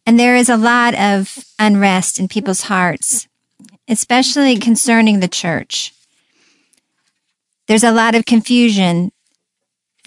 And 0.05 0.19
there 0.19 0.35
is 0.35 0.49
a 0.49 0.57
lot 0.57 0.95
of 0.95 1.45
unrest 1.59 2.19
in 2.19 2.27
people's 2.27 2.63
hearts, 2.63 3.27
especially 3.87 4.57
concerning 4.57 5.19
the 5.19 5.27
church. 5.27 5.93
There's 7.67 7.83
a 7.83 7.91
lot 7.91 8.15
of 8.15 8.25
confusion. 8.25 9.11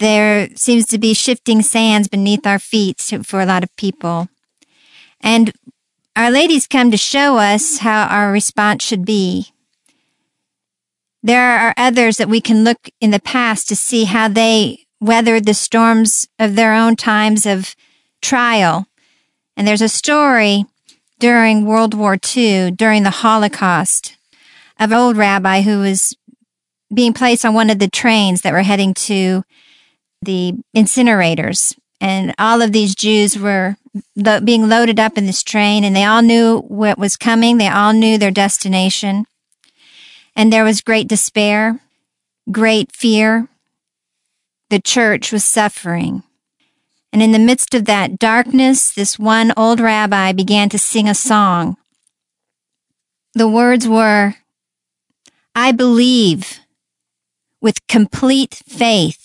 There 0.03 0.49
seems 0.57 0.85
to 0.87 0.97
be 0.97 1.13
shifting 1.13 1.61
sands 1.61 2.09
beneath 2.09 2.45
our 2.45 2.59
feet 2.59 2.99
for 3.23 3.39
a 3.39 3.45
lot 3.45 3.63
of 3.63 3.73
people. 3.77 4.27
And 5.21 5.53
our 6.13 6.29
ladies 6.29 6.67
come 6.67 6.91
to 6.91 6.97
show 6.97 7.37
us 7.37 7.77
how 7.77 8.07
our 8.07 8.29
response 8.29 8.83
should 8.83 9.05
be. 9.05 9.53
There 11.23 11.57
are 11.57 11.73
others 11.77 12.17
that 12.17 12.27
we 12.27 12.41
can 12.41 12.65
look 12.65 12.89
in 12.99 13.11
the 13.11 13.21
past 13.21 13.69
to 13.69 13.77
see 13.77 14.03
how 14.03 14.27
they 14.27 14.87
weathered 14.99 15.45
the 15.45 15.53
storms 15.53 16.27
of 16.37 16.57
their 16.57 16.73
own 16.73 16.97
times 16.97 17.45
of 17.45 17.73
trial. 18.21 18.87
And 19.55 19.65
there's 19.65 19.81
a 19.81 19.87
story 19.87 20.65
during 21.19 21.63
World 21.63 21.93
War 21.93 22.17
II, 22.35 22.71
during 22.71 23.03
the 23.03 23.21
Holocaust, 23.23 24.17
of 24.77 24.91
an 24.91 24.97
old 24.97 25.15
rabbi 25.15 25.61
who 25.61 25.79
was 25.79 26.13
being 26.93 27.13
placed 27.13 27.45
on 27.45 27.53
one 27.53 27.69
of 27.69 27.79
the 27.79 27.87
trains 27.87 28.41
that 28.41 28.51
were 28.51 28.63
heading 28.63 28.93
to 28.95 29.45
the 30.23 30.53
incinerators. 30.75 31.75
And 32.01 32.33
all 32.37 32.61
of 32.61 32.71
these 32.71 32.95
Jews 32.95 33.37
were 33.37 33.77
lo- 34.15 34.41
being 34.41 34.67
loaded 34.67 34.99
up 34.99 35.17
in 35.17 35.25
this 35.25 35.43
train, 35.43 35.83
and 35.83 35.95
they 35.95 36.03
all 36.03 36.21
knew 36.21 36.59
what 36.67 36.97
was 36.97 37.15
coming. 37.15 37.57
They 37.57 37.67
all 37.67 37.93
knew 37.93 38.17
their 38.17 38.31
destination. 38.31 39.25
And 40.35 40.51
there 40.51 40.63
was 40.63 40.81
great 40.81 41.07
despair, 41.07 41.79
great 42.51 42.91
fear. 42.91 43.47
The 44.69 44.81
church 44.81 45.31
was 45.31 45.43
suffering. 45.43 46.23
And 47.13 47.21
in 47.21 47.31
the 47.31 47.39
midst 47.39 47.75
of 47.75 47.85
that 47.85 48.17
darkness, 48.17 48.91
this 48.91 49.19
one 49.19 49.53
old 49.55 49.79
rabbi 49.79 50.31
began 50.31 50.67
to 50.69 50.79
sing 50.79 51.07
a 51.07 51.13
song. 51.13 51.77
The 53.35 53.47
words 53.47 53.87
were, 53.87 54.35
I 55.55 55.71
believe 55.71 56.59
with 57.61 57.85
complete 57.87 58.61
faith 58.67 59.22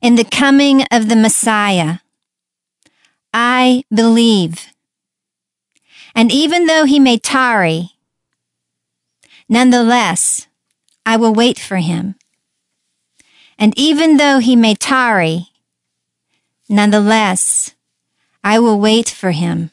in 0.00 0.14
the 0.14 0.24
coming 0.24 0.82
of 0.90 1.08
the 1.08 1.16
Messiah. 1.16 1.98
I 3.32 3.84
believe. 3.94 4.72
And 6.14 6.32
even 6.32 6.66
though 6.66 6.84
he 6.84 6.98
may 6.98 7.18
tarry, 7.18 7.90
nonetheless, 9.48 10.48
I 11.06 11.16
will 11.16 11.32
wait 11.32 11.58
for 11.58 11.76
him. 11.76 12.16
And 13.58 13.72
even 13.78 14.16
though 14.16 14.38
he 14.38 14.56
may 14.56 14.74
tarry, 14.74 15.48
nonetheless, 16.68 17.74
I 18.42 18.58
will 18.58 18.80
wait 18.80 19.08
for 19.08 19.30
him. 19.30 19.70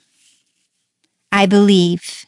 I 1.32 1.46
believe. 1.46 2.27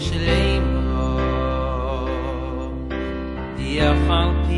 שליימ 0.00 0.66
די 3.56 3.80
אַפֿאַנד 3.80 4.48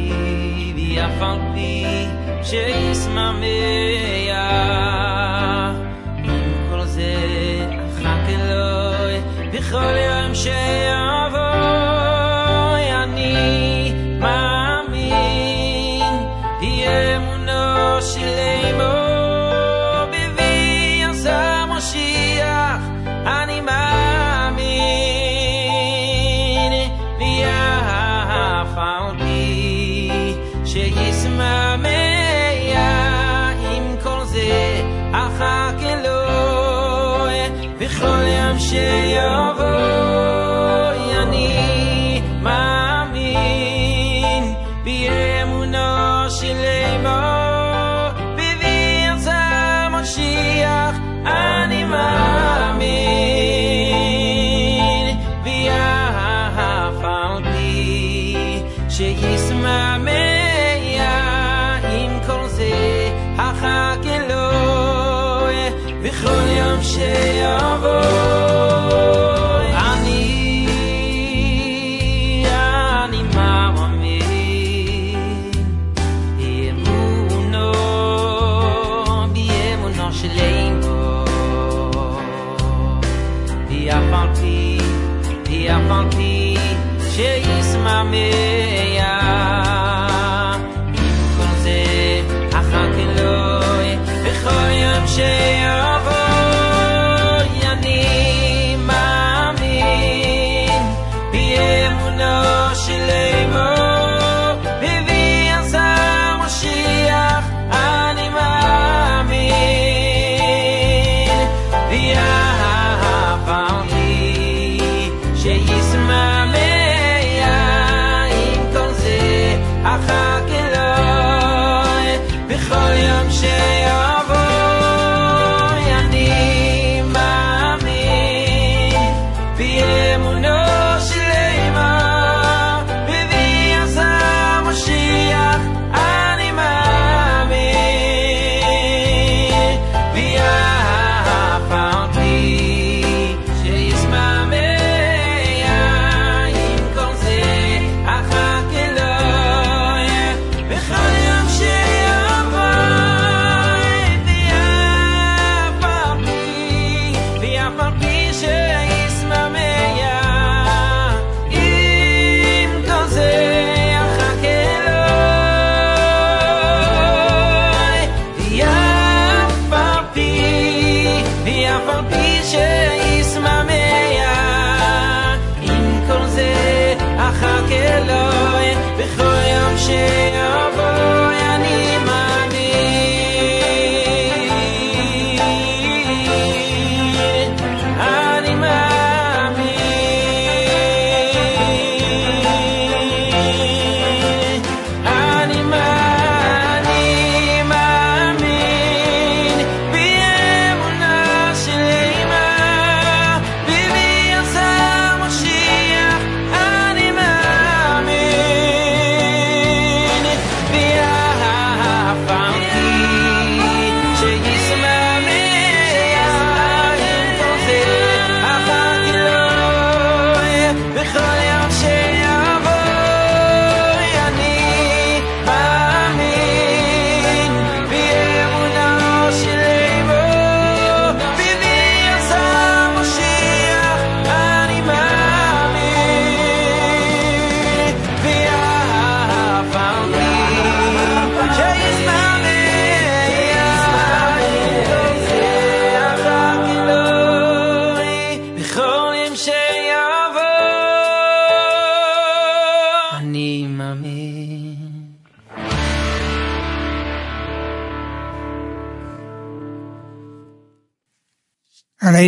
די 0.76 1.00
אַפֿאַנד 1.06 1.56
איך 1.56 2.46
זעס 2.50 3.08
יא 4.28 4.81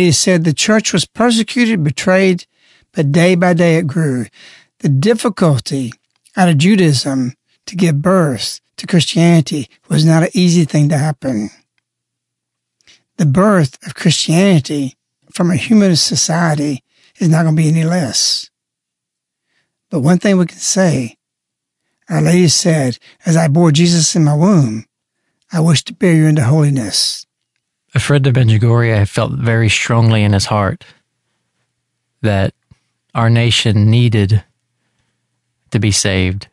Lady 0.05 0.11
said 0.11 0.43
the 0.43 0.53
church 0.53 0.93
was 0.93 1.07
persecuted, 1.07 1.83
betrayed, 1.83 2.45
but 2.91 3.11
day 3.11 3.33
by 3.33 3.55
day 3.55 3.77
it 3.77 3.87
grew. 3.87 4.27
The 4.81 4.89
difficulty 4.89 5.93
out 6.37 6.47
of 6.47 6.59
Judaism 6.59 7.33
to 7.65 7.75
give 7.75 8.03
birth 8.03 8.61
to 8.77 8.85
Christianity 8.85 9.67
was 9.89 10.05
not 10.05 10.21
an 10.21 10.29
easy 10.33 10.63
thing 10.63 10.89
to 10.89 10.97
happen. 10.99 11.49
The 13.17 13.25
birth 13.25 13.79
of 13.83 13.95
Christianity 13.95 14.93
from 15.31 15.49
a 15.49 15.55
humanist 15.55 16.05
society 16.05 16.83
is 17.17 17.27
not 17.27 17.41
going 17.41 17.55
to 17.55 17.63
be 17.63 17.69
any 17.69 17.83
less. 17.83 18.51
But 19.89 20.01
one 20.01 20.19
thing 20.19 20.37
we 20.37 20.45
can 20.45 20.59
say, 20.59 21.17
Our 22.11 22.21
Lady 22.21 22.49
said, 22.49 22.99
as 23.25 23.35
I 23.35 23.47
bore 23.47 23.71
Jesus 23.71 24.15
in 24.15 24.23
my 24.23 24.35
womb, 24.35 24.85
I 25.51 25.61
wish 25.61 25.83
to 25.85 25.95
bear 25.95 26.13
you 26.13 26.27
into 26.27 26.43
holiness. 26.43 27.24
A 27.95 27.99
friend 27.99 28.27
of 28.27 28.33
Medjugorje 28.33 29.07
felt 29.07 29.31
very 29.31 29.69
strongly 29.69 30.23
in 30.23 30.33
his 30.33 30.45
heart 30.45 30.83
that 32.21 32.53
our 33.13 33.29
nation 33.29 33.89
needed 33.89 34.43
to 35.71 35.79
be 35.79 35.91
saved. 35.91 36.49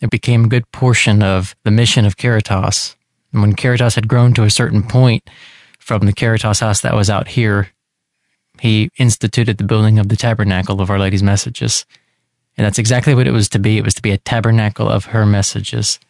It 0.00 0.08
became 0.08 0.44
a 0.46 0.48
good 0.48 0.72
portion 0.72 1.22
of 1.22 1.54
the 1.64 1.70
mission 1.70 2.06
of 2.06 2.16
Caritas. 2.16 2.96
And 3.30 3.42
when 3.42 3.54
Caritas 3.54 3.94
had 3.94 4.08
grown 4.08 4.32
to 4.34 4.44
a 4.44 4.50
certain 4.50 4.82
point 4.82 5.28
from 5.78 6.06
the 6.06 6.14
Caritas 6.14 6.60
house 6.60 6.80
that 6.80 6.94
was 6.94 7.10
out 7.10 7.28
here, 7.28 7.68
he 8.58 8.88
instituted 8.96 9.58
the 9.58 9.64
building 9.64 9.98
of 9.98 10.08
the 10.08 10.16
tabernacle 10.16 10.80
of 10.80 10.88
Our 10.88 10.98
Lady's 10.98 11.22
messages. 11.22 11.84
And 12.56 12.64
that's 12.64 12.78
exactly 12.78 13.14
what 13.14 13.26
it 13.26 13.32
was 13.32 13.50
to 13.50 13.58
be. 13.58 13.76
It 13.76 13.84
was 13.84 13.94
to 13.94 14.02
be 14.02 14.12
a 14.12 14.18
tabernacle 14.18 14.88
of 14.88 15.06
her 15.06 15.26
messages. 15.26 16.00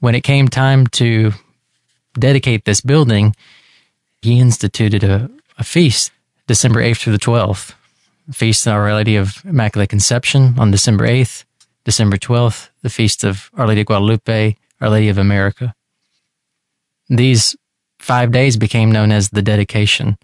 When 0.00 0.14
it 0.14 0.22
came 0.22 0.48
time 0.48 0.86
to 0.88 1.32
dedicate 2.18 2.64
this 2.64 2.80
building, 2.80 3.34
he 4.22 4.40
instituted 4.40 5.04
a, 5.04 5.30
a 5.58 5.64
feast, 5.64 6.10
December 6.46 6.82
8th 6.82 6.98
through 6.98 7.12
the 7.12 7.18
12th. 7.18 7.74
Feast 8.32 8.66
of 8.66 8.72
Our 8.72 8.94
Lady 8.94 9.16
of 9.16 9.44
Immaculate 9.44 9.90
Conception 9.90 10.54
on 10.58 10.70
December 10.70 11.06
8th, 11.06 11.44
December 11.84 12.16
12th, 12.16 12.70
the 12.82 12.88
Feast 12.88 13.22
of 13.22 13.50
Our 13.54 13.66
Lady 13.66 13.82
of 13.82 13.86
Guadalupe, 13.86 14.56
Our 14.80 14.88
Lady 14.88 15.10
of 15.10 15.18
America. 15.18 15.74
These 17.08 17.54
five 17.98 18.32
days 18.32 18.56
became 18.56 18.90
known 18.90 19.12
as 19.12 19.28
the 19.28 19.42
dedication. 19.42 20.16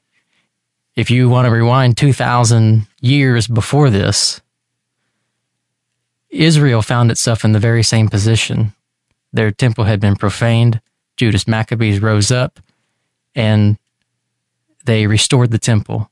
If 0.96 1.10
you 1.10 1.28
want 1.28 1.46
to 1.46 1.50
rewind 1.50 1.98
2,000 1.98 2.86
years 3.00 3.46
before 3.46 3.90
this, 3.90 4.40
Israel 6.30 6.80
found 6.80 7.10
itself 7.10 7.44
in 7.44 7.52
the 7.52 7.58
very 7.58 7.82
same 7.82 8.08
position. 8.08 8.72
Their 9.32 9.50
temple 9.50 9.84
had 9.84 10.00
been 10.00 10.16
profaned. 10.16 10.80
Judas 11.20 11.46
Maccabeus 11.46 11.98
rose 11.98 12.32
up 12.32 12.60
and 13.34 13.76
they 14.86 15.06
restored 15.06 15.50
the 15.50 15.58
temple. 15.58 16.10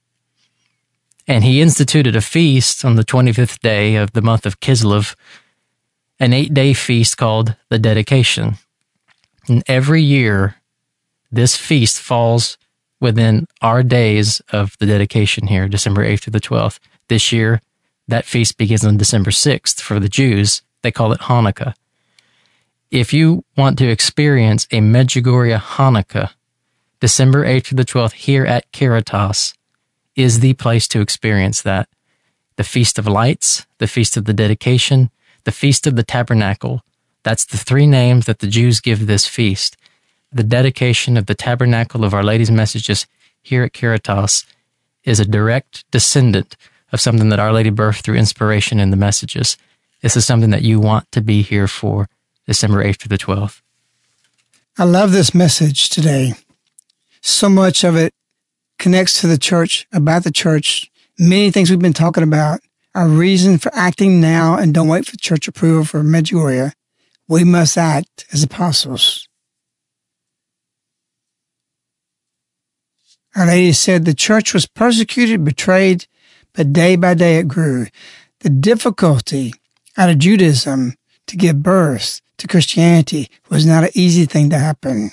And 1.26 1.42
he 1.42 1.62
instituted 1.62 2.14
a 2.14 2.20
feast 2.20 2.84
on 2.84 2.96
the 2.96 3.04
25th 3.04 3.58
day 3.60 3.96
of 3.96 4.12
the 4.12 4.20
month 4.20 4.44
of 4.44 4.60
Kislev, 4.60 5.16
an 6.20 6.34
eight 6.34 6.52
day 6.52 6.74
feast 6.74 7.16
called 7.16 7.56
the 7.70 7.78
Dedication. 7.78 8.56
And 9.48 9.62
every 9.66 10.02
year, 10.02 10.56
this 11.32 11.56
feast 11.56 11.98
falls 11.98 12.58
within 13.00 13.46
our 13.62 13.82
days 13.82 14.42
of 14.52 14.76
the 14.78 14.84
dedication 14.84 15.46
here, 15.46 15.68
December 15.68 16.04
8th 16.04 16.24
through 16.24 16.32
the 16.32 16.40
12th. 16.40 16.80
This 17.08 17.32
year, 17.32 17.62
that 18.08 18.26
feast 18.26 18.58
begins 18.58 18.84
on 18.84 18.98
December 18.98 19.30
6th 19.30 19.80
for 19.80 19.98
the 19.98 20.10
Jews. 20.10 20.60
They 20.82 20.92
call 20.92 21.12
it 21.12 21.20
Hanukkah. 21.20 21.72
If 22.90 23.12
you 23.12 23.44
want 23.54 23.76
to 23.78 23.90
experience 23.90 24.64
a 24.70 24.80
Medjugorje 24.80 25.58
Hanukkah, 25.58 26.30
December 27.00 27.44
8th 27.44 27.66
through 27.66 27.76
the 27.76 27.84
12th 27.84 28.12
here 28.12 28.46
at 28.46 28.72
Caritas 28.72 29.52
is 30.16 30.40
the 30.40 30.54
place 30.54 30.88
to 30.88 31.02
experience 31.02 31.60
that. 31.60 31.90
The 32.56 32.64
Feast 32.64 32.98
of 32.98 33.06
Lights, 33.06 33.66
the 33.76 33.86
Feast 33.86 34.16
of 34.16 34.24
the 34.24 34.32
Dedication, 34.32 35.10
the 35.44 35.52
Feast 35.52 35.86
of 35.86 35.96
the 35.96 36.02
Tabernacle. 36.02 36.82
That's 37.24 37.44
the 37.44 37.58
three 37.58 37.86
names 37.86 38.24
that 38.24 38.38
the 38.38 38.46
Jews 38.46 38.80
give 38.80 39.06
this 39.06 39.26
feast. 39.26 39.76
The 40.32 40.42
dedication 40.42 41.18
of 41.18 41.26
the 41.26 41.34
Tabernacle 41.34 42.04
of 42.04 42.14
Our 42.14 42.24
Lady's 42.24 42.50
Messages 42.50 43.06
here 43.42 43.64
at 43.64 43.74
Caritas 43.74 44.46
is 45.04 45.20
a 45.20 45.26
direct 45.26 45.84
descendant 45.90 46.56
of 46.90 47.02
something 47.02 47.28
that 47.28 47.38
Our 47.38 47.52
Lady 47.52 47.70
birthed 47.70 48.00
through 48.00 48.16
inspiration 48.16 48.80
in 48.80 48.90
the 48.90 48.96
messages. 48.96 49.58
This 50.00 50.16
is 50.16 50.24
something 50.24 50.50
that 50.50 50.62
you 50.62 50.80
want 50.80 51.12
to 51.12 51.20
be 51.20 51.42
here 51.42 51.68
for 51.68 52.08
December 52.48 52.82
8th 52.82 52.96
to 52.96 53.08
the 53.08 53.18
12th. 53.18 53.60
I 54.78 54.84
love 54.84 55.12
this 55.12 55.34
message 55.34 55.90
today. 55.90 56.32
So 57.20 57.50
much 57.50 57.84
of 57.84 57.94
it 57.94 58.14
connects 58.78 59.20
to 59.20 59.26
the 59.26 59.36
church, 59.36 59.86
about 59.92 60.24
the 60.24 60.32
church. 60.32 60.90
Many 61.18 61.50
things 61.50 61.68
we've 61.68 61.78
been 61.78 61.92
talking 61.92 62.22
about. 62.22 62.60
Our 62.94 63.06
reason 63.06 63.58
for 63.58 63.70
acting 63.74 64.18
now 64.18 64.56
and 64.56 64.72
don't 64.72 64.88
wait 64.88 65.04
for 65.04 65.18
church 65.18 65.46
approval 65.46 65.84
for 65.84 66.02
Medjugorje. 66.02 66.72
We 67.28 67.44
must 67.44 67.76
act 67.76 68.24
as 68.32 68.42
apostles. 68.42 69.28
Our 73.36 73.44
Lady 73.44 73.72
said 73.72 74.06
the 74.06 74.14
church 74.14 74.54
was 74.54 74.64
persecuted, 74.64 75.44
betrayed, 75.44 76.06
but 76.54 76.72
day 76.72 76.96
by 76.96 77.12
day 77.12 77.36
it 77.36 77.46
grew. 77.46 77.88
The 78.40 78.48
difficulty 78.48 79.52
out 79.98 80.08
of 80.08 80.18
Judaism 80.18 80.94
to 81.28 81.36
give 81.36 81.62
birth 81.62 82.20
to 82.38 82.46
Christianity 82.46 83.30
was 83.48 83.66
not 83.66 83.84
an 83.84 83.90
easy 83.94 84.24
thing 84.24 84.50
to 84.50 84.58
happen. 84.58 85.10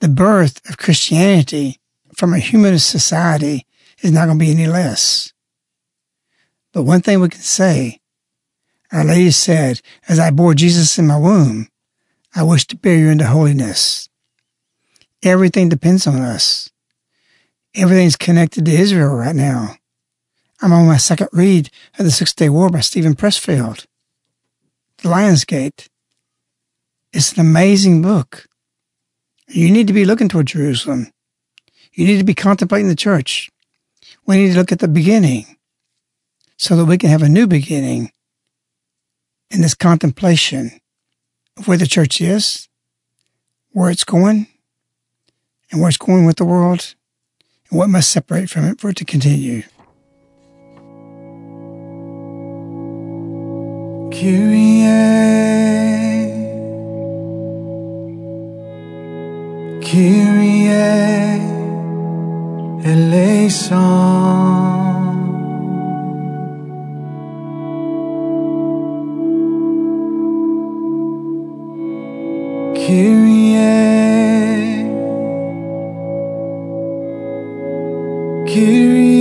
The 0.00 0.08
birth 0.08 0.68
of 0.68 0.78
Christianity 0.78 1.78
from 2.14 2.34
a 2.34 2.38
humanist 2.38 2.88
society 2.88 3.66
is 4.02 4.12
not 4.12 4.26
going 4.26 4.38
to 4.38 4.44
be 4.44 4.50
any 4.50 4.66
less. 4.66 5.32
But 6.72 6.84
one 6.84 7.00
thing 7.02 7.20
we 7.20 7.28
can 7.28 7.40
say, 7.40 8.00
Our 8.92 9.04
Lady 9.04 9.30
said, 9.30 9.80
as 10.08 10.18
I 10.18 10.30
bore 10.30 10.54
Jesus 10.54 10.98
in 10.98 11.06
my 11.06 11.18
womb, 11.18 11.68
I 12.34 12.42
wish 12.42 12.66
to 12.68 12.76
bear 12.76 12.96
you 12.96 13.08
into 13.08 13.26
holiness. 13.26 14.08
Everything 15.22 15.68
depends 15.68 16.06
on 16.06 16.16
us. 16.16 16.70
Everything's 17.74 18.16
connected 18.16 18.64
to 18.64 18.72
Israel 18.72 19.14
right 19.14 19.34
now. 19.34 19.76
I'm 20.62 20.72
on 20.72 20.86
my 20.86 20.96
second 20.96 21.28
read 21.32 21.70
of 21.98 22.04
the 22.04 22.10
Six 22.10 22.32
Day 22.32 22.48
War 22.48 22.70
by 22.70 22.80
Steven 22.80 23.14
Pressfield. 23.14 23.86
The 25.02 25.08
Lion's 25.08 25.44
Gate. 25.44 25.88
It's 27.12 27.32
an 27.32 27.40
amazing 27.40 28.02
book. 28.02 28.46
You 29.48 29.70
need 29.70 29.86
to 29.86 29.92
be 29.92 30.04
looking 30.04 30.28
toward 30.28 30.46
Jerusalem. 30.46 31.10
You 31.92 32.06
need 32.06 32.18
to 32.18 32.24
be 32.24 32.34
contemplating 32.34 32.88
the 32.88 32.94
church. 32.94 33.50
We 34.26 34.36
need 34.36 34.52
to 34.52 34.58
look 34.58 34.72
at 34.72 34.78
the 34.78 34.88
beginning 34.88 35.56
so 36.56 36.76
that 36.76 36.84
we 36.84 36.98
can 36.98 37.08
have 37.08 37.22
a 37.22 37.28
new 37.28 37.46
beginning 37.46 38.12
in 39.50 39.62
this 39.62 39.74
contemplation 39.74 40.80
of 41.56 41.66
where 41.66 41.78
the 41.78 41.86
church 41.86 42.20
is, 42.20 42.68
where 43.70 43.90
it's 43.90 44.04
going, 44.04 44.46
and 45.70 45.80
where 45.80 45.88
it's 45.88 45.96
going 45.96 46.26
with 46.26 46.36
the 46.36 46.44
world, 46.44 46.94
and 47.70 47.78
what 47.78 47.88
must 47.88 48.10
separate 48.10 48.50
from 48.50 48.64
it 48.64 48.80
for 48.80 48.90
it 48.90 48.96
to 48.98 49.04
continue. 49.04 49.62
Kyrie, 54.10 54.84
Kyrie 59.80 60.68
eleison. 62.84 64.10
Kyrie, 72.74 73.56
Kyrie 78.46 79.19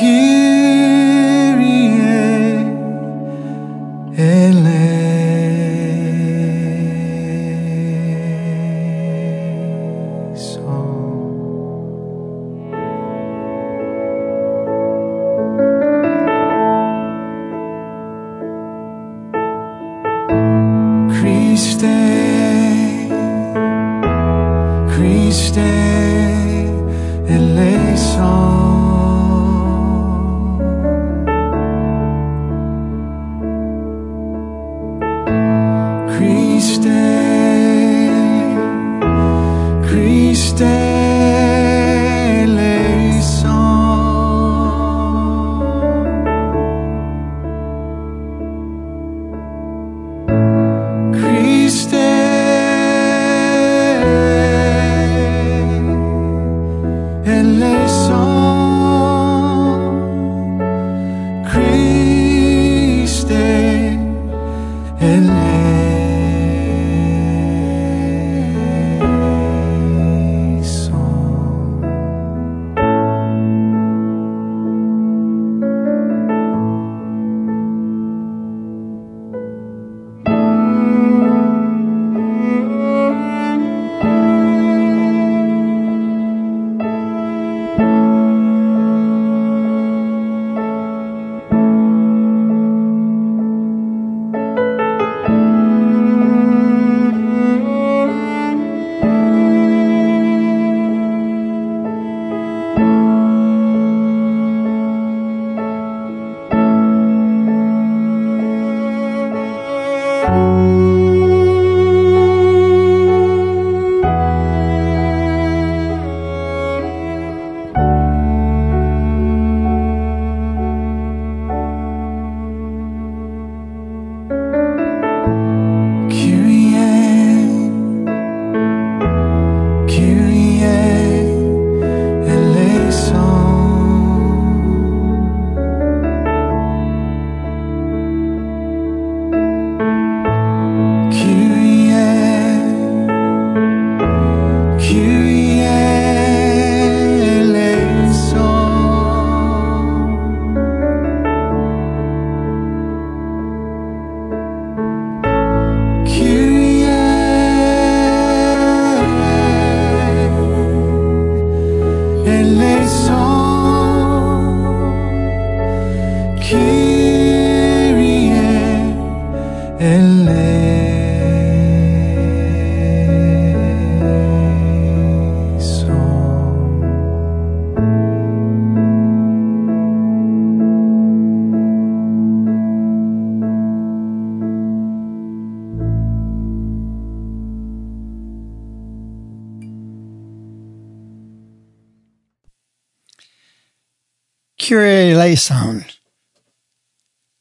eleison. 0.00 0.37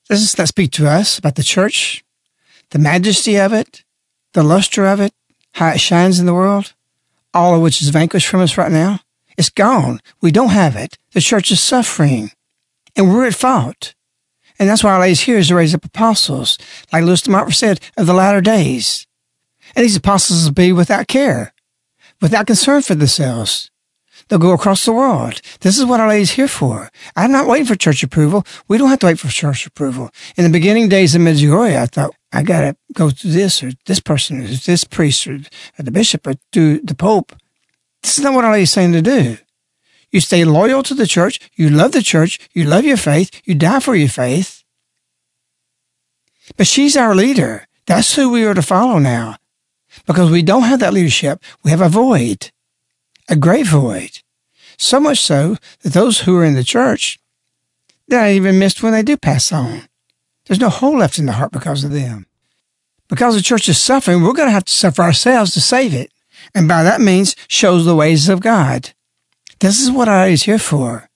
Does 0.09 0.33
that 0.33 0.47
speak 0.47 0.71
to 0.71 0.87
us 0.87 1.19
about 1.19 1.35
the 1.35 1.43
church, 1.43 2.03
the 2.71 2.79
majesty 2.79 3.35
of 3.37 3.51
it, 3.51 3.83
the 4.33 4.43
luster 4.43 4.85
of 4.85 4.99
it, 4.99 5.13
how 5.53 5.69
it 5.69 5.79
shines 5.79 6.19
in 6.19 6.25
the 6.25 6.33
world, 6.33 6.73
all 7.33 7.55
of 7.55 7.61
which 7.61 7.81
is 7.81 7.89
vanquished 7.89 8.27
from 8.27 8.41
us 8.41 8.57
right 8.57 8.71
now? 8.71 9.01
It's 9.37 9.49
gone. 9.49 9.99
We 10.21 10.31
don't 10.31 10.49
have 10.49 10.75
it. 10.75 10.97
The 11.11 11.21
church 11.21 11.51
is 11.51 11.59
suffering, 11.59 12.31
and 12.95 13.09
we're 13.09 13.27
at 13.27 13.35
fault. 13.35 13.93
And 14.57 14.67
that's 14.67 14.83
why 14.83 14.93
Our 14.93 15.01
Lady's 15.01 15.21
here 15.21 15.37
is 15.37 15.49
to 15.49 15.55
raise 15.55 15.75
up 15.75 15.85
apostles, 15.85 16.57
like 16.91 17.03
Louis 17.03 17.21
de 17.21 17.29
Montfort 17.29 17.53
said, 17.53 17.79
of 17.97 18.07
the 18.07 18.13
latter 18.13 18.41
days. 18.41 19.05
And 19.75 19.83
these 19.83 19.95
apostles 19.95 20.45
will 20.45 20.53
be 20.53 20.71
without 20.71 21.07
care, 21.07 21.53
without 22.21 22.47
concern 22.47 22.81
for 22.81 22.95
themselves. 22.95 23.69
They'll 24.27 24.39
go 24.39 24.53
across 24.53 24.85
the 24.85 24.93
world. 24.93 25.41
This 25.61 25.77
is 25.77 25.85
what 25.85 25.99
Our 25.99 26.09
Lady's 26.09 26.31
here 26.31 26.47
for. 26.47 26.89
I'm 27.15 27.31
not 27.31 27.47
waiting 27.47 27.65
for 27.65 27.75
church 27.75 28.03
approval. 28.03 28.45
We 28.67 28.77
don't 28.77 28.89
have 28.89 28.99
to 28.99 29.07
wait 29.07 29.19
for 29.19 29.27
church 29.27 29.65
approval. 29.65 30.11
In 30.35 30.43
the 30.43 30.49
beginning 30.49 30.89
days 30.89 31.15
of 31.15 31.21
Medjugorje, 31.21 31.77
I 31.77 31.85
thought, 31.85 32.11
I 32.31 32.43
gotta 32.43 32.75
go 32.93 33.09
to 33.09 33.27
this 33.27 33.63
or 33.63 33.71
this 33.85 33.99
person 33.99 34.41
or 34.41 34.47
this 34.47 34.83
priest 34.83 35.27
or, 35.27 35.39
or 35.79 35.83
the 35.83 35.91
bishop 35.91 36.27
or 36.27 36.35
to 36.51 36.79
the 36.79 36.95
pope. 36.95 37.35
This 38.03 38.17
is 38.17 38.23
not 38.23 38.33
what 38.33 38.45
Our 38.45 38.53
Lady's 38.53 38.71
saying 38.71 38.93
to 38.93 39.01
do. 39.01 39.37
You 40.11 40.21
stay 40.21 40.45
loyal 40.45 40.83
to 40.83 40.93
the 40.93 41.07
church. 41.07 41.39
You 41.55 41.69
love 41.69 41.91
the 41.91 42.01
church. 42.01 42.39
You 42.53 42.63
love 42.63 42.85
your 42.85 42.97
faith. 42.97 43.41
You 43.43 43.55
die 43.55 43.79
for 43.79 43.95
your 43.95 44.09
faith. 44.09 44.63
But 46.55 46.67
she's 46.67 46.95
our 46.95 47.13
leader. 47.13 47.67
That's 47.85 48.15
who 48.15 48.29
we 48.29 48.45
are 48.45 48.53
to 48.53 48.61
follow 48.61 48.99
now. 48.99 49.37
Because 50.05 50.31
we 50.31 50.43
don't 50.43 50.63
have 50.63 50.79
that 50.79 50.93
leadership. 50.93 51.43
We 51.63 51.71
have 51.71 51.81
a 51.81 51.89
void, 51.89 52.51
a 53.27 53.35
great 53.35 53.67
void. 53.67 54.19
So 54.77 54.99
much 54.99 55.19
so 55.19 55.57
that 55.81 55.93
those 55.93 56.21
who 56.21 56.37
are 56.37 56.45
in 56.45 56.53
the 56.53 56.63
church, 56.63 57.19
they're 58.07 58.21
not 58.21 58.29
even 58.29 58.59
missed 58.59 58.83
when 58.83 58.93
they 58.93 59.03
do 59.03 59.17
pass 59.17 59.51
on. 59.51 59.87
There's 60.45 60.59
no 60.59 60.69
hole 60.69 60.97
left 60.97 61.19
in 61.19 61.25
the 61.25 61.33
heart 61.33 61.51
because 61.51 61.83
of 61.83 61.91
them. 61.91 62.25
Because 63.09 63.35
the 63.35 63.41
church 63.41 63.67
is 63.67 63.79
suffering, 63.79 64.21
we're 64.21 64.33
going 64.33 64.47
to 64.47 64.53
have 64.53 64.65
to 64.65 64.73
suffer 64.73 65.01
ourselves 65.01 65.53
to 65.53 65.61
save 65.61 65.93
it. 65.93 66.11
And 66.53 66.67
by 66.67 66.83
that 66.83 67.01
means, 67.01 67.35
shows 67.47 67.85
the 67.85 67.95
ways 67.95 68.29
of 68.29 68.41
God. 68.41 68.91
This 69.59 69.79
is 69.79 69.91
what 69.91 70.07
I 70.07 70.27
is 70.27 70.43
here 70.43 70.59
for. 70.59 71.09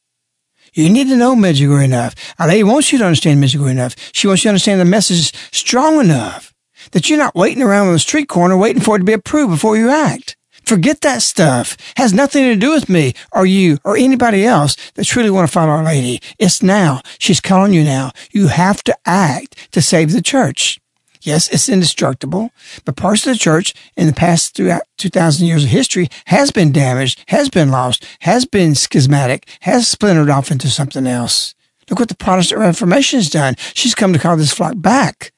You 0.74 0.89
need 0.89 1.09
to 1.09 1.18
know 1.18 1.36
Medjugorje 1.36 1.84
enough. 1.84 2.16
Our 2.39 2.47
Lady 2.47 2.64
wants 2.64 2.91
you 2.91 2.97
to 2.99 3.05
understand 3.05 3.43
Medjugorje 3.43 3.72
enough. 3.72 3.95
She 4.14 4.28
wants 4.28 4.43
you 4.43 4.47
to 4.47 4.49
understand 4.49 4.80
the 4.80 4.86
message 4.86 5.34
strong 5.53 5.99
enough 5.99 6.53
that 6.91 7.09
you're 7.09 7.20
not 7.20 7.36
waiting 7.36 7.62
around 7.62 7.88
on 7.88 7.93
the 7.93 7.99
street 7.99 8.28
corner 8.28 8.57
waiting 8.57 8.82
for 8.82 8.95
it 8.95 8.99
to 8.99 9.05
be 9.05 9.14
approved 9.14 9.51
before 9.51 9.78
you 9.78 9.89
act. 9.89 10.36
Forget 10.72 11.01
that 11.01 11.22
stuff. 11.22 11.76
Has 11.97 12.13
nothing 12.13 12.45
to 12.45 12.55
do 12.55 12.72
with 12.72 12.88
me 12.88 13.13
or 13.34 13.45
you 13.45 13.78
or 13.84 13.97
anybody 13.97 14.45
else 14.45 14.78
that 14.93 15.03
truly 15.03 15.30
want 15.30 15.45
to 15.45 15.51
follow 15.51 15.72
Our 15.72 15.84
Lady. 15.84 16.22
It's 16.39 16.63
now. 16.63 17.01
She's 17.19 17.41
calling 17.41 17.74
you 17.74 17.84
now. 17.84 18.11
You 18.32 18.47
have 18.47 18.82
to 18.86 18.97
act 19.05 19.69
to 19.74 19.82
save 19.82 20.13
the 20.13 20.22
church. 20.22 20.80
Yes, 21.22 21.49
it's 21.49 21.67
indestructible, 21.67 22.51
but 22.86 22.95
parts 22.95 23.28
of 23.28 23.34
the 23.34 23.38
church 23.38 23.74
in 23.97 24.07
the 24.07 24.13
past 24.13 24.55
throughout 24.55 24.84
2000 24.97 25.45
years 25.45 25.65
of 25.65 25.72
history 25.72 26.07
has 26.28 26.51
been 26.51 26.72
damaged, 26.72 27.22
has 27.28 27.49
been 27.49 27.69
lost, 27.69 28.05
has 28.22 28.45
been 28.45 28.74
schismatic, 28.74 29.49
has 29.63 29.89
splintered 29.89 30.30
off 30.30 30.51
into 30.51 30.69
something 30.69 31.05
else. 31.05 31.53
Look 31.89 31.99
what 31.99 32.07
the 32.07 32.15
Protestant 32.15 32.61
Reformation 32.61 33.19
has 33.19 33.30
done. 33.30 33.55
She's 33.74 33.93
come 33.93 34.13
to 34.13 34.19
call 34.19 34.38
this 34.38 34.53
flock 34.53 34.76
back. 34.78 35.34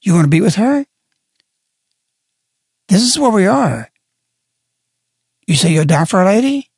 You 0.00 0.14
want 0.14 0.24
to 0.24 0.30
be 0.30 0.40
with 0.40 0.54
her? 0.54 0.86
This 2.88 3.02
is 3.02 3.18
where 3.18 3.30
we 3.30 3.46
are. 3.46 3.90
You 5.48 5.56
say 5.56 5.72
you'll 5.72 5.86
die 5.86 6.04
for 6.04 6.20
a 6.20 6.26
lady? 6.26 6.68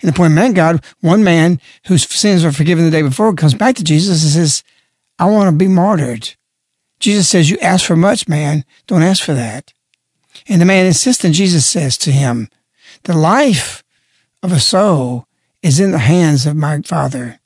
And 0.00 0.08
the 0.10 0.16
point 0.16 0.32
of 0.32 0.36
man, 0.36 0.54
God, 0.54 0.82
one 1.02 1.22
man 1.22 1.60
whose 1.86 2.08
sins 2.08 2.42
were 2.42 2.50
forgiven 2.50 2.86
the 2.86 2.90
day 2.90 3.02
before 3.02 3.32
comes 3.34 3.52
back 3.52 3.76
to 3.76 3.84
Jesus 3.84 4.22
and 4.22 4.32
says, 4.32 4.64
I 5.18 5.26
want 5.26 5.50
to 5.50 5.56
be 5.56 5.68
martyred. 5.68 6.34
Jesus 6.98 7.28
says, 7.28 7.50
You 7.50 7.58
ask 7.58 7.84
for 7.84 7.94
much, 7.94 8.26
man. 8.26 8.64
Don't 8.86 9.02
ask 9.02 9.22
for 9.22 9.34
that. 9.34 9.74
And 10.48 10.62
the 10.62 10.64
man 10.64 10.86
insists, 10.86 11.24
and 11.24 11.34
Jesus 11.34 11.66
says 11.66 11.98
to 11.98 12.10
him, 12.10 12.48
The 13.02 13.16
life 13.16 13.84
of 14.42 14.50
a 14.50 14.60
soul 14.60 15.26
is 15.62 15.78
in 15.78 15.90
the 15.90 15.98
hands 15.98 16.46
of 16.46 16.56
my 16.56 16.80
Father. 16.80 17.38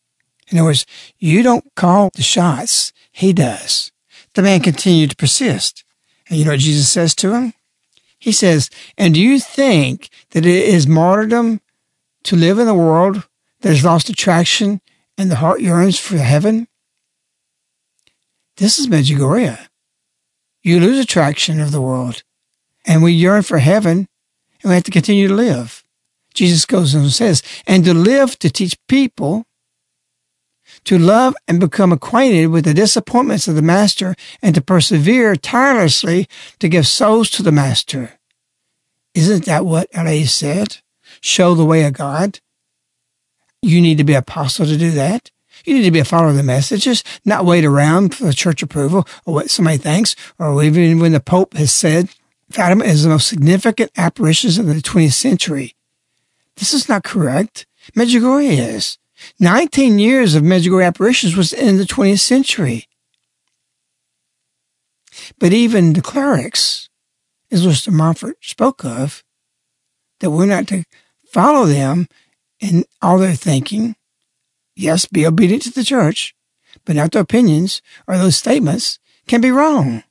In 0.50 0.58
other 0.58 0.66
words, 0.66 0.86
you 1.18 1.42
don't 1.42 1.74
call 1.74 2.10
the 2.14 2.22
shots, 2.22 2.92
he 3.10 3.32
does. 3.32 3.90
The 4.34 4.42
man 4.42 4.60
continued 4.60 5.10
to 5.10 5.16
persist. 5.16 5.82
And 6.28 6.38
you 6.38 6.44
know 6.44 6.52
what 6.52 6.60
Jesus 6.60 6.88
says 6.88 7.16
to 7.16 7.34
him? 7.34 7.54
He 8.18 8.32
says, 8.32 8.70
And 8.96 9.14
do 9.14 9.20
you 9.20 9.38
think 9.38 10.10
that 10.30 10.44
it 10.44 10.68
is 10.68 10.86
martyrdom 10.86 11.60
to 12.24 12.36
live 12.36 12.58
in 12.58 12.68
a 12.68 12.74
world 12.74 13.28
that 13.60 13.70
has 13.70 13.84
lost 13.84 14.08
attraction 14.08 14.80
and 15.16 15.30
the 15.30 15.36
heart 15.36 15.60
yearns 15.60 15.98
for 15.98 16.16
heaven? 16.16 16.68
This 18.56 18.78
is 18.78 18.88
Medjugorje. 18.88 19.68
You 20.62 20.80
lose 20.80 20.98
attraction 20.98 21.60
of 21.60 21.70
the 21.70 21.80
world, 21.80 22.24
and 22.86 23.02
we 23.02 23.12
yearn 23.12 23.42
for 23.42 23.58
heaven, 23.58 24.08
and 24.62 24.70
we 24.70 24.74
have 24.74 24.84
to 24.84 24.90
continue 24.90 25.28
to 25.28 25.34
live. 25.34 25.84
Jesus 26.34 26.64
goes 26.64 26.94
on 26.94 27.02
and 27.02 27.12
says, 27.12 27.42
and 27.66 27.84
to 27.84 27.94
live 27.94 28.38
to 28.40 28.50
teach 28.50 28.76
people 28.88 29.44
to 30.84 30.98
love 30.98 31.34
and 31.46 31.60
become 31.60 31.92
acquainted 31.92 32.48
with 32.48 32.64
the 32.64 32.74
disappointments 32.74 33.48
of 33.48 33.54
the 33.54 33.62
Master, 33.62 34.14
and 34.42 34.54
to 34.54 34.60
persevere 34.60 35.36
tirelessly 35.36 36.28
to 36.58 36.68
give 36.68 36.86
souls 36.86 37.30
to 37.30 37.42
the 37.42 37.52
Master. 37.52 38.18
Isn't 39.14 39.44
that 39.46 39.66
what 39.66 39.88
LA 39.96 40.24
said? 40.24 40.78
Show 41.20 41.54
the 41.54 41.64
way 41.64 41.84
of 41.84 41.94
God. 41.94 42.40
You 43.62 43.80
need 43.80 43.98
to 43.98 44.04
be 44.04 44.14
apostle 44.14 44.66
to 44.66 44.76
do 44.76 44.90
that. 44.92 45.30
You 45.64 45.74
need 45.74 45.84
to 45.84 45.90
be 45.90 45.98
a 45.98 46.04
follower 46.04 46.30
of 46.30 46.36
the 46.36 46.42
messages, 46.42 47.02
not 47.24 47.44
wait 47.44 47.64
around 47.64 48.14
for 48.14 48.32
church 48.32 48.62
approval 48.62 49.06
or 49.26 49.34
what 49.34 49.50
somebody 49.50 49.78
thinks, 49.78 50.14
or 50.38 50.62
even 50.62 51.00
when 51.00 51.12
the 51.12 51.20
Pope 51.20 51.54
has 51.54 51.72
said 51.72 52.10
Fatima 52.50 52.84
is 52.84 53.02
the 53.02 53.10
most 53.10 53.28
significant 53.28 53.90
apparitions 53.96 54.58
of 54.58 54.66
the 54.66 54.74
20th 54.74 55.12
century. 55.12 55.74
This 56.56 56.72
is 56.72 56.88
not 56.88 57.04
correct. 57.04 57.66
Medjugorje 57.94 58.58
is. 58.58 58.98
19 59.40 59.98
years 59.98 60.34
of 60.34 60.42
Medjugorje 60.42 60.86
apparitions 60.86 61.36
was 61.36 61.52
in 61.52 61.76
the 61.76 61.84
20th 61.84 62.20
century. 62.20 62.86
But 65.38 65.52
even 65.52 65.92
the 65.92 66.02
clerics, 66.02 66.88
as 67.50 67.66
Mr. 67.66 67.92
Montfort 67.92 68.36
spoke 68.42 68.84
of, 68.84 69.24
that 70.20 70.30
we're 70.30 70.46
not 70.46 70.66
to 70.68 70.84
follow 71.30 71.66
them 71.66 72.08
in 72.60 72.84
all 73.00 73.18
their 73.18 73.34
thinking, 73.34 73.96
yes, 74.74 75.06
be 75.06 75.26
obedient 75.26 75.62
to 75.62 75.70
the 75.70 75.84
church, 75.84 76.34
but 76.84 76.96
not 76.96 77.12
their 77.12 77.22
opinions 77.22 77.82
or 78.06 78.16
those 78.16 78.36
statements 78.36 78.98
can 79.26 79.40
be 79.40 79.50
wrong. 79.50 80.02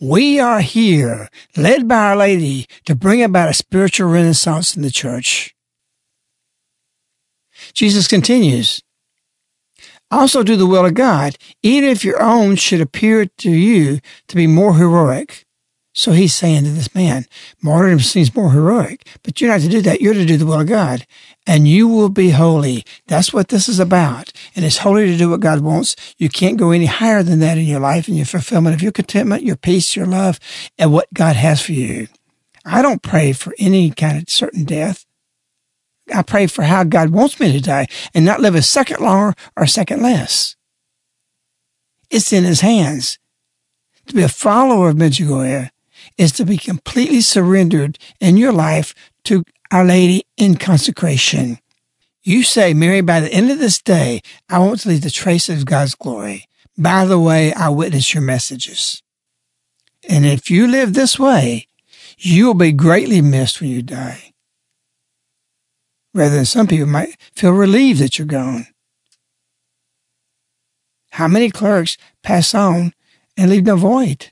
We 0.00 0.40
are 0.40 0.60
here, 0.60 1.28
led 1.56 1.86
by 1.86 1.96
Our 1.96 2.16
Lady, 2.16 2.66
to 2.86 2.94
bring 2.94 3.22
about 3.22 3.50
a 3.50 3.54
spiritual 3.54 4.08
renaissance 4.08 4.74
in 4.74 4.82
the 4.82 4.90
church. 4.90 5.54
Jesus 7.72 8.06
continues, 8.06 8.82
also 10.10 10.42
do 10.42 10.56
the 10.56 10.66
will 10.66 10.86
of 10.86 10.94
God, 10.94 11.36
even 11.62 11.88
if 11.88 12.04
your 12.04 12.20
own 12.20 12.56
should 12.56 12.80
appear 12.80 13.26
to 13.26 13.50
you 13.50 14.00
to 14.28 14.36
be 14.36 14.46
more 14.46 14.74
heroic. 14.74 15.46
So 15.92 16.12
he's 16.12 16.34
saying 16.34 16.64
to 16.64 16.70
this 16.70 16.94
man, 16.94 17.26
martyrdom 17.60 18.00
seems 18.00 18.34
more 18.34 18.52
heroic, 18.52 19.06
but 19.22 19.40
you're 19.40 19.50
not 19.50 19.60
to 19.62 19.68
do 19.68 19.82
that. 19.82 20.00
You're 20.00 20.14
to 20.14 20.24
do 20.24 20.36
the 20.36 20.46
will 20.46 20.60
of 20.60 20.68
God, 20.68 21.04
and 21.46 21.66
you 21.66 21.88
will 21.88 22.08
be 22.08 22.30
holy. 22.30 22.84
That's 23.08 23.32
what 23.32 23.48
this 23.48 23.68
is 23.68 23.80
about. 23.80 24.32
And 24.54 24.64
it's 24.64 24.78
holy 24.78 25.06
to 25.06 25.16
do 25.16 25.30
what 25.30 25.40
God 25.40 25.60
wants. 25.60 25.96
You 26.16 26.28
can't 26.28 26.56
go 26.56 26.70
any 26.70 26.86
higher 26.86 27.22
than 27.22 27.40
that 27.40 27.58
in 27.58 27.64
your 27.64 27.80
life 27.80 28.06
and 28.06 28.16
your 28.16 28.26
fulfillment 28.26 28.74
of 28.76 28.82
your 28.82 28.92
contentment, 28.92 29.42
your 29.42 29.56
peace, 29.56 29.96
your 29.96 30.06
love, 30.06 30.38
and 30.78 30.92
what 30.92 31.12
God 31.12 31.34
has 31.34 31.60
for 31.60 31.72
you. 31.72 32.06
I 32.64 32.82
don't 32.82 33.02
pray 33.02 33.32
for 33.32 33.54
any 33.58 33.90
kind 33.90 34.22
of 34.22 34.30
certain 34.30 34.64
death. 34.64 35.06
I 36.14 36.22
pray 36.22 36.46
for 36.46 36.62
how 36.62 36.84
God 36.84 37.10
wants 37.10 37.40
me 37.40 37.52
to 37.52 37.60
die 37.60 37.86
and 38.14 38.24
not 38.24 38.40
live 38.40 38.54
a 38.54 38.62
second 38.62 39.00
longer 39.00 39.34
or 39.56 39.64
a 39.64 39.68
second 39.68 40.02
less. 40.02 40.56
It's 42.10 42.32
in 42.32 42.44
his 42.44 42.60
hands. 42.60 43.18
To 44.06 44.14
be 44.14 44.22
a 44.22 44.28
follower 44.28 44.90
of 44.90 44.96
Medjugorje 44.96 45.70
is 46.18 46.32
to 46.32 46.44
be 46.44 46.56
completely 46.56 47.20
surrendered 47.20 47.98
in 48.20 48.36
your 48.36 48.52
life 48.52 48.94
to 49.24 49.44
Our 49.70 49.84
Lady 49.84 50.24
in 50.36 50.56
consecration. 50.56 51.58
You 52.22 52.42
say, 52.42 52.74
Mary, 52.74 53.00
by 53.00 53.20
the 53.20 53.32
end 53.32 53.50
of 53.50 53.58
this 53.58 53.80
day, 53.80 54.20
I 54.48 54.58
want 54.58 54.80
to 54.80 54.88
leave 54.88 55.02
the 55.02 55.10
trace 55.10 55.48
of 55.48 55.64
God's 55.64 55.94
glory. 55.94 56.46
By 56.76 57.04
the 57.04 57.18
way, 57.18 57.52
I 57.54 57.68
witness 57.68 58.12
your 58.12 58.22
messages. 58.22 59.02
And 60.08 60.26
if 60.26 60.50
you 60.50 60.66
live 60.66 60.94
this 60.94 61.18
way, 61.18 61.66
you 62.18 62.46
will 62.46 62.54
be 62.54 62.72
greatly 62.72 63.22
missed 63.22 63.60
when 63.60 63.70
you 63.70 63.82
die. 63.82 64.29
Rather 66.12 66.36
than 66.36 66.44
some 66.44 66.66
people 66.66 66.88
might 66.88 67.16
feel 67.34 67.52
relieved 67.52 68.00
that 68.00 68.18
you're 68.18 68.26
gone. 68.26 68.66
How 71.10 71.28
many 71.28 71.50
clerks 71.50 71.96
pass 72.22 72.54
on 72.54 72.94
and 73.36 73.50
leave 73.50 73.64
no 73.64 73.76
void? 73.76 74.30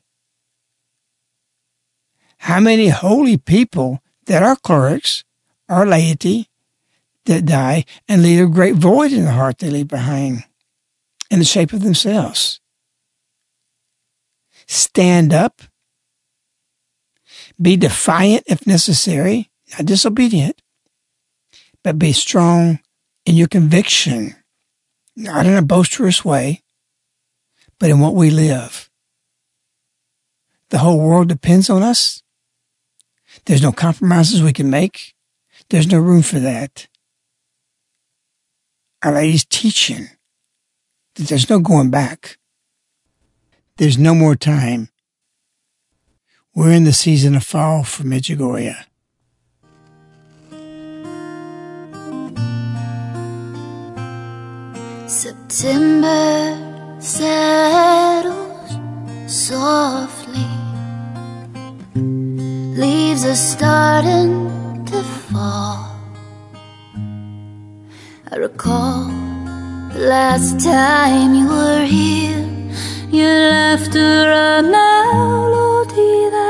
How 2.38 2.60
many 2.60 2.88
holy 2.88 3.36
people 3.36 4.02
that 4.26 4.42
are 4.42 4.56
clerics 4.56 5.24
are 5.68 5.84
laity 5.84 6.48
that 7.24 7.44
die 7.44 7.84
and 8.08 8.22
leave 8.22 8.44
a 8.44 8.50
great 8.50 8.76
void 8.76 9.12
in 9.12 9.24
the 9.24 9.32
heart 9.32 9.58
they 9.58 9.70
leave 9.70 9.88
behind 9.88 10.44
in 11.30 11.40
the 11.40 11.44
shape 11.44 11.72
of 11.72 11.82
themselves? 11.82 12.60
Stand 14.66 15.32
up. 15.32 15.62
Be 17.60 17.76
defiant 17.76 18.44
if 18.46 18.66
necessary, 18.66 19.50
not 19.72 19.86
disobedient, 19.86 20.62
but 21.82 21.98
be 21.98 22.12
strong 22.12 22.80
in 23.24 23.36
your 23.36 23.48
conviction, 23.48 24.34
not 25.16 25.46
in 25.46 25.54
a 25.54 25.62
boisterous 25.62 26.24
way, 26.24 26.62
but 27.78 27.90
in 27.90 28.00
what 28.00 28.14
we 28.14 28.30
live. 28.30 28.90
The 30.70 30.78
whole 30.78 30.98
world 30.98 31.28
depends 31.28 31.70
on 31.70 31.82
us. 31.82 32.22
There's 33.46 33.62
no 33.62 33.72
compromises 33.72 34.42
we 34.42 34.52
can 34.52 34.70
make. 34.70 35.14
There's 35.70 35.90
no 35.90 35.98
room 35.98 36.22
for 36.22 36.38
that. 36.40 36.88
Our 39.02 39.12
Lady's 39.12 39.44
teaching 39.44 40.08
that 41.14 41.28
there's 41.28 41.48
no 41.48 41.60
going 41.60 41.90
back. 41.90 42.38
There's 43.76 43.98
no 43.98 44.14
more 44.14 44.34
time. 44.34 44.88
We're 46.54 46.72
in 46.72 46.84
the 46.84 46.92
season 46.92 47.36
of 47.36 47.44
fall 47.44 47.84
for 47.84 48.02
Medjugorje. 48.02 48.87
September 55.50 57.00
settles 57.00 58.70
softly. 59.26 60.44
Leaves 62.76 63.24
are 63.24 63.34
starting 63.34 64.84
to 64.84 65.02
fall. 65.02 65.96
I 68.30 68.36
recall 68.36 69.06
the 69.94 70.00
last 70.00 70.62
time 70.62 71.34
you 71.34 71.48
were 71.48 71.84
here. 71.86 72.44
You 73.10 73.26
left 73.26 73.94
her 73.94 74.30
a 74.30 74.62
melody 74.62 76.28
that 76.28 76.47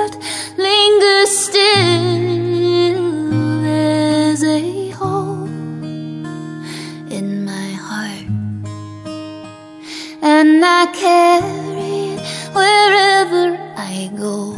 carry 10.93 12.15
it 12.15 12.21
wherever 12.55 13.57
I 13.77 14.11
go. 14.17 14.57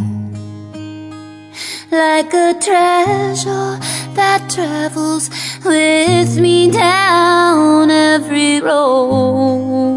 Like 1.91 2.33
a 2.35 2.55
treasure 2.55 3.79
that 4.15 4.49
travels 4.49 5.31
with 5.65 6.39
me 6.39 6.71
down 6.71 7.91
every 7.91 8.61
road. 8.61 9.91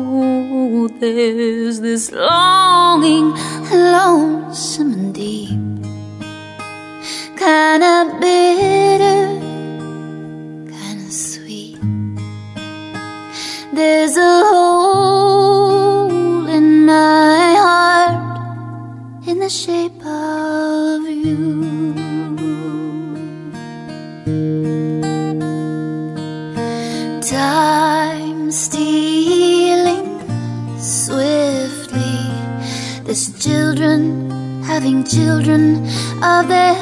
There's 0.99 1.79
this 1.81 2.11
longing, 2.11 3.33
lonesome 3.71 4.93
and 4.93 5.13
deep, 5.13 5.83
kinda 7.37 7.95
bitter, 8.21 9.39
kinda 10.71 11.11
sweet. 11.11 11.77
There's 13.73 14.15
a 14.17 14.43
hole 14.49 14.92
the 19.43 19.49
shape 19.49 20.05
of 20.05 21.01
you. 21.09 21.93
Time 27.19 28.49
stealing 28.51 30.07
swiftly. 30.79 32.21
There's 33.03 33.25
children 33.43 34.61
having 34.63 35.03
children 35.03 35.87
of 36.23 36.47
their 36.47 36.77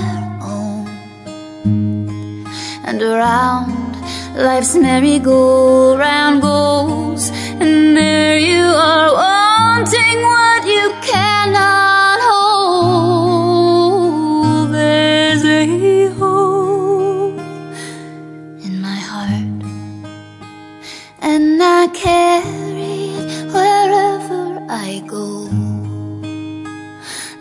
own. 0.53 0.85
And 2.85 3.01
around 3.01 3.95
life's 4.35 4.75
merry-go-round 4.75 6.43
goes, 6.43 7.31
and 7.59 7.97
there 7.97 8.37
you 8.37 8.61
are 8.61 9.11
wanting 9.25 10.21
what 10.21 10.61
you 10.67 10.93
cannot 11.01 12.00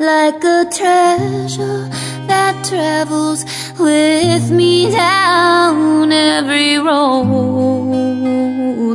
like 0.01 0.42
a 0.42 0.64
treasure 0.72 1.86
that 2.26 2.64
travels 2.64 3.44
with 3.78 4.51
me 4.51 4.90
down 4.90 6.11
every 6.11 6.78
road. 6.78 8.01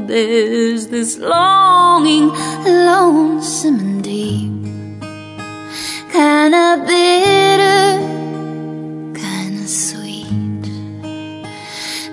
There's 0.07 0.87
this 0.87 1.19
longing, 1.19 2.29
lonesome 2.65 3.79
and 3.79 4.03
deep, 4.03 4.51
kinda 6.11 6.83
bitter, 6.87 7.99
kinda 9.13 9.67
sweet. 9.67 10.65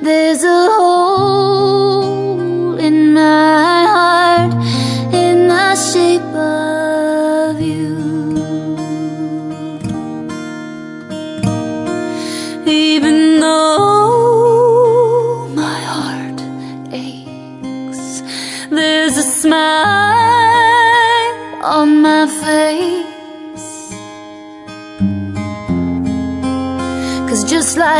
There's 0.03 0.45
a 0.45 0.68
hole 0.76 2.76
in 2.78 3.14
my 3.14 3.86
heart 3.95 4.53
in 5.14 5.49
the 5.49 5.74
shape 5.76 6.34
of 6.34 6.61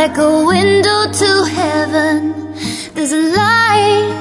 like 0.07 0.17
a 0.17 0.45
window 0.45 1.09
to 1.13 1.45
heaven, 1.45 2.33
there's 2.93 3.13
a 3.13 3.21
light 3.21 4.12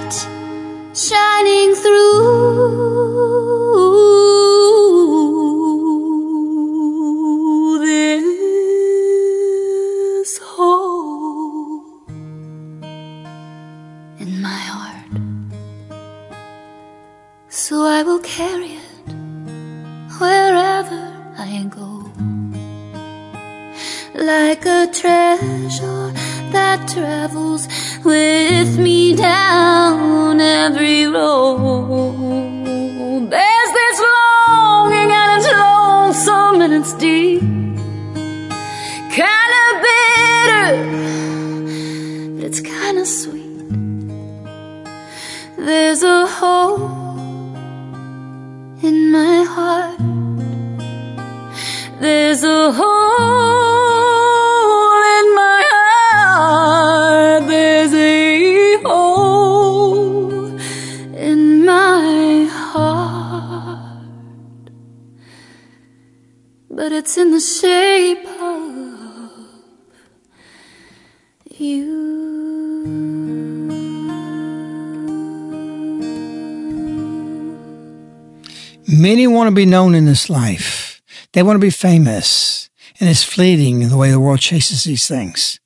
to 79.54 79.60
be 79.60 79.66
known 79.66 79.94
in 79.94 80.06
this 80.06 80.30
life. 80.30 81.02
They 81.32 81.42
want 81.42 81.56
to 81.56 81.66
be 81.66 81.70
famous, 81.70 82.70
and 83.00 83.08
it's 83.08 83.24
fleeting 83.24 83.88
the 83.88 83.96
way 83.96 84.10
the 84.10 84.20
world 84.20 84.40
chases 84.40 84.84
these 84.84 85.06
things. 85.06 85.60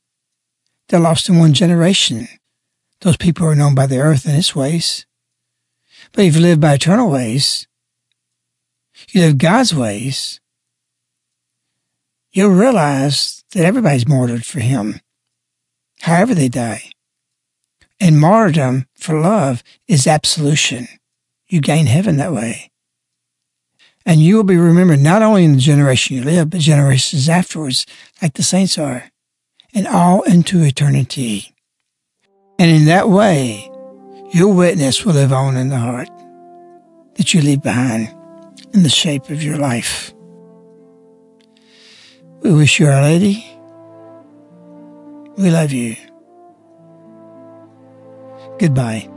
They're 0.88 1.00
lost 1.00 1.28
in 1.28 1.38
one 1.38 1.52
generation. 1.52 2.28
Those 3.00 3.16
people 3.16 3.46
are 3.46 3.54
known 3.54 3.74
by 3.74 3.86
the 3.86 3.98
earth 3.98 4.24
and 4.24 4.36
its 4.36 4.54
ways. 4.54 5.06
But 6.12 6.24
if 6.24 6.36
you 6.36 6.42
live 6.42 6.60
by 6.60 6.74
eternal 6.74 7.10
ways, 7.10 7.66
you 9.10 9.20
live 9.20 9.38
God's 9.38 9.74
ways, 9.74 10.40
you'll 12.32 12.50
realize 12.50 13.44
that 13.52 13.64
everybody's 13.64 14.08
martyred 14.08 14.46
for 14.46 14.60
Him, 14.60 15.00
however 16.00 16.34
they 16.34 16.48
die. 16.48 16.90
And 17.98 18.20
martyrdom 18.20 18.86
for 18.94 19.20
love 19.20 19.62
is 19.88 20.06
absolution. 20.06 20.86
You 21.48 21.60
gain 21.60 21.86
heaven 21.86 22.16
that 22.18 22.32
way. 22.32 22.70
And 24.06 24.20
you 24.20 24.36
will 24.36 24.44
be 24.44 24.56
remembered 24.56 25.00
not 25.00 25.22
only 25.22 25.44
in 25.44 25.52
the 25.52 25.58
generation 25.58 26.16
you 26.16 26.22
live, 26.22 26.50
but 26.50 26.60
generations 26.60 27.28
afterwards, 27.28 27.84
like 28.22 28.34
the 28.34 28.42
saints 28.42 28.78
are. 28.78 29.10
and 29.74 29.86
all 29.86 30.22
into 30.22 30.62
eternity. 30.62 31.54
And 32.58 32.70
in 32.70 32.86
that 32.86 33.10
way, 33.10 33.70
your 34.32 34.54
witness 34.54 35.04
will 35.04 35.12
live 35.12 35.34
on 35.34 35.56
in 35.56 35.68
the 35.68 35.76
heart 35.78 36.08
that 37.16 37.34
you 37.34 37.42
leave 37.42 37.62
behind 37.62 38.08
in 38.72 38.82
the 38.84 38.88
shape 38.88 39.28
of 39.28 39.42
your 39.42 39.58
life. 39.58 40.14
We 42.40 42.54
wish 42.54 42.80
you 42.80 42.86
Our 42.86 43.02
Lady. 43.02 43.46
We 45.36 45.50
love 45.50 45.72
you. 45.72 45.96
Goodbye. 48.58 49.15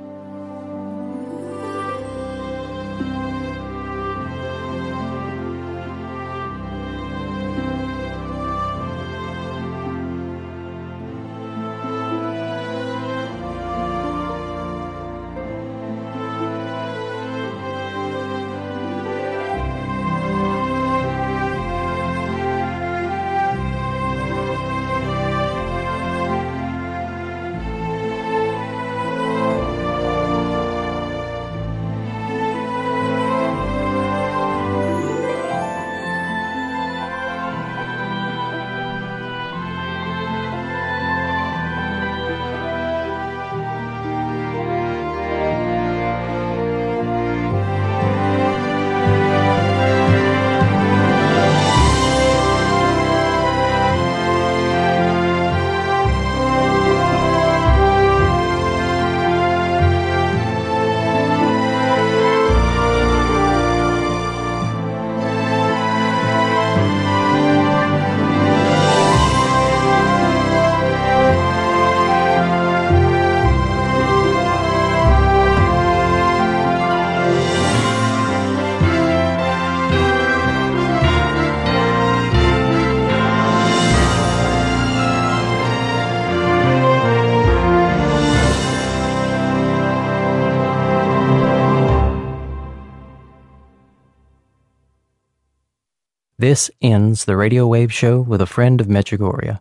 This 96.49 96.71
ends 96.81 97.25
the 97.25 97.37
Radio 97.37 97.67
Wave 97.67 97.93
Show 97.93 98.21
with 98.21 98.41
a 98.41 98.47
friend 98.47 98.81
of 98.81 98.87
Medjugorje. 98.87 99.59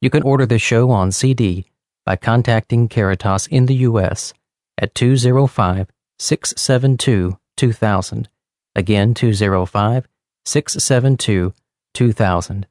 You 0.00 0.08
can 0.08 0.22
order 0.22 0.46
this 0.46 0.62
show 0.62 0.90
on 0.90 1.12
CD 1.12 1.66
by 2.06 2.16
contacting 2.16 2.88
Caritas 2.88 3.46
in 3.48 3.66
the 3.66 3.74
U.S. 3.84 4.32
at 4.78 4.94
205 4.94 5.88
672 6.18 7.38
2000. 7.54 8.28
Again, 8.74 9.12
205 9.12 10.08
672 10.46 11.52
2000. 11.92 12.66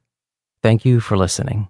Thank 0.60 0.84
you 0.84 0.98
for 0.98 1.16
listening. 1.16 1.68